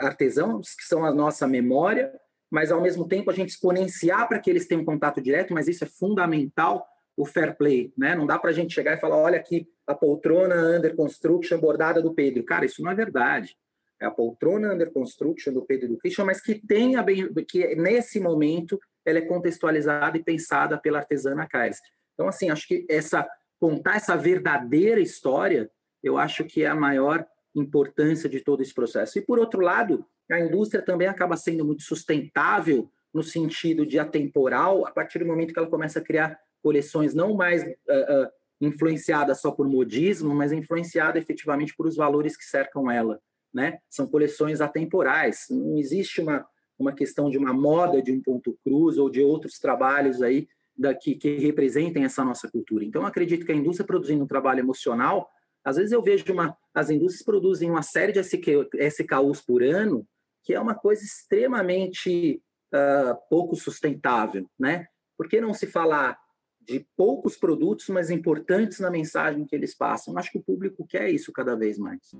artesãos, 0.00 0.74
que 0.74 0.84
são 0.84 1.04
a 1.04 1.12
nossa 1.12 1.48
memória, 1.48 2.12
mas, 2.50 2.70
ao 2.70 2.80
mesmo 2.80 3.08
tempo, 3.08 3.30
a 3.30 3.34
gente 3.34 3.48
exponenciar 3.48 4.28
para 4.28 4.38
que 4.38 4.48
eles 4.48 4.68
tenham 4.68 4.84
contato 4.84 5.20
direto, 5.20 5.52
mas 5.52 5.66
isso 5.66 5.82
é 5.82 5.88
fundamental, 5.88 6.86
o 7.16 7.24
fair 7.24 7.56
play, 7.56 7.92
né? 7.96 8.14
Não 8.14 8.26
dá 8.26 8.38
para 8.38 8.50
a 8.50 8.52
gente 8.52 8.74
chegar 8.74 8.94
e 8.94 9.00
falar, 9.00 9.16
olha 9.16 9.38
aqui, 9.38 9.66
a 9.86 9.94
poltrona 9.94 10.54
under 10.76 10.94
construction 10.94 11.58
bordada 11.58 12.00
do 12.00 12.14
Pedro. 12.14 12.44
Cara, 12.44 12.64
isso 12.64 12.82
não 12.82 12.90
é 12.90 12.94
verdade 12.94 13.56
é 14.00 14.06
a 14.06 14.10
poltrona 14.10 14.72
under 14.72 14.92
construction 14.92 15.52
do 15.52 15.62
Pedro 15.62 15.86
e 15.86 15.88
do 15.88 15.98
Christian, 15.98 16.24
mas 16.24 16.40
que 16.40 16.54
tenha 16.54 17.02
bem, 17.02 17.32
que 17.44 17.74
nesse 17.76 18.20
momento 18.20 18.78
ela 19.04 19.18
é 19.18 19.22
contextualizada 19.22 20.16
e 20.16 20.22
pensada 20.22 20.78
pela 20.78 20.98
artesana 20.98 21.46
Caires. 21.46 21.78
Então, 22.14 22.28
assim, 22.28 22.50
acho 22.50 22.66
que 22.66 22.86
essa 22.88 23.28
contar 23.64 23.96
essa 23.96 24.14
verdadeira 24.14 25.00
história, 25.00 25.70
eu 26.02 26.18
acho 26.18 26.44
que 26.44 26.62
é 26.62 26.66
a 26.66 26.74
maior 26.74 27.26
importância 27.54 28.28
de 28.28 28.40
todo 28.40 28.62
esse 28.62 28.74
processo. 28.74 29.18
E 29.18 29.22
por 29.22 29.38
outro 29.38 29.62
lado, 29.62 30.04
a 30.30 30.38
indústria 30.38 30.82
também 30.82 31.08
acaba 31.08 31.34
sendo 31.34 31.64
muito 31.64 31.82
sustentável 31.82 32.90
no 33.12 33.22
sentido 33.22 33.86
de 33.86 33.98
atemporal, 33.98 34.86
a 34.86 34.90
partir 34.90 35.20
do 35.20 35.26
momento 35.26 35.54
que 35.54 35.58
ela 35.58 35.70
começa 35.70 35.98
a 35.98 36.04
criar 36.04 36.38
coleções 36.62 37.14
não 37.14 37.34
mais 37.34 37.62
uh, 37.62 37.66
uh, 37.66 38.30
influenciadas 38.60 39.40
só 39.40 39.50
por 39.50 39.66
modismo, 39.66 40.34
mas 40.34 40.52
influenciada 40.52 41.18
efetivamente 41.18 41.74
por 41.74 41.86
os 41.86 41.96
valores 41.96 42.36
que 42.36 42.44
cercam 42.44 42.90
ela 42.90 43.18
né? 43.54 43.78
São 43.88 44.06
coleções 44.06 44.60
atemporais. 44.60 45.46
Não 45.48 45.78
existe 45.78 46.20
uma, 46.20 46.44
uma 46.76 46.92
questão 46.92 47.30
de 47.30 47.38
uma 47.38 47.54
moda 47.54 48.02
de 48.02 48.10
um 48.10 48.20
ponto 48.20 48.58
cruz 48.64 48.98
ou 48.98 49.08
de 49.08 49.22
outros 49.22 49.60
trabalhos 49.60 50.20
aí 50.20 50.48
daqui 50.76 51.14
que 51.14 51.38
representem 51.38 52.04
essa 52.04 52.24
nossa 52.24 52.50
cultura. 52.50 52.84
Então, 52.84 53.06
acredito 53.06 53.46
que 53.46 53.52
a 53.52 53.56
indústria 53.56 53.86
produzindo 53.86 54.24
um 54.24 54.26
trabalho 54.26 54.60
emocional, 54.60 55.28
às 55.64 55.76
vezes 55.76 55.92
eu 55.92 56.02
vejo 56.02 56.24
uma, 56.32 56.56
as 56.74 56.90
indústrias 56.90 57.24
produzem 57.24 57.70
uma 57.70 57.82
série 57.82 58.12
de 58.12 58.20
SKUs 58.20 59.40
por 59.40 59.62
ano, 59.62 60.06
que 60.42 60.52
é 60.52 60.60
uma 60.60 60.74
coisa 60.74 61.02
extremamente 61.02 62.42
uh, 62.72 63.16
pouco 63.30 63.56
sustentável, 63.56 64.46
né? 64.58 64.86
Por 65.16 65.28
que 65.28 65.40
não 65.40 65.54
se 65.54 65.66
falar 65.66 66.18
de 66.60 66.86
poucos 66.96 67.36
produtos, 67.36 67.88
mas 67.88 68.10
importantes 68.10 68.80
na 68.80 68.90
mensagem 68.90 69.46
que 69.46 69.54
eles 69.54 69.74
passam? 69.74 70.16
Acho 70.18 70.32
que 70.32 70.38
o 70.38 70.42
público 70.42 70.86
quer 70.86 71.08
isso 71.08 71.32
cada 71.32 71.54
vez 71.54 71.78
mais. 71.78 72.10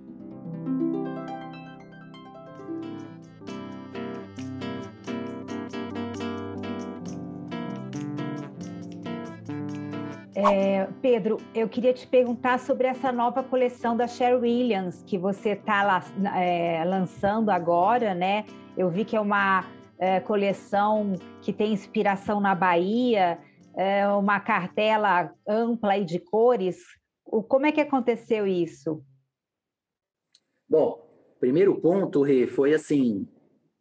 É, 10.53 10.87
Pedro, 11.01 11.39
eu 11.55 11.67
queria 11.69 11.95
te 11.95 12.07
perguntar 12.07 12.59
sobre 12.59 12.87
essa 12.87 13.11
nova 13.11 13.43
coleção 13.43 13.97
da 13.97 14.07
Cher 14.07 14.39
Williams 14.39 15.03
que 15.07 15.17
você 15.17 15.51
está 15.51 16.05
é, 16.37 16.85
lançando 16.85 17.51
agora, 17.51 18.15
né? 18.15 18.45
Eu 18.77 18.91
vi 18.91 19.05
que 19.05 19.17
é 19.17 19.21
uma 19.21 19.65
é, 19.99 20.21
coleção 20.21 21.15
que 21.41 21.53
tem 21.53 21.73
inspiração 21.73 22.41
na 22.41 22.55
Bahia, 22.55 23.39
é 23.75 24.07
uma 24.09 24.39
cartela 24.39 25.33
ampla 25.49 25.97
e 25.97 26.05
de 26.05 26.19
cores. 26.19 26.79
O, 27.25 27.43
como 27.43 27.65
é 27.65 27.73
que 27.73 27.81
aconteceu 27.81 28.47
isso? 28.47 29.03
Bom, 30.69 31.09
primeiro 31.41 31.81
ponto, 31.81 32.23
Rê, 32.23 32.47
foi 32.47 32.75
assim, 32.75 33.27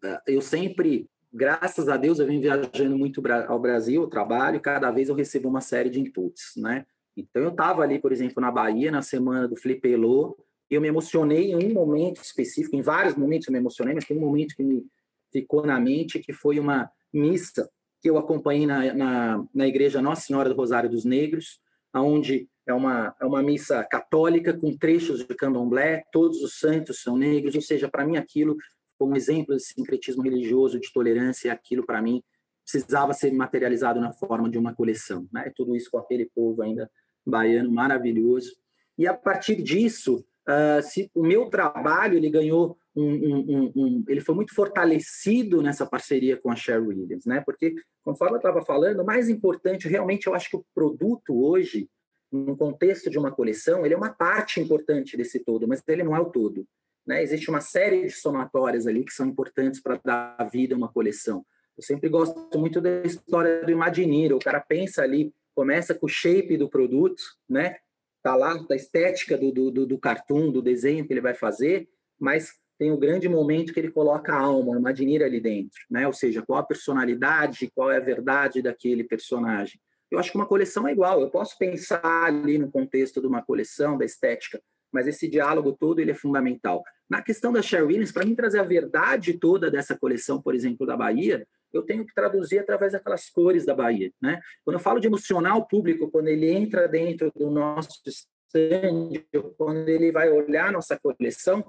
é, 0.04 0.22
eu 0.28 0.42
sempre 0.42 1.10
graças 1.34 1.90
a 1.90 1.98
Deus 1.98 2.20
eu 2.20 2.28
venho 2.28 2.42
viajando 2.42 2.98
muito 2.98 3.22
ao 3.48 3.60
Brasil, 3.60 4.08
trabalho, 4.08 4.58
e 4.58 4.62
cada 4.62 4.92
vez 4.92 5.10
eu 5.10 5.16
recebo 5.16 5.50
uma 5.50 5.62
série 5.62 5.90
de 5.90 6.00
inputs, 6.00 6.54
né? 6.58 6.86
Então 7.18 7.42
eu 7.42 7.50
estava 7.50 7.82
ali, 7.82 8.00
por 8.00 8.12
exemplo, 8.12 8.42
na 8.42 8.52
Bahia, 8.52 8.92
na 8.92 9.02
semana 9.02 9.48
do 9.48 9.56
Felipe 9.56 9.90
Elô, 9.90 10.38
eu 10.70 10.82
me 10.82 10.88
emocionei 10.88 11.52
em 11.52 11.56
um 11.56 11.74
momento 11.74 12.22
específico, 12.22 12.76
em 12.76 12.82
vários 12.82 13.16
momentos 13.16 13.48
eu 13.48 13.52
me 13.52 13.60
emocionei, 13.60 13.94
mas 13.94 14.06
tem 14.06 14.18
um 14.18 14.22
momento 14.22 14.56
que 14.56 14.64
me 14.64 14.86
ficou 15.32 15.66
na 15.66 15.80
mente, 15.80 16.20
que 16.20 16.34
foi 16.34 16.60
uma 16.60 16.90
missa 17.12 17.70
que 18.02 18.10
eu 18.10 18.18
acompanhei 18.18 18.66
na, 18.66 18.94
na, 18.94 19.46
na 19.54 19.68
igreja 19.68 20.02
Nossa 20.02 20.22
Senhora 20.22 20.50
do 20.50 20.56
Rosário 20.56 20.90
dos 20.90 21.06
Negros, 21.06 21.60
onde 21.96 22.50
é 22.68 22.74
uma, 22.74 23.16
é 23.20 23.26
uma 23.26 23.44
missa 23.44 23.84
católica 23.84 24.54
com 24.54 24.76
trechos 24.76 25.26
de 25.26 25.36
candomblé, 25.36 26.04
todos 26.12 26.42
os 26.42 26.58
santos 26.58 27.02
são 27.02 27.18
negros, 27.18 27.56
ou 27.56 27.62
seja, 27.62 27.90
para 27.90 28.06
mim 28.06 28.18
aquilo 28.18 28.58
como 28.98 29.16
exemplo 29.16 29.56
de 29.56 29.64
sincretismo 29.64 30.24
religioso, 30.24 30.80
de 30.80 30.92
tolerância, 30.92 31.52
aquilo 31.52 31.86
para 31.86 32.02
mim 32.02 32.24
precisava 32.64 33.14
ser 33.14 33.32
materializado 33.34 34.00
na 34.00 34.14
forma 34.14 34.50
de 34.50 34.58
uma 34.58 34.74
coleção, 34.74 35.28
né? 35.32 35.52
Tudo 35.56 35.76
isso 35.76 35.92
com 35.92 35.98
aquele 35.98 36.30
povo 36.34 36.62
ainda 36.62 36.90
baiano 37.26 37.72
maravilhoso. 37.72 38.56
E 38.98 39.08
a 39.08 39.14
partir 39.14 39.62
disso, 39.62 40.26
uh, 40.48 40.82
se, 40.82 41.10
o 41.14 41.24
meu 41.24 41.50
trabalho 41.50 42.18
ele 42.18 42.30
ganhou 42.30 42.78
um, 42.96 43.12
um, 43.12 43.72
um, 43.76 44.04
ele 44.08 44.22
foi 44.22 44.36
muito 44.36 44.54
fortalecido 44.54 45.62
nessa 45.62 45.86
parceria 45.86 46.38
com 46.38 46.52
a 46.52 46.56
Sherry 46.56 46.86
Williams, 46.86 47.26
né? 47.26 47.42
Porque 47.46 47.74
conforme 48.04 48.36
eu 48.36 48.38
estava 48.38 48.64
falando, 48.64 49.02
o 49.02 49.06
mais 49.06 49.30
importante, 49.30 49.88
realmente, 49.88 50.28
eu 50.28 50.36
acho 50.36 50.50
que 50.50 50.58
o 50.58 50.66
produto 50.76 51.44
hoje, 51.44 51.90
no 52.32 52.56
contexto 52.56 53.10
de 53.10 53.18
uma 53.18 53.32
coleção, 53.32 53.86
ele 53.86 53.96
é 53.96 53.98
uma 53.98 54.14
parte 54.14 54.60
importante 54.60 55.18
desse 55.18 55.40
todo, 55.44 55.68
mas 55.68 55.82
ele 55.88 56.04
não 56.04 56.16
é 56.16 56.20
o 56.20 56.30
todo. 56.30 56.66
Né? 57.06 57.22
Existe 57.22 57.50
uma 57.50 57.62
série 57.62 58.06
de 58.06 58.12
somatórias 58.12 58.88
ali 58.88 59.04
que 59.04 59.14
são 59.14 59.28
importantes 59.28 59.82
para 59.82 60.00
dar 60.04 60.50
vida 60.52 60.74
a 60.74 60.78
uma 60.78 60.92
coleção. 60.92 61.46
Eu 61.76 61.84
sempre 61.84 62.08
gosto 62.10 62.58
muito 62.58 62.80
da 62.80 63.02
história 63.02 63.66
do 63.66 63.72
Imagineer. 63.72 64.34
O 64.34 64.40
cara 64.40 64.60
pensa 64.60 65.02
ali, 65.02 65.34
começa 65.56 65.94
com 65.94 66.06
o 66.06 66.10
shape 66.10 66.58
do 66.58 66.70
produto, 66.70 67.22
né? 67.50 67.78
Tá 68.22 68.36
lá 68.36 68.54
da 68.54 68.76
estética 68.76 69.38
do, 69.38 69.52
do, 69.52 69.86
do 69.86 69.98
cartoon, 69.98 70.52
do 70.52 70.62
desenho 70.62 71.06
que 71.06 71.12
ele 71.12 71.20
vai 71.20 71.34
fazer, 71.34 71.90
mas 72.18 72.54
tem 72.78 72.92
o 72.92 72.98
grande 72.98 73.28
momento 73.28 73.74
que 73.74 73.80
ele 73.80 73.92
coloca 73.92 74.34
a 74.34 74.40
alma, 74.40 74.72
o 74.72 74.78
Imagineer 74.78 75.24
ali 75.24 75.42
dentro, 75.42 75.82
né? 75.90 76.08
Ou 76.08 76.14
seja, 76.14 76.42
qual 76.42 76.60
a 76.60 76.64
personalidade, 76.64 77.72
qual 77.76 77.92
é 77.92 77.98
a 77.98 78.02
verdade 78.02 78.62
daquele 78.62 79.04
personagem. 79.04 79.80
Eu 80.10 80.20
acho 80.20 80.32
que 80.32 80.38
uma 80.38 80.46
coleção 80.46 80.88
é 80.88 80.92
igual. 80.92 81.22
Eu 81.22 81.30
posso 81.30 81.58
pensar 81.58 82.02
ali 82.04 82.60
no 82.60 82.70
contexto 82.70 83.20
de 83.20 83.28
uma 83.28 83.42
coleção, 83.42 83.98
da 83.98 84.06
estética, 84.06 84.62
mas 84.94 85.08
esse 85.08 85.28
diálogo 85.28 85.74
todo 85.74 86.00
ele 86.00 86.12
é 86.12 86.16
fundamental. 86.16 86.84
Na 87.10 87.22
questão 87.22 87.52
da 87.52 87.62
Sher 87.62 87.86
Williams, 87.86 88.12
para 88.12 88.26
mim 88.26 88.36
trazer 88.36 88.60
a 88.60 88.64
verdade 88.64 89.38
toda 89.38 89.70
dessa 89.70 89.98
coleção, 89.98 90.42
por 90.42 90.56
exemplo, 90.56 90.86
da 90.86 90.96
Bahia, 90.96 91.46
eu 91.74 91.82
tenho 91.82 92.06
que 92.06 92.14
traduzir 92.14 92.60
através 92.60 92.94
daquelas 92.94 93.30
cores 93.30 93.66
da 93.66 93.74
Bahia. 93.74 94.12
Né? 94.22 94.40
Quando 94.64 94.76
eu 94.76 94.80
falo 94.80 95.00
de 95.00 95.08
emocionar 95.08 95.58
o 95.58 95.68
público, 95.68 96.10
quando 96.10 96.28
ele 96.28 96.50
entra 96.50 96.88
dentro 96.88 97.32
do 97.36 97.50
nosso 97.50 98.00
stand, 98.08 99.10
quando 99.58 99.90
ele 99.90 100.12
vai 100.12 100.30
olhar 100.30 100.72
nossa 100.72 100.98
coleção, 101.00 101.66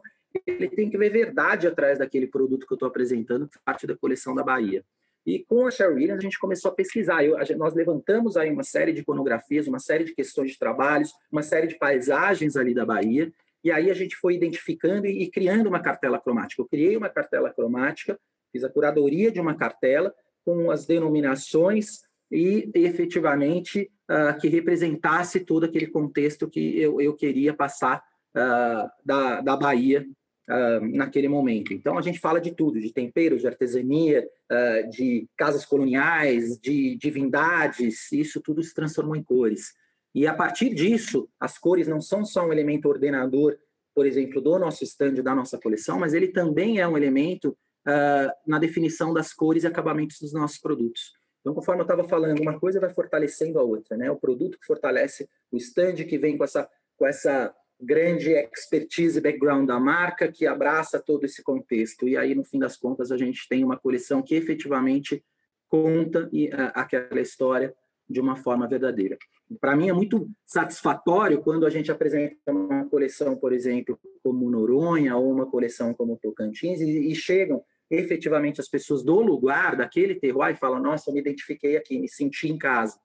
ele 0.46 0.68
tem 0.68 0.90
que 0.90 0.98
ver 0.98 1.10
verdade 1.10 1.66
atrás 1.66 1.98
daquele 1.98 2.26
produto 2.26 2.66
que 2.66 2.72
eu 2.72 2.76
estou 2.76 2.88
apresentando, 2.88 3.48
parte 3.64 3.86
da 3.86 3.96
coleção 3.96 4.34
da 4.34 4.42
Bahia. 4.42 4.84
E 5.26 5.38
com 5.44 5.66
a 5.66 5.70
Sherry 5.70 5.94
Williams, 5.94 6.18
a 6.18 6.22
gente 6.22 6.38
começou 6.38 6.70
a 6.70 6.74
pesquisar. 6.74 7.24
Eu, 7.24 7.38
a 7.38 7.44
nós 7.56 7.74
levantamos 7.74 8.36
aí 8.36 8.50
uma 8.50 8.62
série 8.62 8.92
de 8.92 9.00
iconografias, 9.00 9.66
uma 9.66 9.78
série 9.78 10.04
de 10.04 10.14
questões 10.14 10.52
de 10.52 10.58
trabalhos, 10.58 11.12
uma 11.32 11.42
série 11.42 11.66
de 11.66 11.76
paisagens 11.76 12.56
ali 12.56 12.74
da 12.74 12.84
Bahia. 12.84 13.32
E 13.62 13.70
aí 13.70 13.90
a 13.90 13.94
gente 13.94 14.16
foi 14.16 14.34
identificando 14.34 15.06
e, 15.06 15.22
e 15.22 15.30
criando 15.30 15.66
uma 15.68 15.80
cartela 15.80 16.20
cromática. 16.20 16.60
Eu 16.60 16.68
criei 16.68 16.96
uma 16.96 17.08
cartela 17.08 17.50
cromática, 17.50 18.18
fiz 18.52 18.62
a 18.62 18.68
curadoria 18.68 19.32
de 19.32 19.40
uma 19.40 19.54
cartela 19.54 20.14
com 20.44 20.70
as 20.70 20.84
denominações 20.84 22.02
e, 22.30 22.70
efetivamente, 22.74 23.90
uh, 24.10 24.38
que 24.38 24.48
representasse 24.48 25.40
todo 25.40 25.64
aquele 25.64 25.86
contexto 25.86 26.48
que 26.48 26.78
eu, 26.78 27.00
eu 27.00 27.14
queria 27.14 27.54
passar 27.54 28.02
uh, 28.36 28.90
da, 29.04 29.40
da 29.40 29.56
Bahia 29.56 30.06
uh, 30.48 30.96
naquele 30.96 31.28
momento. 31.28 31.72
Então, 31.72 31.98
a 31.98 32.02
gente 32.02 32.18
fala 32.18 32.40
de 32.40 32.52
tudo, 32.52 32.80
de 32.80 32.92
temperos, 32.92 33.40
de 33.40 33.46
artesania, 33.46 34.26
uh, 34.50 34.90
de 34.90 35.28
casas 35.36 35.64
coloniais, 35.64 36.58
de 36.58 36.96
divindades, 36.96 38.10
isso 38.12 38.40
tudo 38.40 38.62
se 38.62 38.74
transformou 38.74 39.16
em 39.16 39.22
cores. 39.22 39.72
E 40.14 40.26
a 40.26 40.34
partir 40.34 40.72
disso, 40.72 41.28
as 41.40 41.58
cores 41.58 41.88
não 41.88 42.00
são 42.00 42.24
só 42.24 42.46
um 42.46 42.52
elemento 42.52 42.88
ordenador, 42.88 43.56
por 43.94 44.06
exemplo, 44.06 44.40
do 44.40 44.58
nosso 44.58 44.84
stand, 44.84 45.14
da 45.22 45.34
nossa 45.34 45.58
coleção, 45.58 45.98
mas 45.98 46.14
ele 46.14 46.28
também 46.28 46.78
é 46.78 46.86
um 46.86 46.96
elemento 46.96 47.56
uh, 47.86 48.30
na 48.46 48.58
definição 48.58 49.12
das 49.12 49.32
cores 49.32 49.64
e 49.64 49.66
acabamentos 49.66 50.18
dos 50.20 50.32
nossos 50.32 50.58
produtos. 50.58 51.12
Então, 51.40 51.52
conforme 51.52 51.82
eu 51.82 51.84
estava 51.84 52.04
falando, 52.04 52.40
uma 52.40 52.58
coisa 52.58 52.80
vai 52.80 52.90
fortalecendo 52.90 53.58
a 53.58 53.62
outra, 53.62 53.96
né? 53.96 54.10
O 54.10 54.16
produto 54.16 54.58
que 54.58 54.66
fortalece 54.66 55.28
o 55.52 55.56
stand 55.58 55.96
que 55.96 56.16
vem 56.16 56.38
com 56.38 56.44
essa, 56.44 56.68
com 56.96 57.06
essa 57.06 57.54
grande 57.80 58.30
expertise 58.30 59.18
e 59.18 59.20
background 59.20 59.66
da 59.66 59.78
marca 59.78 60.30
que 60.30 60.46
abraça 60.46 61.00
todo 61.00 61.24
esse 61.24 61.42
contexto. 61.42 62.08
E 62.08 62.16
aí, 62.16 62.34
no 62.34 62.44
fim 62.44 62.58
das 62.58 62.76
contas, 62.76 63.10
a 63.10 63.16
gente 63.16 63.48
tem 63.48 63.64
uma 63.64 63.76
coleção 63.76 64.22
que 64.22 64.34
efetivamente 64.34 65.24
conta 65.68 66.30
aquela 66.74 67.20
história 67.20 67.74
de 68.08 68.20
uma 68.20 68.36
forma 68.36 68.68
verdadeira. 68.68 69.18
Para 69.60 69.76
mim 69.76 69.88
é 69.88 69.92
muito 69.92 70.28
satisfatório 70.46 71.42
quando 71.42 71.66
a 71.66 71.70
gente 71.70 71.90
apresenta 71.90 72.36
uma 72.48 72.86
coleção, 72.88 73.36
por 73.36 73.52
exemplo, 73.52 73.98
como 74.22 74.50
Noronha 74.50 75.16
ou 75.16 75.30
uma 75.30 75.46
coleção 75.46 75.92
como 75.94 76.16
Tocantins 76.16 76.80
e, 76.80 77.10
e 77.10 77.14
chegam 77.14 77.62
efetivamente 77.90 78.60
as 78.60 78.68
pessoas 78.68 79.02
do 79.02 79.20
lugar, 79.20 79.76
daquele 79.76 80.14
terroir, 80.14 80.54
e 80.54 80.58
falam: 80.58 80.80
Nossa, 80.80 81.10
eu 81.10 81.14
me 81.14 81.20
identifiquei 81.20 81.76
aqui, 81.76 81.98
me 81.98 82.08
senti 82.08 82.48
em 82.48 82.58
casa. 82.58 82.98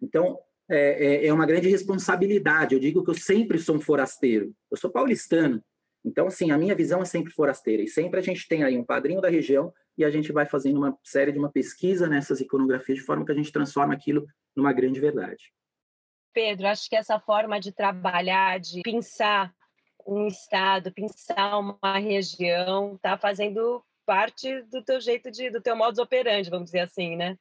Então, 0.00 0.38
é, 0.68 1.06
é, 1.06 1.26
é 1.26 1.32
uma 1.32 1.46
grande 1.46 1.68
responsabilidade. 1.68 2.74
Eu 2.74 2.80
digo 2.80 3.04
que 3.04 3.10
eu 3.10 3.14
sempre 3.14 3.58
sou 3.58 3.76
um 3.76 3.80
forasteiro. 3.80 4.54
Eu 4.70 4.76
sou 4.76 4.90
paulistano. 4.90 5.62
Então, 6.04 6.26
assim, 6.26 6.50
a 6.50 6.58
minha 6.58 6.74
visão 6.74 7.02
é 7.02 7.04
sempre 7.04 7.32
forasteira. 7.32 7.82
E 7.82 7.88
sempre 7.88 8.20
a 8.20 8.22
gente 8.22 8.46
tem 8.46 8.62
aí 8.62 8.76
um 8.78 8.84
padrinho 8.84 9.20
da 9.20 9.28
região 9.28 9.72
e 9.96 10.04
a 10.04 10.10
gente 10.10 10.32
vai 10.32 10.46
fazendo 10.46 10.78
uma 10.78 10.96
série 11.02 11.32
de 11.32 11.38
uma 11.38 11.50
pesquisa 11.50 12.06
nessas 12.06 12.40
iconografias 12.40 12.98
de 12.98 13.04
forma 13.04 13.24
que 13.24 13.32
a 13.32 13.34
gente 13.34 13.52
transforma 13.52 13.94
aquilo 13.94 14.26
numa 14.54 14.72
grande 14.72 15.00
verdade. 15.00 15.52
Pedro, 16.32 16.68
acho 16.68 16.88
que 16.88 16.96
essa 16.96 17.18
forma 17.18 17.58
de 17.58 17.72
trabalhar, 17.72 18.60
de 18.60 18.82
pensar 18.82 19.52
um 20.06 20.26
estado, 20.26 20.92
pensar 20.92 21.58
uma 21.58 21.98
região, 21.98 22.94
está 22.94 23.18
fazendo 23.18 23.82
parte 24.06 24.62
do 24.62 24.82
teu 24.82 25.00
jeito 25.00 25.30
de, 25.30 25.50
do 25.50 25.60
teu 25.60 25.76
modus 25.76 25.98
operandi, 25.98 26.48
vamos 26.48 26.66
dizer 26.66 26.80
assim, 26.80 27.16
né? 27.16 27.36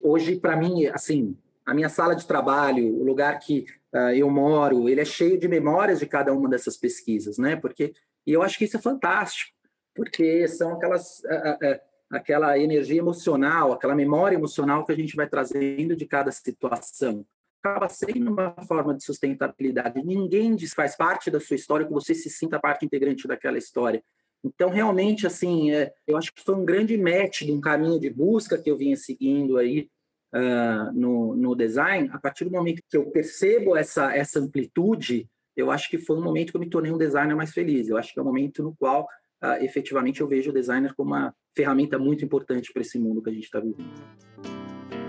Hoje, 0.00 0.36
para 0.36 0.56
mim, 0.56 0.86
assim, 0.86 1.36
a 1.66 1.74
minha 1.74 1.88
sala 1.88 2.14
de 2.14 2.26
trabalho, 2.26 2.94
o 2.96 3.04
lugar 3.04 3.38
que 3.40 3.66
uh, 3.92 4.10
eu 4.14 4.30
moro, 4.30 4.88
ele 4.88 5.00
é 5.00 5.04
cheio 5.04 5.38
de 5.38 5.48
memórias 5.48 5.98
de 5.98 6.06
cada 6.06 6.32
uma 6.32 6.48
dessas 6.48 6.76
pesquisas, 6.76 7.36
né? 7.36 7.56
Porque 7.56 7.92
e 8.26 8.32
eu 8.32 8.42
acho 8.42 8.56
que 8.56 8.64
isso 8.64 8.76
é 8.76 8.80
fantástico, 8.80 9.52
porque 9.94 10.46
são 10.48 10.74
aquelas 10.74 11.18
uh, 11.20 11.74
uh, 11.74 11.80
aquela 12.10 12.58
energia 12.58 13.00
emocional, 13.00 13.72
aquela 13.72 13.94
memória 13.94 14.36
emocional 14.36 14.84
que 14.84 14.92
a 14.92 14.96
gente 14.96 15.16
vai 15.16 15.28
trazendo 15.28 15.96
de 15.96 16.06
cada 16.06 16.30
situação 16.30 17.26
acaba 17.66 17.88
sendo 17.88 18.30
uma 18.30 18.54
forma 18.68 18.94
de 18.94 19.02
sustentabilidade. 19.02 20.00
Ninguém 20.04 20.54
diz 20.54 20.72
faz 20.72 20.96
parte 20.96 21.30
da 21.30 21.40
sua 21.40 21.56
história 21.56 21.84
que 21.84 21.92
você 21.92 22.14
se 22.14 22.30
sinta 22.30 22.60
parte 22.60 22.86
integrante 22.86 23.26
daquela 23.26 23.58
história. 23.58 24.02
Então, 24.44 24.70
realmente, 24.70 25.26
assim, 25.26 25.72
é, 25.72 25.92
eu 26.06 26.16
acho 26.16 26.32
que 26.32 26.44
foi 26.44 26.54
um 26.54 26.64
grande 26.64 26.96
match 26.96 27.42
de 27.42 27.52
um 27.52 27.60
caminho 27.60 27.98
de 27.98 28.08
busca 28.08 28.56
que 28.56 28.70
eu 28.70 28.76
vinha 28.76 28.96
seguindo 28.96 29.56
aí 29.56 29.88
uh, 30.36 30.92
no, 30.92 31.34
no 31.34 31.54
design. 31.54 32.10
A 32.12 32.18
partir 32.18 32.44
do 32.44 32.50
momento 32.50 32.82
que 32.88 32.96
eu 32.96 33.10
percebo 33.10 33.76
essa, 33.76 34.14
essa 34.14 34.38
amplitude, 34.38 35.26
eu 35.56 35.70
acho 35.70 35.88
que 35.88 35.98
foi 35.98 36.16
um 36.18 36.22
momento 36.22 36.50
que 36.50 36.56
eu 36.56 36.60
me 36.60 36.68
tornei 36.68 36.92
um 36.92 36.98
designer 36.98 37.34
mais 37.34 37.52
feliz. 37.52 37.88
Eu 37.88 37.96
acho 37.96 38.12
que 38.12 38.18
é 38.18 38.22
um 38.22 38.26
momento 38.26 38.62
no 38.62 38.74
qual, 38.76 39.04
uh, 39.42 39.64
efetivamente, 39.64 40.20
eu 40.20 40.28
vejo 40.28 40.50
o 40.50 40.54
designer 40.54 40.94
como 40.94 41.10
uma 41.14 41.34
ferramenta 41.56 41.98
muito 41.98 42.24
importante 42.24 42.72
para 42.72 42.82
esse 42.82 42.98
mundo 42.98 43.22
que 43.22 43.30
a 43.30 43.32
gente 43.32 43.44
está 43.44 43.60
vivendo 43.60 43.90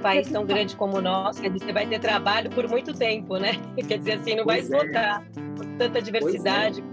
país 0.02 0.30
tão 0.30 0.46
grande 0.46 0.76
como 0.76 0.98
o 0.98 1.02
nosso, 1.02 1.42
você 1.42 1.74
vai 1.74 1.88
ter 1.88 2.00
trabalho 2.00 2.50
por 2.52 2.68
muito 2.70 2.94
tempo, 2.94 3.38
né? 3.38 3.54
Quer 3.88 3.98
dizer, 3.98 4.14
assim, 4.14 4.36
não 4.36 4.46
pois 4.46 4.70
vai 4.70 4.80
esgotar 4.80 5.24
é. 5.24 5.78
tanta 5.78 6.02
diversidade. 6.02 6.84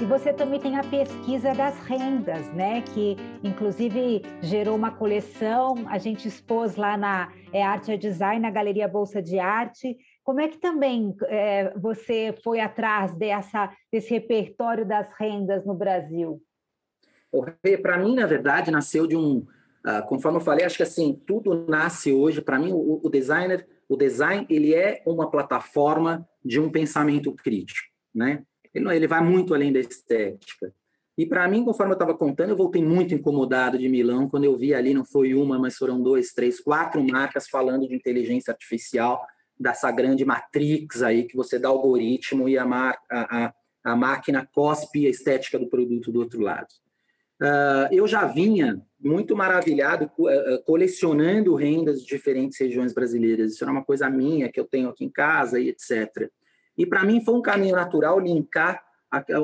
E 0.00 0.04
você 0.04 0.32
também 0.32 0.60
tem 0.60 0.76
a 0.76 0.82
pesquisa 0.82 1.54
das 1.54 1.78
rendas, 1.80 2.52
né? 2.52 2.82
Que 2.82 3.16
inclusive 3.42 4.22
gerou 4.42 4.76
uma 4.76 4.90
coleção, 4.90 5.74
a 5.88 5.96
gente 5.96 6.28
expôs 6.28 6.76
lá 6.76 6.96
na 6.96 7.32
é, 7.52 7.62
Arte 7.62 7.92
e 7.92 7.96
Design, 7.96 8.40
na 8.40 8.50
Galeria 8.50 8.88
Bolsa 8.88 9.22
de 9.22 9.38
Arte. 9.38 9.96
Como 10.22 10.40
é 10.40 10.48
que 10.48 10.58
também 10.58 11.14
é, 11.28 11.72
você 11.78 12.34
foi 12.42 12.60
atrás 12.60 13.16
dessa, 13.16 13.72
desse 13.90 14.10
repertório 14.10 14.84
das 14.84 15.08
rendas 15.18 15.64
no 15.64 15.74
Brasil? 15.74 16.42
Para 17.80 17.98
mim, 17.98 18.14
na 18.14 18.26
verdade, 18.26 18.70
nasceu 18.70 19.06
de 19.06 19.16
um, 19.16 19.46
Uh, 19.86 20.04
conforme 20.08 20.38
eu 20.38 20.42
falei, 20.42 20.66
acho 20.66 20.78
que 20.78 20.82
assim 20.82 21.14
tudo 21.24 21.64
nasce 21.68 22.12
hoje. 22.12 22.42
Para 22.42 22.58
mim, 22.58 22.72
o, 22.72 23.00
o, 23.04 23.08
designer, 23.08 23.64
o 23.88 23.96
design, 23.96 24.44
ele 24.50 24.74
é 24.74 25.00
uma 25.06 25.30
plataforma 25.30 26.28
de 26.44 26.58
um 26.58 26.68
pensamento 26.68 27.32
crítico, 27.32 27.88
né? 28.12 28.42
Ele, 28.76 28.84
não, 28.84 28.92
ele 28.92 29.06
vai 29.06 29.22
muito 29.22 29.54
além 29.54 29.72
da 29.72 29.80
estética. 29.80 30.72
E 31.16 31.24
para 31.24 31.48
mim, 31.48 31.64
conforme 31.64 31.92
eu 31.92 31.96
estava 31.96 32.14
contando, 32.14 32.50
eu 32.50 32.56
voltei 32.56 32.84
muito 32.84 33.14
incomodado 33.14 33.78
de 33.78 33.88
Milão 33.88 34.28
quando 34.28 34.44
eu 34.44 34.54
vi 34.54 34.74
ali, 34.74 34.92
não 34.92 35.04
foi 35.04 35.32
uma, 35.32 35.58
mas 35.58 35.76
foram 35.76 36.02
dois, 36.02 36.34
três, 36.34 36.60
quatro 36.60 37.02
marcas 37.02 37.48
falando 37.48 37.88
de 37.88 37.94
inteligência 37.94 38.52
artificial, 38.52 39.26
dessa 39.58 39.90
grande 39.90 40.26
matrix 40.26 41.02
aí 41.02 41.24
que 41.24 41.34
você 41.34 41.58
dá 41.58 41.68
algoritmo 41.68 42.46
e 42.46 42.58
a, 42.58 42.64
a, 42.64 42.98
a, 43.10 43.54
a 43.82 43.96
máquina 43.96 44.46
cospe 44.52 45.06
a 45.06 45.10
estética 45.10 45.58
do 45.58 45.68
produto 45.68 46.12
do 46.12 46.20
outro 46.20 46.42
lado. 46.42 46.68
Uh, 47.40 47.88
eu 47.90 48.06
já 48.06 48.26
vinha 48.26 48.82
muito 49.00 49.34
maravilhado 49.34 50.10
uh, 50.18 50.62
colecionando 50.66 51.54
rendas 51.54 52.02
de 52.02 52.06
diferentes 52.06 52.60
regiões 52.60 52.92
brasileiras. 52.92 53.52
Isso 53.52 53.64
era 53.64 53.72
uma 53.72 53.84
coisa 53.84 54.10
minha 54.10 54.50
que 54.50 54.60
eu 54.60 54.66
tenho 54.66 54.90
aqui 54.90 55.06
em 55.06 55.10
casa 55.10 55.58
e 55.58 55.70
etc. 55.70 56.30
E 56.76 56.86
para 56.86 57.04
mim 57.04 57.24
foi 57.24 57.34
um 57.34 57.42
caminho 57.42 57.76
natural 57.76 58.18
linkar 58.20 58.82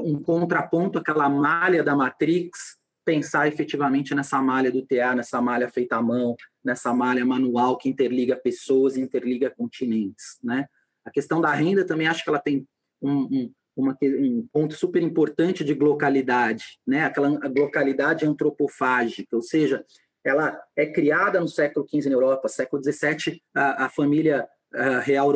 um 0.05 0.21
contraponto 0.21 0.99
àquela 0.99 1.29
malha 1.29 1.83
da 1.83 1.97
Matrix, 1.97 2.77
pensar 3.05 3.49
efetivamente 3.49 4.15
nessa 4.15 4.41
malha 4.43 4.71
do 4.71 4.85
TA, 4.85 5.15
nessa 5.15 5.41
malha 5.41 5.69
feita 5.69 5.97
à 5.97 6.03
mão, 6.03 6.37
nessa 6.65 6.93
malha 6.93 7.25
manual 7.25 7.79
que 7.79 7.89
interliga 7.89 8.37
pessoas, 8.37 8.97
interliga 8.97 9.51
continentes, 9.51 10.39
né? 10.43 10.67
A 11.05 11.11
questão 11.11 11.41
da 11.41 11.53
renda 11.53 11.87
também 11.87 12.07
acho 12.07 12.23
que 12.23 12.31
ela 12.31 12.39
tem 12.39 12.67
um, 13.01 13.23
um 13.23 13.53
uma, 13.77 13.97
um 14.03 14.47
ponto 14.53 14.75
super 14.75 15.03
importante 15.03 15.65
de 15.65 15.75
localidade, 15.75 16.79
né? 16.87 17.05
aquela 17.05 17.29
localidade 17.29 18.27
antropofágica, 18.27 19.35
ou 19.35 19.43
seja, 19.43 19.85
ela 20.25 20.61
é 20.77 20.87
criada 20.87 21.41
no 21.41 21.49
século 21.49 21.87
XV 21.89 22.09
na 22.09 22.15
Europa, 22.15 22.49
século 22.49 22.83
XVII, 22.83 23.43
a, 23.55 23.87
a 23.87 23.89
família 23.89 24.47
real 25.03 25.33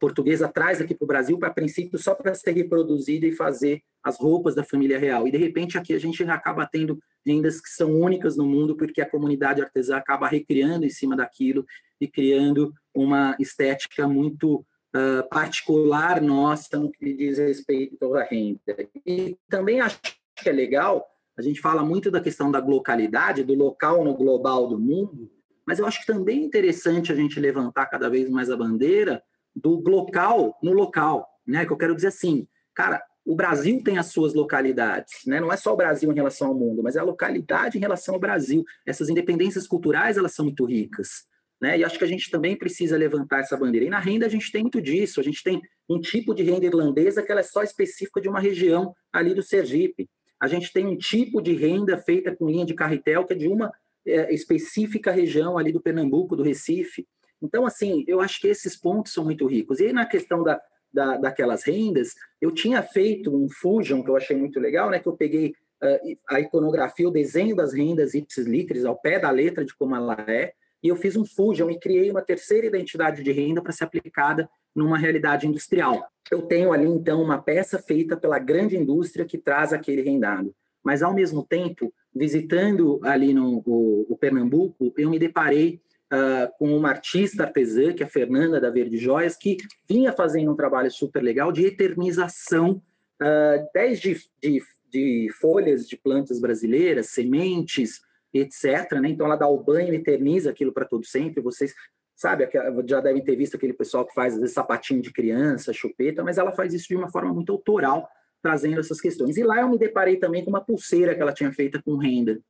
portuguesa 0.00 0.48
traz 0.48 0.80
aqui 0.80 0.94
para 0.94 1.04
o 1.04 1.08
Brasil, 1.08 1.38
para 1.38 1.50
princípio, 1.50 1.98
só 1.98 2.14
para 2.14 2.34
ser 2.34 2.52
reproduzida 2.52 3.26
e 3.26 3.32
fazer 3.32 3.82
as 4.02 4.18
roupas 4.18 4.54
da 4.54 4.64
família 4.64 4.98
real. 4.98 5.28
E, 5.28 5.30
de 5.30 5.38
repente, 5.38 5.78
aqui 5.78 5.92
a 5.92 5.98
gente 5.98 6.22
acaba 6.24 6.66
tendo 6.66 6.98
rendas 7.24 7.60
que 7.60 7.68
são 7.68 7.92
únicas 7.92 8.36
no 8.36 8.44
mundo, 8.46 8.76
porque 8.76 9.00
a 9.00 9.08
comunidade 9.08 9.60
artesã 9.60 9.96
acaba 9.96 10.26
recriando 10.26 10.84
em 10.84 10.90
cima 10.90 11.16
daquilo 11.16 11.64
e 12.00 12.08
criando 12.08 12.72
uma 12.94 13.36
estética 13.38 14.08
muito 14.08 14.64
uh, 14.96 15.28
particular 15.28 16.20
nossa 16.20 16.78
no 16.78 16.90
que 16.90 17.14
diz 17.14 17.38
respeito 17.38 18.14
à 18.14 18.24
renda. 18.24 18.60
E 19.06 19.36
também 19.48 19.80
acho 19.80 20.00
que 20.36 20.48
é 20.48 20.52
legal, 20.52 21.06
a 21.36 21.42
gente 21.42 21.60
fala 21.60 21.84
muito 21.84 22.10
da 22.10 22.20
questão 22.20 22.50
da 22.50 22.58
localidade, 22.58 23.44
do 23.44 23.54
local 23.54 24.04
no 24.04 24.14
global 24.14 24.66
do 24.66 24.78
mundo, 24.78 25.30
mas 25.66 25.78
eu 25.78 25.86
acho 25.86 26.00
que 26.00 26.06
também 26.06 26.40
é 26.40 26.44
interessante 26.44 27.12
a 27.12 27.14
gente 27.14 27.38
levantar 27.38 27.86
cada 27.86 28.08
vez 28.08 28.28
mais 28.28 28.50
a 28.50 28.56
bandeira 28.56 29.22
do 29.54 29.80
local 29.80 30.58
no 30.62 30.72
local, 30.72 31.28
né? 31.46 31.66
Que 31.66 31.72
eu 31.72 31.76
quero 31.76 31.94
dizer 31.94 32.08
assim, 32.08 32.46
cara, 32.74 33.02
o 33.24 33.34
Brasil 33.34 33.82
tem 33.82 33.98
as 33.98 34.06
suas 34.06 34.34
localidades, 34.34 35.26
né? 35.26 35.40
Não 35.40 35.52
é 35.52 35.56
só 35.56 35.72
o 35.72 35.76
Brasil 35.76 36.10
em 36.10 36.14
relação 36.14 36.48
ao 36.48 36.54
mundo, 36.54 36.82
mas 36.82 36.96
é 36.96 37.00
a 37.00 37.04
localidade 37.04 37.76
em 37.78 37.80
relação 37.80 38.14
ao 38.14 38.20
Brasil. 38.20 38.64
Essas 38.86 39.08
independências 39.08 39.66
culturais, 39.66 40.16
elas 40.16 40.32
são 40.32 40.44
muito 40.44 40.64
ricas. 40.64 41.28
Né? 41.60 41.78
E 41.78 41.84
acho 41.84 41.98
que 41.98 42.04
a 42.04 42.08
gente 42.08 42.30
também 42.30 42.56
precisa 42.56 42.96
levantar 42.96 43.40
essa 43.40 43.56
bandeira. 43.56 43.86
E 43.86 43.90
na 43.90 43.98
renda 43.98 44.24
a 44.24 44.28
gente 44.30 44.50
tem 44.50 44.62
muito 44.62 44.80
disso. 44.80 45.20
A 45.20 45.22
gente 45.22 45.42
tem 45.42 45.60
um 45.88 46.00
tipo 46.00 46.34
de 46.34 46.42
renda 46.42 46.64
irlandesa 46.64 47.22
que 47.22 47.30
ela 47.30 47.42
é 47.42 47.44
só 47.44 47.62
específica 47.62 48.20
de 48.20 48.28
uma 48.28 48.40
região 48.40 48.94
ali 49.12 49.34
do 49.34 49.42
Sergipe. 49.42 50.08
A 50.40 50.48
gente 50.48 50.72
tem 50.72 50.86
um 50.86 50.96
tipo 50.96 51.42
de 51.42 51.52
renda 51.52 51.98
feita 51.98 52.34
com 52.34 52.48
linha 52.48 52.64
de 52.64 52.72
carretel 52.72 53.26
que 53.26 53.34
é 53.34 53.36
de 53.36 53.46
uma 53.46 53.70
é, 54.06 54.32
específica 54.32 55.10
região 55.10 55.58
ali 55.58 55.72
do 55.72 55.80
Pernambuco, 55.80 56.36
do 56.36 56.42
Recife. 56.42 57.06
Então, 57.42 57.66
assim, 57.66 58.04
eu 58.06 58.20
acho 58.20 58.40
que 58.40 58.48
esses 58.48 58.76
pontos 58.76 59.12
são 59.12 59.24
muito 59.24 59.46
ricos. 59.46 59.80
E 59.80 59.86
aí, 59.86 59.92
na 59.92 60.06
questão 60.06 60.42
da, 60.42 60.60
da, 60.92 61.16
daquelas 61.16 61.64
rendas, 61.64 62.14
eu 62.40 62.52
tinha 62.52 62.82
feito 62.82 63.34
um 63.34 63.48
fusion 63.48 64.02
que 64.02 64.10
eu 64.10 64.16
achei 64.16 64.36
muito 64.36 64.60
legal, 64.60 64.90
né? 64.90 64.98
Que 64.98 65.08
eu 65.08 65.16
peguei 65.16 65.54
uh, 65.82 66.18
a 66.28 66.40
iconografia, 66.40 67.08
o 67.08 67.12
desenho 67.12 67.56
das 67.56 67.72
rendas 67.72 68.14
ipsis 68.14 68.46
litteris 68.46 68.84
ao 68.84 68.98
pé 68.98 69.18
da 69.18 69.30
letra 69.30 69.64
de 69.64 69.74
como 69.74 69.96
ela 69.96 70.22
é, 70.28 70.52
e 70.82 70.88
eu 70.88 70.96
fiz 70.96 71.16
um 71.16 71.26
fusion 71.26 71.70
e 71.70 71.78
criei 71.78 72.10
uma 72.10 72.22
terceira 72.22 72.66
identidade 72.66 73.22
de 73.22 73.32
renda 73.32 73.60
para 73.62 73.72
ser 73.72 73.84
aplicada 73.84 74.48
numa 74.74 74.96
realidade 74.96 75.46
industrial. 75.46 76.02
Eu 76.30 76.42
tenho 76.42 76.72
ali, 76.72 76.86
então, 76.86 77.22
uma 77.22 77.40
peça 77.40 77.78
feita 77.78 78.16
pela 78.16 78.38
grande 78.38 78.76
indústria 78.76 79.26
que 79.26 79.36
traz 79.36 79.72
aquele 79.72 80.00
rendado. 80.00 80.54
Mas, 80.82 81.02
ao 81.02 81.14
mesmo 81.14 81.44
tempo, 81.44 81.92
visitando 82.14 83.00
ali 83.02 83.32
no 83.32 83.62
o, 83.66 84.06
o 84.08 84.16
Pernambuco, 84.16 84.92
eu 84.96 85.10
me 85.10 85.18
deparei 85.18 85.80
uh, 86.12 86.50
com 86.58 86.76
uma 86.76 86.90
artista 86.90 87.44
artesã, 87.44 87.92
que 87.92 88.02
é 88.02 88.06
a 88.06 88.10
Fernanda 88.10 88.60
da 88.60 88.70
Verde 88.70 88.98
Joias, 88.98 89.36
que 89.36 89.56
vinha 89.88 90.12
fazendo 90.12 90.52
um 90.52 90.56
trabalho 90.56 90.90
super 90.90 91.22
legal 91.22 91.52
de 91.52 91.64
eternização 91.64 92.82
uh, 93.20 93.68
desde 93.72 94.16
de, 94.42 94.62
de 94.90 95.28
folhas 95.40 95.88
de 95.88 95.96
plantas 95.96 96.40
brasileiras, 96.40 97.10
sementes, 97.10 98.00
etc. 98.32 98.92
Né? 99.00 99.10
Então 99.10 99.26
ela 99.26 99.36
dá 99.36 99.48
o 99.48 99.62
banho, 99.62 99.94
eterniza 99.94 100.50
aquilo 100.50 100.72
para 100.72 100.84
todo 100.84 101.06
sempre. 101.06 101.42
Vocês 101.42 101.74
sabe, 102.20 102.46
já 102.86 103.00
devem 103.00 103.24
ter 103.24 103.34
visto 103.34 103.56
aquele 103.56 103.72
pessoal 103.72 104.06
que 104.06 104.12
faz 104.12 104.34
às 104.34 104.40
vezes 104.40 104.54
sapatinho 104.54 105.00
de 105.00 105.10
criança, 105.10 105.72
chupeta, 105.72 106.22
mas 106.22 106.36
ela 106.36 106.52
faz 106.52 106.74
isso 106.74 106.88
de 106.88 106.96
uma 106.96 107.10
forma 107.10 107.32
muito 107.32 107.50
autoral, 107.50 108.06
trazendo 108.42 108.80
essas 108.80 109.00
questões. 109.00 109.36
E 109.36 109.42
lá 109.42 109.60
eu 109.60 109.68
me 109.68 109.78
deparei 109.78 110.16
também 110.16 110.44
com 110.44 110.50
uma 110.50 110.64
pulseira 110.64 111.14
que 111.14 111.20
ela 111.20 111.32
tinha 111.32 111.52
feita 111.52 111.82
com 111.82 111.96
renda. 111.96 112.40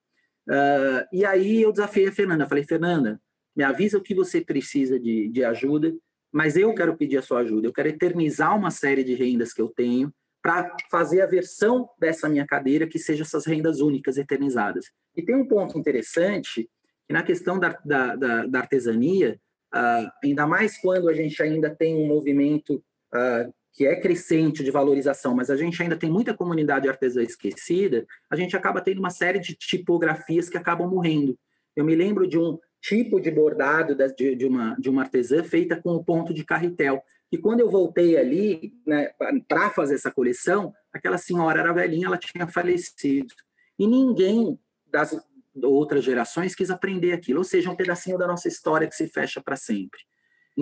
Uh, 0.48 1.07
e 1.12 1.24
aí 1.24 1.62
eu 1.62 1.72
desafiei 1.72 2.09
a 2.09 2.12
Fernanda, 2.12 2.46
falei, 2.46 2.64
Fernanda, 2.64 3.20
me 3.55 3.62
avisa 3.62 3.98
o 3.98 4.03
que 4.03 4.14
você 4.14 4.40
precisa 4.40 4.98
de, 4.98 5.29
de 5.29 5.44
ajuda 5.44 5.94
mas 6.33 6.57
eu 6.57 6.72
quero 6.74 6.96
pedir 6.96 7.18
a 7.18 7.22
sua 7.22 7.40
ajuda. 7.40 7.66
Eu 7.66 7.72
quero 7.72 7.88
eternizar 7.88 8.57
uma 8.57 8.70
série 8.70 9.03
de 9.03 9.14
rendas 9.14 9.53
que 9.53 9.61
eu 9.61 9.68
tenho 9.68 10.12
para 10.42 10.74
fazer 10.90 11.20
a 11.20 11.26
versão 11.26 11.88
dessa 11.98 12.29
minha 12.29 12.46
cadeira 12.46 12.87
que 12.87 12.98
seja 12.98 13.22
essas 13.22 13.44
rendas 13.46 13.81
únicas 13.81 14.16
eternizadas. 14.16 14.87
E 15.14 15.22
tem 15.22 15.35
um 15.35 15.46
ponto 15.46 15.79
interessante, 15.79 16.68
que 17.07 17.12
na 17.12 17.22
questão 17.22 17.59
da, 17.59 17.79
da, 17.85 18.16
da, 18.16 18.46
da 18.46 18.59
artesania, 18.61 19.38
uh, 19.74 20.09
ainda 20.24 20.46
mais 20.46 20.79
quando 20.81 21.09
a 21.09 21.12
gente 21.12 21.42
ainda 21.42 21.74
tem 21.74 21.96
um 21.96 22.07
movimento 22.07 22.83
uh, 23.14 23.53
que 23.72 23.87
é 23.87 24.00
crescente 24.00 24.64
de 24.64 24.70
valorização, 24.70 25.35
mas 25.35 25.50
a 25.50 25.56
gente 25.56 25.80
ainda 25.83 25.96
tem 25.96 26.11
muita 26.11 26.35
comunidade 26.35 26.88
artesã 26.88 27.22
esquecida, 27.22 28.06
a 28.28 28.37
gente 28.37 28.56
acaba 28.56 28.80
tendo 28.80 28.98
uma 28.98 29.11
série 29.11 29.38
de 29.38 29.54
tipografias 29.54 30.48
que 30.48 30.59
acabam 30.59 30.88
morrendo. 30.88 31.38
Eu 31.76 31.85
me 31.85 31.94
lembro 31.94 32.26
de 32.26 32.38
um 32.38 32.59
tipo 32.80 33.20
de 33.20 33.30
bordado 33.30 33.94
de, 33.94 34.46
uma, 34.46 34.74
de 34.78 34.88
uma 34.88 35.02
artesã 35.02 35.42
feita 35.44 35.80
com 35.80 35.90
o 35.90 36.04
ponto 36.04 36.35
de 36.35 36.44
carretel. 36.44 37.02
E 37.30 37.38
quando 37.38 37.61
eu 37.61 37.70
voltei 37.70 38.16
ali 38.16 38.72
né, 38.87 39.11
para 39.46 39.70
fazer 39.70 39.94
essa 39.94 40.11
coleção, 40.11 40.74
aquela 40.92 41.18
senhora 41.18 41.61
era 41.61 41.72
velhinha, 41.72 42.06
ela 42.06 42.18
tinha 42.18 42.46
falecido. 42.48 43.33
E 43.78 43.87
ninguém 43.87 44.59
das 44.90 45.16
outras 45.62 46.02
gerações 46.04 46.54
quis 46.54 46.70
aprender 46.70 47.12
aquilo, 47.12 47.38
ou 47.38 47.44
seja, 47.44 47.70
um 47.70 47.76
pedacinho 47.76 48.18
da 48.18 48.26
nossa 48.26 48.48
história 48.48 48.88
que 48.88 48.94
se 48.94 49.06
fecha 49.06 49.40
para 49.40 49.56
sempre. 49.56 50.00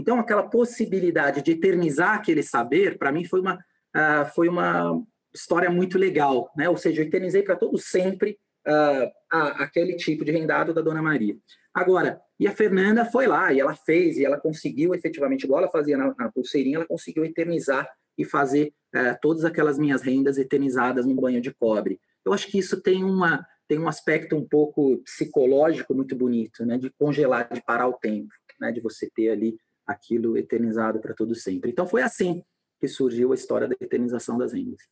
Então, 0.00 0.18
aquela 0.18 0.48
possibilidade 0.48 1.42
de 1.42 1.52
eternizar 1.52 2.14
aquele 2.14 2.42
saber, 2.42 2.98
para 2.98 3.12
mim, 3.12 3.24
foi 3.24 3.40
uma, 3.40 3.54
uh, 3.54 4.26
foi 4.34 4.48
uma 4.48 5.02
história 5.34 5.70
muito 5.70 5.98
legal, 5.98 6.50
né? 6.56 6.68
Ou 6.68 6.76
seja, 6.76 7.02
eu 7.02 7.06
eternizei 7.06 7.42
para 7.42 7.56
todo 7.56 7.78
sempre 7.78 8.38
uh, 8.66 9.10
aquele 9.30 9.96
tipo 9.96 10.24
de 10.24 10.32
rendado 10.32 10.72
da 10.72 10.80
Dona 10.80 11.02
Maria. 11.02 11.36
Agora, 11.74 12.20
e 12.40 12.46
a 12.46 12.52
Fernanda 12.52 13.04
foi 13.04 13.26
lá 13.26 13.52
e 13.52 13.60
ela 13.60 13.74
fez 13.74 14.16
e 14.16 14.24
ela 14.24 14.40
conseguiu 14.40 14.94
efetivamente, 14.94 15.44
igual 15.44 15.60
ela 15.60 15.70
fazia 15.70 15.96
na, 15.96 16.14
na 16.18 16.30
pulseirinha, 16.30 16.76
ela 16.76 16.86
conseguiu 16.86 17.24
eternizar 17.24 17.88
e 18.16 18.24
fazer 18.24 18.72
uh, 18.94 19.16
todas 19.20 19.44
aquelas 19.44 19.78
minhas 19.78 20.02
rendas 20.02 20.38
eternizadas 20.38 21.06
no 21.06 21.14
banho 21.14 21.40
de 21.40 21.52
cobre. 21.54 22.00
Eu 22.24 22.32
acho 22.32 22.48
que 22.48 22.58
isso 22.58 22.80
tem 22.80 23.04
uma 23.04 23.46
tem 23.68 23.78
um 23.78 23.86
aspecto 23.86 24.34
um 24.34 24.48
pouco 24.48 24.96
psicológico 25.04 25.94
muito 25.94 26.16
bonito, 26.16 26.64
né? 26.64 26.78
De 26.78 26.90
congelar, 26.98 27.52
de 27.52 27.62
parar 27.62 27.86
o 27.86 27.92
tempo, 27.92 28.32
né? 28.58 28.72
De 28.72 28.80
você 28.80 29.10
ter 29.14 29.28
ali 29.28 29.58
aquilo 29.88 30.36
eternizado 30.36 31.00
para 31.00 31.14
todo 31.14 31.34
sempre. 31.34 31.70
Então 31.70 31.86
foi 31.86 32.02
assim 32.02 32.44
que 32.78 32.86
surgiu 32.86 33.32
a 33.32 33.34
história 33.34 33.66
da 33.66 33.74
eternização 33.80 34.36
das 34.36 34.52
rendas. 34.52 34.86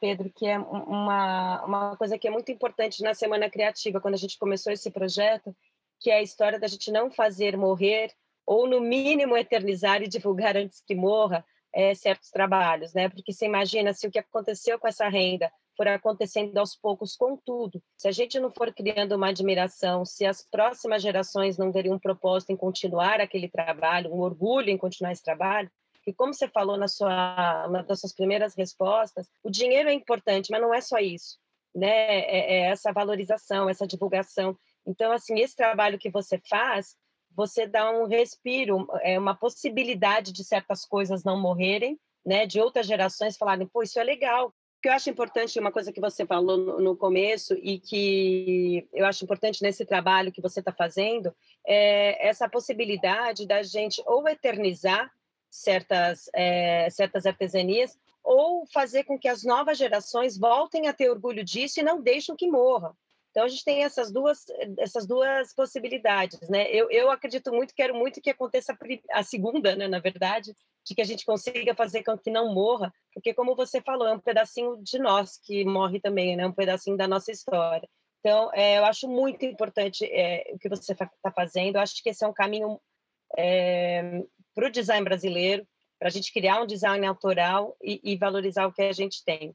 Pedro, 0.00 0.30
que 0.34 0.46
é 0.46 0.58
uma, 0.58 1.64
uma 1.64 1.96
coisa 1.96 2.18
que 2.18 2.28
é 2.28 2.30
muito 2.30 2.52
importante 2.52 3.02
na 3.02 3.14
Semana 3.14 3.50
Criativa, 3.50 4.00
quando 4.00 4.14
a 4.14 4.18
gente 4.18 4.38
começou 4.38 4.72
esse 4.72 4.90
projeto, 4.90 5.56
que 6.00 6.10
é 6.10 6.18
a 6.18 6.22
história 6.22 6.58
da 6.58 6.66
gente 6.66 6.90
não 6.92 7.10
fazer 7.10 7.56
morrer, 7.56 8.12
ou 8.46 8.68
no 8.68 8.80
mínimo 8.80 9.36
eternizar 9.36 10.02
e 10.02 10.08
divulgar 10.08 10.56
antes 10.56 10.82
que 10.86 10.94
morra, 10.94 11.44
é, 11.72 11.94
certos 11.94 12.30
trabalhos, 12.30 12.92
né? 12.92 13.08
Porque 13.08 13.32
você 13.32 13.46
imagina 13.46 13.92
se 13.92 14.06
o 14.06 14.10
que 14.10 14.18
aconteceu 14.18 14.78
com 14.78 14.86
essa 14.86 15.08
renda 15.08 15.50
for 15.76 15.88
acontecendo 15.88 16.56
aos 16.58 16.76
poucos 16.76 17.16
com 17.16 17.36
tudo. 17.36 17.82
Se 17.96 18.08
a 18.08 18.12
gente 18.12 18.38
não 18.38 18.50
for 18.52 18.72
criando 18.72 19.12
uma 19.16 19.28
admiração, 19.28 20.04
se 20.04 20.24
as 20.24 20.42
próximas 20.42 21.02
gerações 21.02 21.58
não 21.58 21.72
terem 21.72 21.92
um 21.92 21.98
propósito 21.98 22.50
em 22.50 22.56
continuar 22.56 23.20
aquele 23.20 23.48
trabalho, 23.48 24.12
um 24.12 24.20
orgulho 24.20 24.70
em 24.70 24.78
continuar 24.78 25.12
esse 25.12 25.22
trabalho, 25.22 25.70
e 26.06 26.12
como 26.12 26.34
você 26.34 26.46
falou 26.48 26.76
na 26.76 26.86
sua, 26.86 27.66
uma 27.66 27.82
das 27.82 28.00
suas 28.00 28.12
primeiras 28.12 28.54
respostas, 28.54 29.28
o 29.42 29.50
dinheiro 29.50 29.88
é 29.88 29.92
importante, 29.92 30.50
mas 30.50 30.60
não 30.60 30.74
é 30.74 30.80
só 30.80 30.98
isso, 30.98 31.38
né? 31.74 32.20
É, 32.20 32.54
é 32.54 32.60
essa 32.66 32.92
valorização, 32.92 33.68
essa 33.68 33.86
divulgação. 33.86 34.56
Então, 34.86 35.12
assim, 35.12 35.40
esse 35.40 35.56
trabalho 35.56 35.98
que 35.98 36.10
você 36.10 36.38
faz, 36.48 36.94
você 37.34 37.66
dá 37.66 37.90
um 37.90 38.06
respiro, 38.06 38.86
é 39.02 39.18
uma 39.18 39.34
possibilidade 39.34 40.30
de 40.30 40.44
certas 40.44 40.84
coisas 40.84 41.24
não 41.24 41.40
morrerem, 41.40 41.98
né? 42.24 42.46
De 42.46 42.60
outras 42.60 42.86
gerações 42.86 43.36
falarem, 43.36 43.66
pô, 43.66 43.82
isso 43.82 43.98
é 43.98 44.04
legal, 44.04 44.52
que 44.84 44.88
eu 44.88 44.92
acho 44.92 45.08
importante, 45.08 45.58
uma 45.58 45.72
coisa 45.72 45.90
que 45.90 45.98
você 45.98 46.26
falou 46.26 46.58
no, 46.58 46.78
no 46.78 46.94
começo 46.94 47.54
e 47.54 47.78
que 47.78 48.86
eu 48.92 49.06
acho 49.06 49.24
importante 49.24 49.62
nesse 49.62 49.82
trabalho 49.86 50.30
que 50.30 50.42
você 50.42 50.60
está 50.60 50.70
fazendo, 50.70 51.34
é 51.66 52.28
essa 52.28 52.50
possibilidade 52.50 53.46
da 53.46 53.62
gente 53.62 54.02
ou 54.04 54.28
eternizar 54.28 55.10
certas, 55.50 56.28
é, 56.34 56.90
certas 56.90 57.24
artesanias 57.24 57.98
ou 58.22 58.66
fazer 58.66 59.04
com 59.04 59.18
que 59.18 59.26
as 59.26 59.42
novas 59.42 59.78
gerações 59.78 60.36
voltem 60.36 60.86
a 60.86 60.92
ter 60.92 61.08
orgulho 61.08 61.42
disso 61.42 61.80
e 61.80 61.82
não 61.82 62.02
deixem 62.02 62.36
que 62.36 62.46
morra. 62.46 62.94
Então 63.30 63.44
a 63.44 63.48
gente 63.48 63.64
tem 63.64 63.84
essas 63.84 64.12
duas 64.12 64.44
essas 64.78 65.06
duas 65.06 65.54
possibilidades, 65.54 66.46
né? 66.50 66.70
Eu, 66.70 66.90
eu 66.90 67.10
acredito 67.10 67.50
muito, 67.50 67.74
quero 67.74 67.94
muito 67.94 68.20
que 68.20 68.28
aconteça 68.28 68.76
a 69.12 69.22
segunda, 69.22 69.74
né, 69.74 69.88
na 69.88 69.98
verdade, 69.98 70.54
de 70.86 70.94
que 70.94 71.00
a 71.00 71.04
gente 71.04 71.24
consiga 71.24 71.74
fazer 71.74 72.02
com 72.02 72.16
que 72.16 72.30
não 72.30 72.52
morra, 72.52 72.92
porque 73.12 73.32
como 73.32 73.56
você 73.56 73.80
falou, 73.80 74.06
é 74.06 74.12
um 74.12 74.20
pedacinho 74.20 74.76
de 74.82 74.98
nós 74.98 75.38
que 75.42 75.64
morre 75.64 75.98
também, 75.98 76.36
né? 76.36 76.46
Um 76.46 76.52
pedacinho 76.52 76.96
da 76.96 77.08
nossa 77.08 77.32
história. 77.32 77.88
Então, 78.20 78.50
é, 78.54 78.78
eu 78.78 78.84
acho 78.84 79.08
muito 79.08 79.44
importante 79.44 80.04
é, 80.06 80.50
o 80.52 80.58
que 80.58 80.68
você 80.68 80.92
está 80.92 81.30
fazendo. 81.34 81.76
Eu 81.76 81.82
acho 81.82 82.02
que 82.02 82.08
esse 82.08 82.24
é 82.24 82.28
um 82.28 82.32
caminho 82.32 82.80
é, 83.36 84.22
para 84.54 84.66
o 84.66 84.70
design 84.70 85.04
brasileiro, 85.04 85.66
para 85.98 86.08
a 86.08 86.10
gente 86.10 86.32
criar 86.32 86.62
um 86.62 86.66
design 86.66 87.06
autoral 87.06 87.76
e, 87.82 88.00
e 88.02 88.16
valorizar 88.16 88.66
o 88.66 88.72
que 88.72 88.82
a 88.82 88.92
gente 88.92 89.22
tem. 89.24 89.54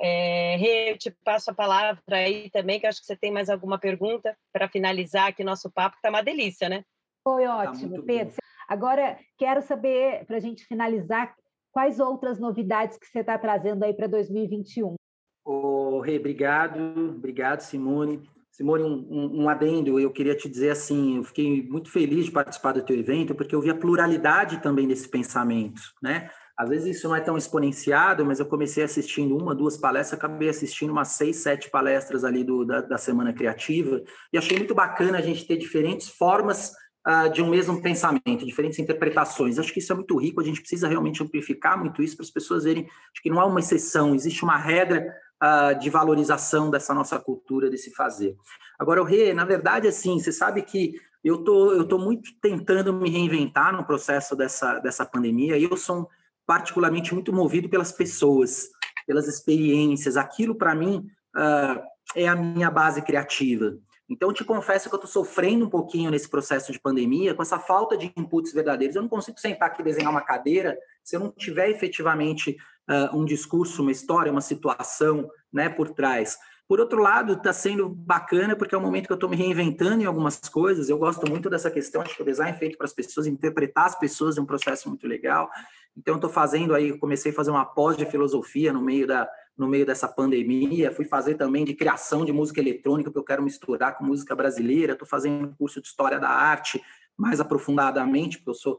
É, 0.00 0.90
eu 0.92 0.98
te 0.98 1.10
passo 1.24 1.50
a 1.50 1.54
palavra 1.54 2.02
aí 2.10 2.50
também, 2.50 2.78
que 2.78 2.86
acho 2.86 3.00
que 3.00 3.06
você 3.06 3.16
tem 3.16 3.32
mais 3.32 3.50
alguma 3.50 3.78
pergunta 3.78 4.36
para 4.52 4.68
finalizar 4.68 5.28
aqui 5.28 5.42
nosso 5.42 5.70
papo, 5.70 5.96
que 5.96 5.98
está 5.98 6.08
uma 6.08 6.22
delícia, 6.22 6.68
né? 6.68 6.84
Foi 7.24 7.44
tá 7.44 7.70
ótimo, 7.70 7.96
tá 7.96 8.02
Pedro. 8.06 8.34
Bom. 8.34 8.47
Agora, 8.68 9.18
quero 9.38 9.62
saber, 9.62 10.26
para 10.26 10.36
a 10.36 10.40
gente 10.40 10.66
finalizar, 10.66 11.34
quais 11.72 11.98
outras 11.98 12.38
novidades 12.38 12.98
que 12.98 13.06
você 13.06 13.20
está 13.20 13.38
trazendo 13.38 13.82
aí 13.82 13.94
para 13.94 14.06
2021? 14.06 14.94
Ô, 15.42 16.00
Rê, 16.00 16.18
obrigado, 16.18 17.14
obrigado, 17.16 17.60
Simone. 17.60 18.28
Simone, 18.50 18.82
um, 18.82 19.06
um, 19.08 19.42
um, 19.44 19.48
adendo, 19.48 19.98
eu 20.00 20.10
queria 20.10 20.34
te 20.34 20.48
dizer 20.48 20.70
assim, 20.70 21.18
eu 21.18 21.24
fiquei 21.24 21.62
muito 21.62 21.90
feliz 21.90 22.26
de 22.26 22.32
participar 22.32 22.72
do 22.72 22.84
teu 22.84 22.98
evento, 22.98 23.34
porque 23.34 23.54
eu 23.54 23.60
vi 23.60 23.70
a 23.70 23.74
pluralidade 23.74 24.60
também 24.60 24.86
desse 24.86 25.08
pensamento, 25.08 25.80
né? 26.02 26.28
Às 26.56 26.68
vezes 26.68 26.96
isso 26.96 27.08
não 27.08 27.14
é 27.14 27.20
tão 27.20 27.38
exponenciado, 27.38 28.26
mas 28.26 28.40
eu 28.40 28.46
comecei 28.46 28.82
assistindo 28.82 29.36
uma, 29.36 29.54
duas 29.54 29.76
palestras, 29.76 30.18
acabei 30.18 30.48
assistindo 30.48 30.90
umas 30.90 31.08
seis, 31.08 31.36
sete 31.36 31.70
palestras 31.70 32.24
ali 32.24 32.42
do, 32.42 32.64
da, 32.64 32.80
da 32.80 32.98
Semana 32.98 33.32
Criativa, 33.32 34.02
e 34.32 34.36
achei 34.36 34.58
muito 34.58 34.74
bacana 34.74 35.18
a 35.18 35.22
gente 35.22 35.46
ter 35.46 35.56
diferentes 35.56 36.08
formas 36.08 36.72
uh, 37.08 37.32
de 37.32 37.42
um 37.42 37.48
mesmo 37.48 37.80
pensamento, 37.80 38.44
diferentes 38.44 38.78
interpretações. 38.78 39.58
Acho 39.58 39.72
que 39.72 39.78
isso 39.78 39.92
é 39.92 39.96
muito 39.96 40.16
rico, 40.18 40.40
a 40.40 40.44
gente 40.44 40.60
precisa 40.60 40.86
realmente 40.86 41.22
amplificar 41.22 41.78
muito 41.78 42.02
isso 42.02 42.16
para 42.16 42.24
as 42.24 42.30
pessoas 42.30 42.64
verem 42.64 42.84
acho 42.84 43.22
que 43.22 43.30
não 43.30 43.40
há 43.40 43.46
uma 43.46 43.60
exceção, 43.60 44.14
existe 44.14 44.44
uma 44.44 44.56
regra 44.56 45.14
uh, 45.42 45.78
de 45.78 45.88
valorização 45.88 46.70
dessa 46.70 46.92
nossa 46.92 47.18
cultura, 47.18 47.70
desse 47.70 47.90
fazer. 47.92 48.36
Agora, 48.78 49.00
o 49.00 49.04
Rê, 49.04 49.32
na 49.32 49.44
verdade, 49.44 49.88
assim, 49.88 50.18
você 50.18 50.30
sabe 50.30 50.62
que 50.62 50.94
eu 51.24 51.42
tô, 51.42 51.72
eu 51.72 51.84
tô 51.84 51.98
muito 51.98 52.30
tentando 52.40 52.92
me 52.92 53.10
reinventar 53.10 53.74
no 53.74 53.84
processo 53.84 54.36
dessa, 54.36 54.78
dessa 54.78 55.04
pandemia, 55.04 55.56
e 55.56 55.64
eu 55.64 55.76
sou 55.76 56.08
particularmente 56.46 57.12
muito 57.12 57.32
movido 57.32 57.68
pelas 57.68 57.92
pessoas, 57.92 58.68
pelas 59.06 59.26
experiências. 59.26 60.16
Aquilo, 60.16 60.54
para 60.54 60.74
mim, 60.74 61.06
uh, 61.36 61.82
é 62.14 62.26
a 62.28 62.36
minha 62.36 62.70
base 62.70 63.02
criativa. 63.02 63.76
Então, 64.08 64.32
te 64.32 64.42
confesso 64.42 64.88
que 64.88 64.94
eu 64.94 64.98
estou 64.98 65.10
sofrendo 65.10 65.66
um 65.66 65.68
pouquinho 65.70 66.10
nesse 66.10 66.28
processo 66.28 66.72
de 66.72 66.80
pandemia, 66.80 67.34
com 67.34 67.42
essa 67.42 67.58
falta 67.58 67.96
de 67.96 68.10
inputs 68.16 68.52
verdadeiros. 68.52 68.96
Eu 68.96 69.02
não 69.02 69.08
consigo 69.08 69.38
sentar 69.38 69.68
aqui 69.68 69.82
e 69.82 69.84
desenhar 69.84 70.10
uma 70.10 70.22
cadeira 70.22 70.78
se 71.04 71.14
eu 71.14 71.20
não 71.20 71.30
tiver 71.30 71.68
efetivamente 71.68 72.56
uh, 72.88 73.16
um 73.16 73.24
discurso, 73.24 73.82
uma 73.82 73.92
história, 73.92 74.32
uma 74.32 74.40
situação 74.40 75.30
né, 75.52 75.68
por 75.68 75.90
trás. 75.90 76.38
Por 76.66 76.80
outro 76.80 77.00
lado, 77.02 77.34
está 77.34 77.52
sendo 77.52 77.88
bacana 77.88 78.56
porque 78.56 78.74
é 78.74 78.78
um 78.78 78.82
momento 78.82 79.06
que 79.06 79.12
eu 79.12 79.16
estou 79.16 79.28
me 79.28 79.36
reinventando 79.36 80.02
em 80.02 80.06
algumas 80.06 80.38
coisas. 80.38 80.88
Eu 80.88 80.98
gosto 80.98 81.28
muito 81.28 81.48
dessa 81.48 81.70
questão, 81.70 82.02
acho 82.02 82.14
que 82.14 82.22
o 82.22 82.26
design 82.26 82.54
é 82.54 82.58
feito 82.58 82.76
para 82.76 82.86
as 82.86 82.92
pessoas, 82.92 83.26
interpretar 83.26 83.86
as 83.86 83.98
pessoas 83.98 84.36
é 84.36 84.40
um 84.40 84.46
processo 84.46 84.88
muito 84.88 85.06
legal. 85.06 85.50
Então, 85.96 86.14
estou 86.14 86.30
fazendo 86.30 86.74
aí, 86.74 86.96
comecei 86.98 87.32
a 87.32 87.34
fazer 87.34 87.50
uma 87.50 87.64
pós 87.64 87.96
de 87.96 88.06
filosofia 88.06 88.72
no 88.72 88.82
meio, 88.82 89.06
da, 89.06 89.28
no 89.58 89.66
meio 89.66 89.84
dessa 89.84 90.06
pandemia, 90.06 90.92
fui 90.92 91.04
fazer 91.04 91.34
também 91.34 91.64
de 91.64 91.74
criação 91.74 92.24
de 92.24 92.32
música 92.32 92.60
eletrônica, 92.60 93.10
porque 93.10 93.18
eu 93.18 93.24
quero 93.24 93.42
misturar 93.42 93.98
com 93.98 94.04
música 94.04 94.34
brasileira, 94.36 94.92
estou 94.92 95.06
fazendo 95.06 95.54
curso 95.58 95.82
de 95.82 95.88
História 95.88 96.20
da 96.20 96.28
Arte 96.28 96.80
mais 97.16 97.40
aprofundadamente, 97.40 98.38
porque 98.38 98.50
eu 98.50 98.54
sou 98.54 98.78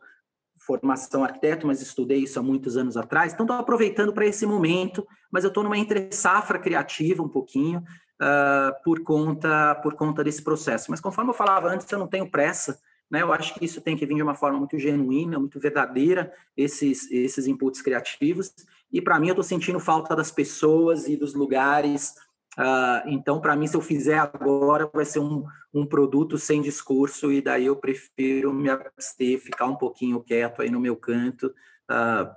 formação 0.56 1.24
arquiteto, 1.24 1.68
mas 1.68 1.82
estudei 1.82 2.20
isso 2.20 2.40
há 2.40 2.44
muitos 2.44 2.78
anos 2.78 2.96
atrás. 2.96 3.34
Então, 3.34 3.44
estou 3.44 3.58
aproveitando 3.58 4.14
para 4.14 4.26
esse 4.26 4.46
momento, 4.46 5.06
mas 5.32 5.44
eu 5.44 5.50
estou 5.50 5.64
numa 5.64 5.78
entre 5.78 6.10
safra 6.12 6.60
criativa 6.60 7.22
um 7.22 7.30
pouquinho 7.30 7.80
uh, 7.80 8.84
por 8.84 9.02
conta 9.04 9.76
por 9.76 9.96
conta 9.96 10.24
desse 10.24 10.44
processo. 10.44 10.92
Mas 10.92 11.02
conforme 11.02 11.32
eu 11.32 11.36
falava 11.36 11.70
antes, 11.70 11.92
eu 11.92 12.00
não 12.00 12.08
tenho 12.08 12.30
pressa. 12.30 12.80
Né? 13.10 13.22
Eu 13.22 13.34
acho 13.34 13.56
que 13.56 13.66
isso 13.66 13.82
tem 13.82 13.98
que 13.98 14.06
vir 14.06 14.16
de 14.16 14.22
uma 14.22 14.36
forma 14.36 14.60
muito 14.60 14.78
genuína, 14.78 15.40
muito 15.40 15.60
verdadeira, 15.60 16.32
esses 16.56 17.10
esses 17.12 17.48
inputs 17.48 17.82
criativos. 17.82 18.54
E 18.92 19.02
para 19.02 19.20
mim, 19.20 19.28
eu 19.28 19.34
estou 19.34 19.44
sentindo 19.44 19.80
falta 19.80 20.16
das 20.16 20.32
pessoas 20.32 21.08
e 21.08 21.16
dos 21.16 21.34
lugares. 21.34 22.14
Uh, 22.58 23.08
então, 23.08 23.40
para 23.40 23.56
mim, 23.56 23.68
se 23.68 23.76
eu 23.76 23.82
fizer 23.82 24.18
agora, 24.18 24.90
vai 24.94 25.06
ser 25.06 25.20
um, 25.20 25.46
um 25.74 25.86
produto 25.86 26.38
sem 26.38 26.62
discurso, 26.62 27.32
e 27.32 27.42
daí 27.42 27.66
eu 27.66 27.76
prefiro 27.76 28.54
me 28.54 28.70
abster, 28.70 29.40
ficar 29.40 29.66
um 29.66 29.76
pouquinho 29.76 30.22
quieto 30.22 30.62
aí 30.62 30.70
no 30.70 30.80
meu 30.80 30.96
canto, 30.96 31.48
uh, 31.48 32.30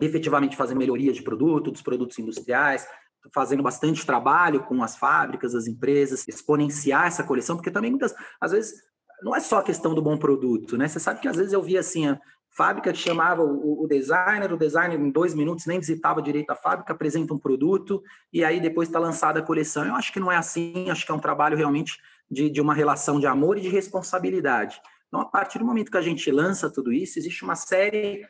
efetivamente 0.00 0.56
fazer 0.56 0.74
melhoria 0.74 1.12
de 1.12 1.22
produto, 1.22 1.70
dos 1.70 1.82
produtos 1.82 2.18
industriais, 2.18 2.86
fazendo 3.32 3.62
bastante 3.62 4.04
trabalho 4.04 4.62
com 4.64 4.82
as 4.82 4.96
fábricas, 4.96 5.54
as 5.54 5.66
empresas, 5.66 6.28
exponenciar 6.28 7.06
essa 7.06 7.24
coleção, 7.24 7.56
porque 7.56 7.70
também 7.70 7.90
muitas, 7.90 8.14
às 8.40 8.52
vezes, 8.52 8.74
não 9.22 9.34
é 9.34 9.40
só 9.40 9.58
a 9.58 9.62
questão 9.62 9.94
do 9.94 10.02
bom 10.02 10.18
produto, 10.18 10.76
né? 10.76 10.86
Você 10.86 11.00
sabe 11.00 11.20
que 11.20 11.28
às 11.28 11.36
vezes 11.36 11.52
eu 11.52 11.62
vi 11.62 11.78
assim, 11.78 12.14
fábrica 12.54 12.92
que 12.92 12.98
chamava 12.98 13.42
o, 13.42 13.82
o 13.82 13.88
designer, 13.88 14.52
o 14.52 14.56
designer 14.56 14.98
em 14.98 15.10
dois 15.10 15.34
minutos 15.34 15.66
nem 15.66 15.80
visitava 15.80 16.22
direito 16.22 16.50
a 16.50 16.54
fábrica, 16.54 16.92
apresenta 16.92 17.34
um 17.34 17.38
produto 17.38 18.02
e 18.32 18.44
aí 18.44 18.60
depois 18.60 18.88
está 18.88 18.98
lançada 18.98 19.40
a 19.40 19.42
coleção. 19.42 19.84
Eu 19.84 19.94
acho 19.94 20.12
que 20.12 20.20
não 20.20 20.30
é 20.30 20.36
assim, 20.36 20.88
acho 20.88 21.04
que 21.04 21.10
é 21.10 21.14
um 21.14 21.20
trabalho 21.20 21.56
realmente 21.56 21.98
de, 22.30 22.48
de 22.48 22.60
uma 22.60 22.72
relação 22.72 23.18
de 23.18 23.26
amor 23.26 23.58
e 23.58 23.60
de 23.60 23.68
responsabilidade. 23.68 24.80
Então, 25.08 25.20
a 25.20 25.24
partir 25.24 25.58
do 25.58 25.64
momento 25.64 25.90
que 25.90 25.96
a 25.96 26.02
gente 26.02 26.30
lança 26.30 26.70
tudo 26.70 26.92
isso, 26.92 27.18
existe 27.18 27.42
uma 27.44 27.56
série 27.56 28.26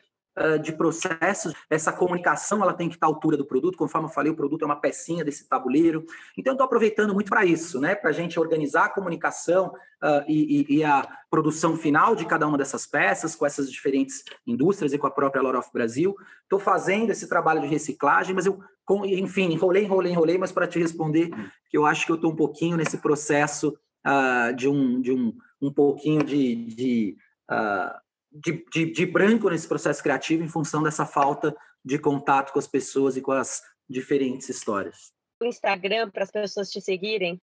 de 0.61 0.73
processos, 0.73 1.53
essa 1.69 1.93
comunicação 1.93 2.61
ela 2.61 2.73
tem 2.73 2.89
que 2.89 2.95
estar 2.95 3.07
à 3.07 3.09
altura 3.09 3.37
do 3.37 3.45
produto, 3.45 3.77
conforme 3.77 4.07
eu 4.07 4.11
falei, 4.11 4.31
o 4.31 4.35
produto 4.35 4.63
é 4.63 4.65
uma 4.65 4.79
pecinha 4.79 5.23
desse 5.23 5.47
tabuleiro. 5.47 6.05
Então, 6.37 6.51
eu 6.51 6.55
estou 6.55 6.65
aproveitando 6.65 7.13
muito 7.13 7.29
para 7.29 7.45
isso, 7.45 7.79
né? 7.79 7.95
Para 7.95 8.09
a 8.09 8.13
gente 8.13 8.39
organizar 8.39 8.85
a 8.85 8.89
comunicação 8.89 9.73
uh, 10.03 10.23
e, 10.27 10.65
e, 10.77 10.83
a 10.83 11.07
produção 11.29 11.75
final 11.77 12.15
de 12.15 12.25
cada 12.25 12.47
uma 12.47 12.57
dessas 12.57 12.85
peças, 12.85 13.35
com 13.35 13.45
essas 13.45 13.71
diferentes 13.71 14.23
indústrias 14.45 14.93
e 14.93 14.97
com 14.97 15.07
a 15.07 15.11
própria 15.11 15.41
Lore 15.41 15.57
of 15.57 15.69
Brasil. 15.73 16.15
Estou 16.43 16.59
fazendo 16.59 17.11
esse 17.11 17.27
trabalho 17.27 17.61
de 17.61 17.67
reciclagem, 17.67 18.35
mas 18.35 18.45
eu, 18.45 18.59
enfim, 19.05 19.51
enrolei, 19.51 19.83
enrolei, 19.83 20.11
enrolei, 20.11 20.37
mas 20.37 20.51
para 20.51 20.67
te 20.67 20.79
responder, 20.79 21.29
que 21.69 21.77
eu 21.77 21.85
acho 21.85 22.05
que 22.05 22.11
eu 22.11 22.15
estou 22.15 22.31
um 22.31 22.35
pouquinho 22.35 22.77
nesse 22.77 22.97
processo 22.97 23.77
uh, 24.05 24.53
de, 24.55 24.67
um, 24.67 25.01
de 25.01 25.11
um, 25.11 25.33
um 25.61 25.71
pouquinho 25.71 26.23
de. 26.23 26.65
de 26.75 27.17
uh, 27.49 28.04
de, 28.35 28.65
de, 28.71 28.91
de 28.91 29.05
branco 29.05 29.49
nesse 29.49 29.67
processo 29.67 30.03
criativo 30.03 30.43
em 30.43 30.49
função 30.49 30.83
dessa 30.83 31.05
falta 31.05 31.55
de 31.83 31.97
contato 31.97 32.51
com 32.51 32.59
as 32.59 32.67
pessoas 32.67 33.15
e 33.15 33.21
com 33.21 33.31
as 33.31 33.61
diferentes 33.89 34.49
histórias. 34.49 35.13
O 35.41 35.45
Instagram 35.45 36.09
para 36.09 36.23
as 36.23 36.31
pessoas 36.31 36.71
te 36.71 36.81
seguirem? 36.81 37.39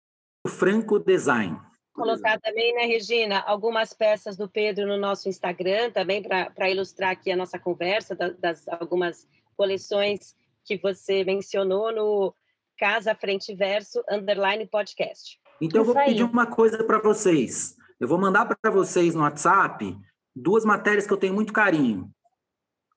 O 0.45 0.49
Franco 0.49 0.99
Design. 0.99 1.59
Colocar 1.93 2.39
também, 2.39 2.73
né, 2.73 2.85
Regina, 2.85 3.39
algumas 3.41 3.93
peças 3.93 4.37
do 4.37 4.47
Pedro 4.47 4.87
no 4.87 4.97
nosso 4.97 5.27
Instagram 5.27 5.91
também 5.91 6.23
para 6.23 6.69
ilustrar 6.69 7.11
aqui 7.11 7.29
a 7.29 7.35
nossa 7.35 7.59
conversa 7.59 8.15
das, 8.15 8.37
das 8.37 8.67
algumas 8.69 9.27
coleções 9.57 10.33
que 10.63 10.77
você 10.77 11.25
mencionou 11.25 11.91
no 11.93 12.33
Casa 12.77 13.13
Frente 13.13 13.53
Verso 13.53 14.01
Underline 14.09 14.65
Podcast. 14.67 15.37
Então, 15.59 15.81
eu 15.81 15.85
vou 15.85 15.95
pedir 15.95 16.23
uma 16.23 16.45
coisa 16.45 16.81
para 16.85 16.99
vocês. 16.99 17.75
Eu 17.99 18.07
vou 18.07 18.17
mandar 18.17 18.45
para 18.45 18.71
vocês 18.71 19.13
no 19.13 19.21
WhatsApp 19.21 19.97
duas 20.41 20.65
matérias 20.65 21.05
que 21.05 21.13
eu 21.13 21.17
tenho 21.17 21.33
muito 21.33 21.53
carinho. 21.53 22.09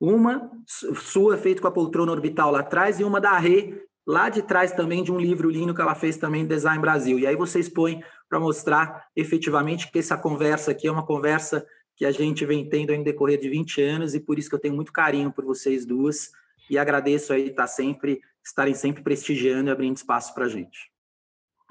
Uma 0.00 0.50
sua, 0.66 1.36
feita 1.36 1.60
com 1.60 1.68
a 1.68 1.72
poltrona 1.72 2.12
orbital 2.12 2.50
lá 2.50 2.60
atrás, 2.60 2.98
e 2.98 3.04
uma 3.04 3.20
da 3.20 3.38
Rê, 3.38 3.84
lá 4.06 4.28
de 4.28 4.42
trás 4.42 4.72
também, 4.72 5.02
de 5.02 5.12
um 5.12 5.18
livro 5.18 5.48
lindo 5.48 5.74
que 5.74 5.80
ela 5.80 5.94
fez 5.94 6.16
também, 6.16 6.46
Design 6.46 6.80
Brasil. 6.80 7.18
E 7.18 7.26
aí 7.26 7.36
vocês 7.36 7.68
põem 7.68 8.02
para 8.28 8.40
mostrar 8.40 9.06
efetivamente 9.14 9.90
que 9.90 9.98
essa 9.98 10.16
conversa 10.16 10.72
aqui 10.72 10.88
é 10.88 10.92
uma 10.92 11.06
conversa 11.06 11.64
que 11.96 12.04
a 12.04 12.10
gente 12.10 12.44
vem 12.44 12.68
tendo 12.68 12.92
em 12.92 13.02
decorrer 13.02 13.38
de 13.38 13.48
20 13.48 13.82
anos, 13.82 14.14
e 14.14 14.20
por 14.20 14.38
isso 14.38 14.48
que 14.48 14.54
eu 14.54 14.60
tenho 14.60 14.74
muito 14.74 14.92
carinho 14.92 15.30
por 15.30 15.44
vocês 15.44 15.86
duas, 15.86 16.32
e 16.68 16.78
agradeço 16.78 17.32
aí 17.32 17.48
estar 17.48 17.66
sempre, 17.66 18.20
estarem 18.44 18.74
sempre 18.74 19.02
prestigiando 19.02 19.68
e 19.68 19.72
abrindo 19.72 19.96
espaço 19.96 20.34
para 20.34 20.46
a 20.46 20.48
gente. 20.48 20.91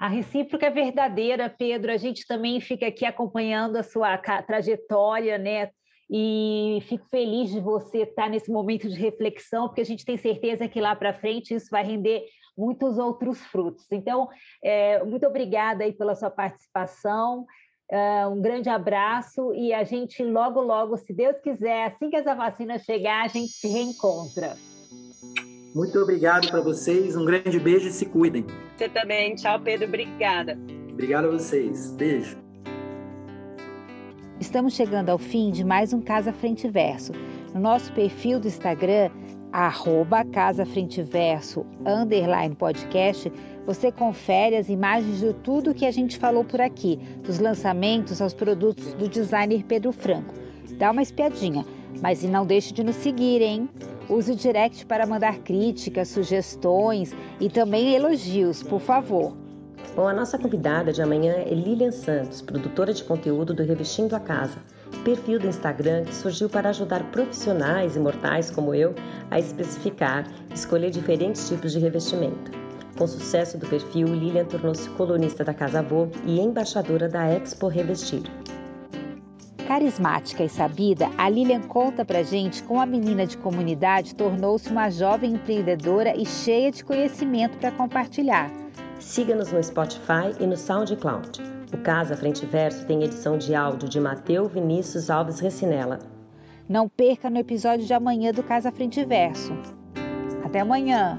A 0.02 0.08
recíproca 0.08 0.66
é 0.66 0.70
verdadeira, 0.70 1.48
Pedro. 1.48 1.92
A 1.92 1.96
gente 1.96 2.26
também 2.26 2.60
fica 2.60 2.88
aqui 2.88 3.04
acompanhando 3.04 3.76
a 3.76 3.84
sua 3.84 4.18
trajetória, 4.18 5.38
né? 5.38 5.70
E 6.10 6.80
fico 6.88 7.06
feliz 7.08 7.52
de 7.52 7.60
você 7.60 7.98
estar 7.98 8.28
nesse 8.28 8.50
momento 8.50 8.88
de 8.88 8.96
reflexão, 8.96 9.68
porque 9.68 9.80
a 9.80 9.84
gente 9.84 10.04
tem 10.04 10.16
certeza 10.16 10.66
que 10.66 10.80
lá 10.80 10.96
para 10.96 11.14
frente 11.14 11.54
isso 11.54 11.68
vai 11.70 11.84
render 11.84 12.24
muitos 12.58 12.98
outros 12.98 13.38
frutos. 13.46 13.86
Então, 13.92 14.28
é, 14.60 15.04
muito 15.04 15.24
obrigada 15.24 15.84
aí 15.84 15.92
pela 15.92 16.16
sua 16.16 16.30
participação. 16.30 17.46
Uh, 17.88 18.28
um 18.28 18.42
grande 18.42 18.68
abraço 18.68 19.54
e 19.54 19.72
a 19.72 19.84
gente 19.84 20.24
logo, 20.24 20.60
logo, 20.60 20.96
se 20.96 21.12
Deus 21.12 21.38
quiser, 21.38 21.84
assim 21.84 22.10
que 22.10 22.16
essa 22.16 22.34
vacina 22.34 22.76
chegar, 22.76 23.24
a 23.24 23.28
gente 23.28 23.52
se 23.52 23.68
reencontra. 23.68 24.56
Muito 25.74 25.98
obrigado 25.98 26.50
para 26.50 26.60
vocês, 26.60 27.16
um 27.16 27.24
grande 27.24 27.58
beijo 27.58 27.88
e 27.88 27.92
se 27.92 28.04
cuidem. 28.04 28.44
Você 28.76 28.90
também. 28.90 29.34
Tchau, 29.34 29.58
Pedro. 29.58 29.88
Obrigada. 29.88 30.58
Obrigado 30.90 31.24
a 31.26 31.30
vocês. 31.30 31.92
Beijo. 31.92 32.36
Estamos 34.38 34.74
chegando 34.74 35.08
ao 35.08 35.16
fim 35.16 35.50
de 35.50 35.64
mais 35.64 35.94
um 35.94 36.00
Casa 36.02 36.30
Frente 36.30 36.68
Verso. 36.68 37.12
No 37.54 37.60
nosso 37.60 37.90
perfil 37.94 38.38
do 38.38 38.48
Instagram, 38.48 39.10
arroba 39.50 40.24
Casa 40.26 40.66
Frente 40.66 41.02
Verso, 41.02 41.64
underline 41.86 42.54
podcast, 42.54 43.32
você 43.64 43.90
confere 43.90 44.56
as 44.56 44.68
imagens 44.68 45.20
de 45.20 45.32
tudo 45.32 45.72
que 45.72 45.86
a 45.86 45.90
gente 45.90 46.18
falou 46.18 46.44
por 46.44 46.60
aqui, 46.60 46.98
dos 47.22 47.38
lançamentos 47.38 48.20
aos 48.20 48.34
produtos 48.34 48.92
do 48.94 49.08
designer 49.08 49.64
Pedro 49.64 49.92
Franco. 49.92 50.34
Dá 50.76 50.90
uma 50.90 51.02
espiadinha, 51.02 51.64
mas 52.00 52.22
não 52.22 52.46
deixe 52.46 52.72
de 52.72 52.82
nos 52.82 52.96
seguir, 52.96 53.42
hein? 53.42 53.68
Use 54.08 54.32
o 54.32 54.36
direct 54.36 54.86
para 54.86 55.06
mandar 55.06 55.38
críticas, 55.38 56.08
sugestões 56.08 57.12
e 57.40 57.48
também 57.48 57.94
elogios, 57.94 58.62
por 58.62 58.80
favor. 58.80 59.36
Bom, 59.94 60.08
a 60.08 60.12
nossa 60.12 60.38
convidada 60.38 60.92
de 60.92 61.02
amanhã 61.02 61.34
é 61.34 61.52
Lilian 61.54 61.92
Santos, 61.92 62.40
produtora 62.40 62.94
de 62.94 63.04
conteúdo 63.04 63.52
do 63.52 63.62
Revestindo 63.62 64.16
a 64.16 64.20
Casa, 64.20 64.58
perfil 65.04 65.38
do 65.38 65.48
Instagram 65.48 66.04
que 66.04 66.14
surgiu 66.14 66.48
para 66.48 66.70
ajudar 66.70 67.10
profissionais 67.10 67.96
e 67.96 67.98
mortais 67.98 68.50
como 68.50 68.74
eu 68.74 68.94
a 69.30 69.38
especificar 69.38 70.26
e 70.50 70.54
escolher 70.54 70.90
diferentes 70.90 71.48
tipos 71.48 71.72
de 71.72 71.78
revestimento. 71.78 72.50
Com 72.96 73.04
o 73.04 73.08
sucesso 73.08 73.58
do 73.58 73.66
perfil, 73.66 74.06
Lilian 74.06 74.44
tornou-se 74.44 74.88
colunista 74.90 75.42
da 75.42 75.54
Casa 75.54 75.80
Avô 75.80 76.08
e 76.26 76.40
embaixadora 76.40 77.08
da 77.08 77.26
Expo 77.26 77.68
Revestir. 77.68 78.22
Carismática 79.62 80.44
e 80.44 80.48
sabida, 80.48 81.08
a 81.16 81.28
Lilian 81.28 81.62
conta 81.62 82.04
pra 82.04 82.22
gente 82.22 82.62
como 82.62 82.80
a 82.80 82.86
menina 82.86 83.26
de 83.26 83.36
comunidade 83.38 84.14
tornou-se 84.14 84.68
uma 84.68 84.90
jovem 84.90 85.34
empreendedora 85.34 86.16
e 86.16 86.26
cheia 86.26 86.70
de 86.70 86.84
conhecimento 86.84 87.56
para 87.58 87.70
compartilhar. 87.70 88.50
Siga-nos 88.98 89.50
no 89.52 89.62
Spotify 89.62 90.34
e 90.40 90.46
no 90.46 90.56
SoundCloud. 90.56 91.40
O 91.72 91.78
Casa 91.78 92.16
Frente 92.16 92.44
Verso 92.44 92.86
tem 92.86 93.02
edição 93.02 93.38
de 93.38 93.54
áudio 93.54 93.88
de 93.88 93.98
Mateu 93.98 94.46
Vinícius 94.46 95.10
Alves 95.10 95.40
Recinella. 95.40 95.98
Não 96.68 96.88
perca 96.88 97.30
no 97.30 97.38
episódio 97.38 97.86
de 97.86 97.94
amanhã 97.94 98.32
do 98.32 98.42
Casa 98.42 98.70
Frente 98.70 99.04
Verso. 99.04 99.52
Até 100.44 100.60
amanhã! 100.60 101.16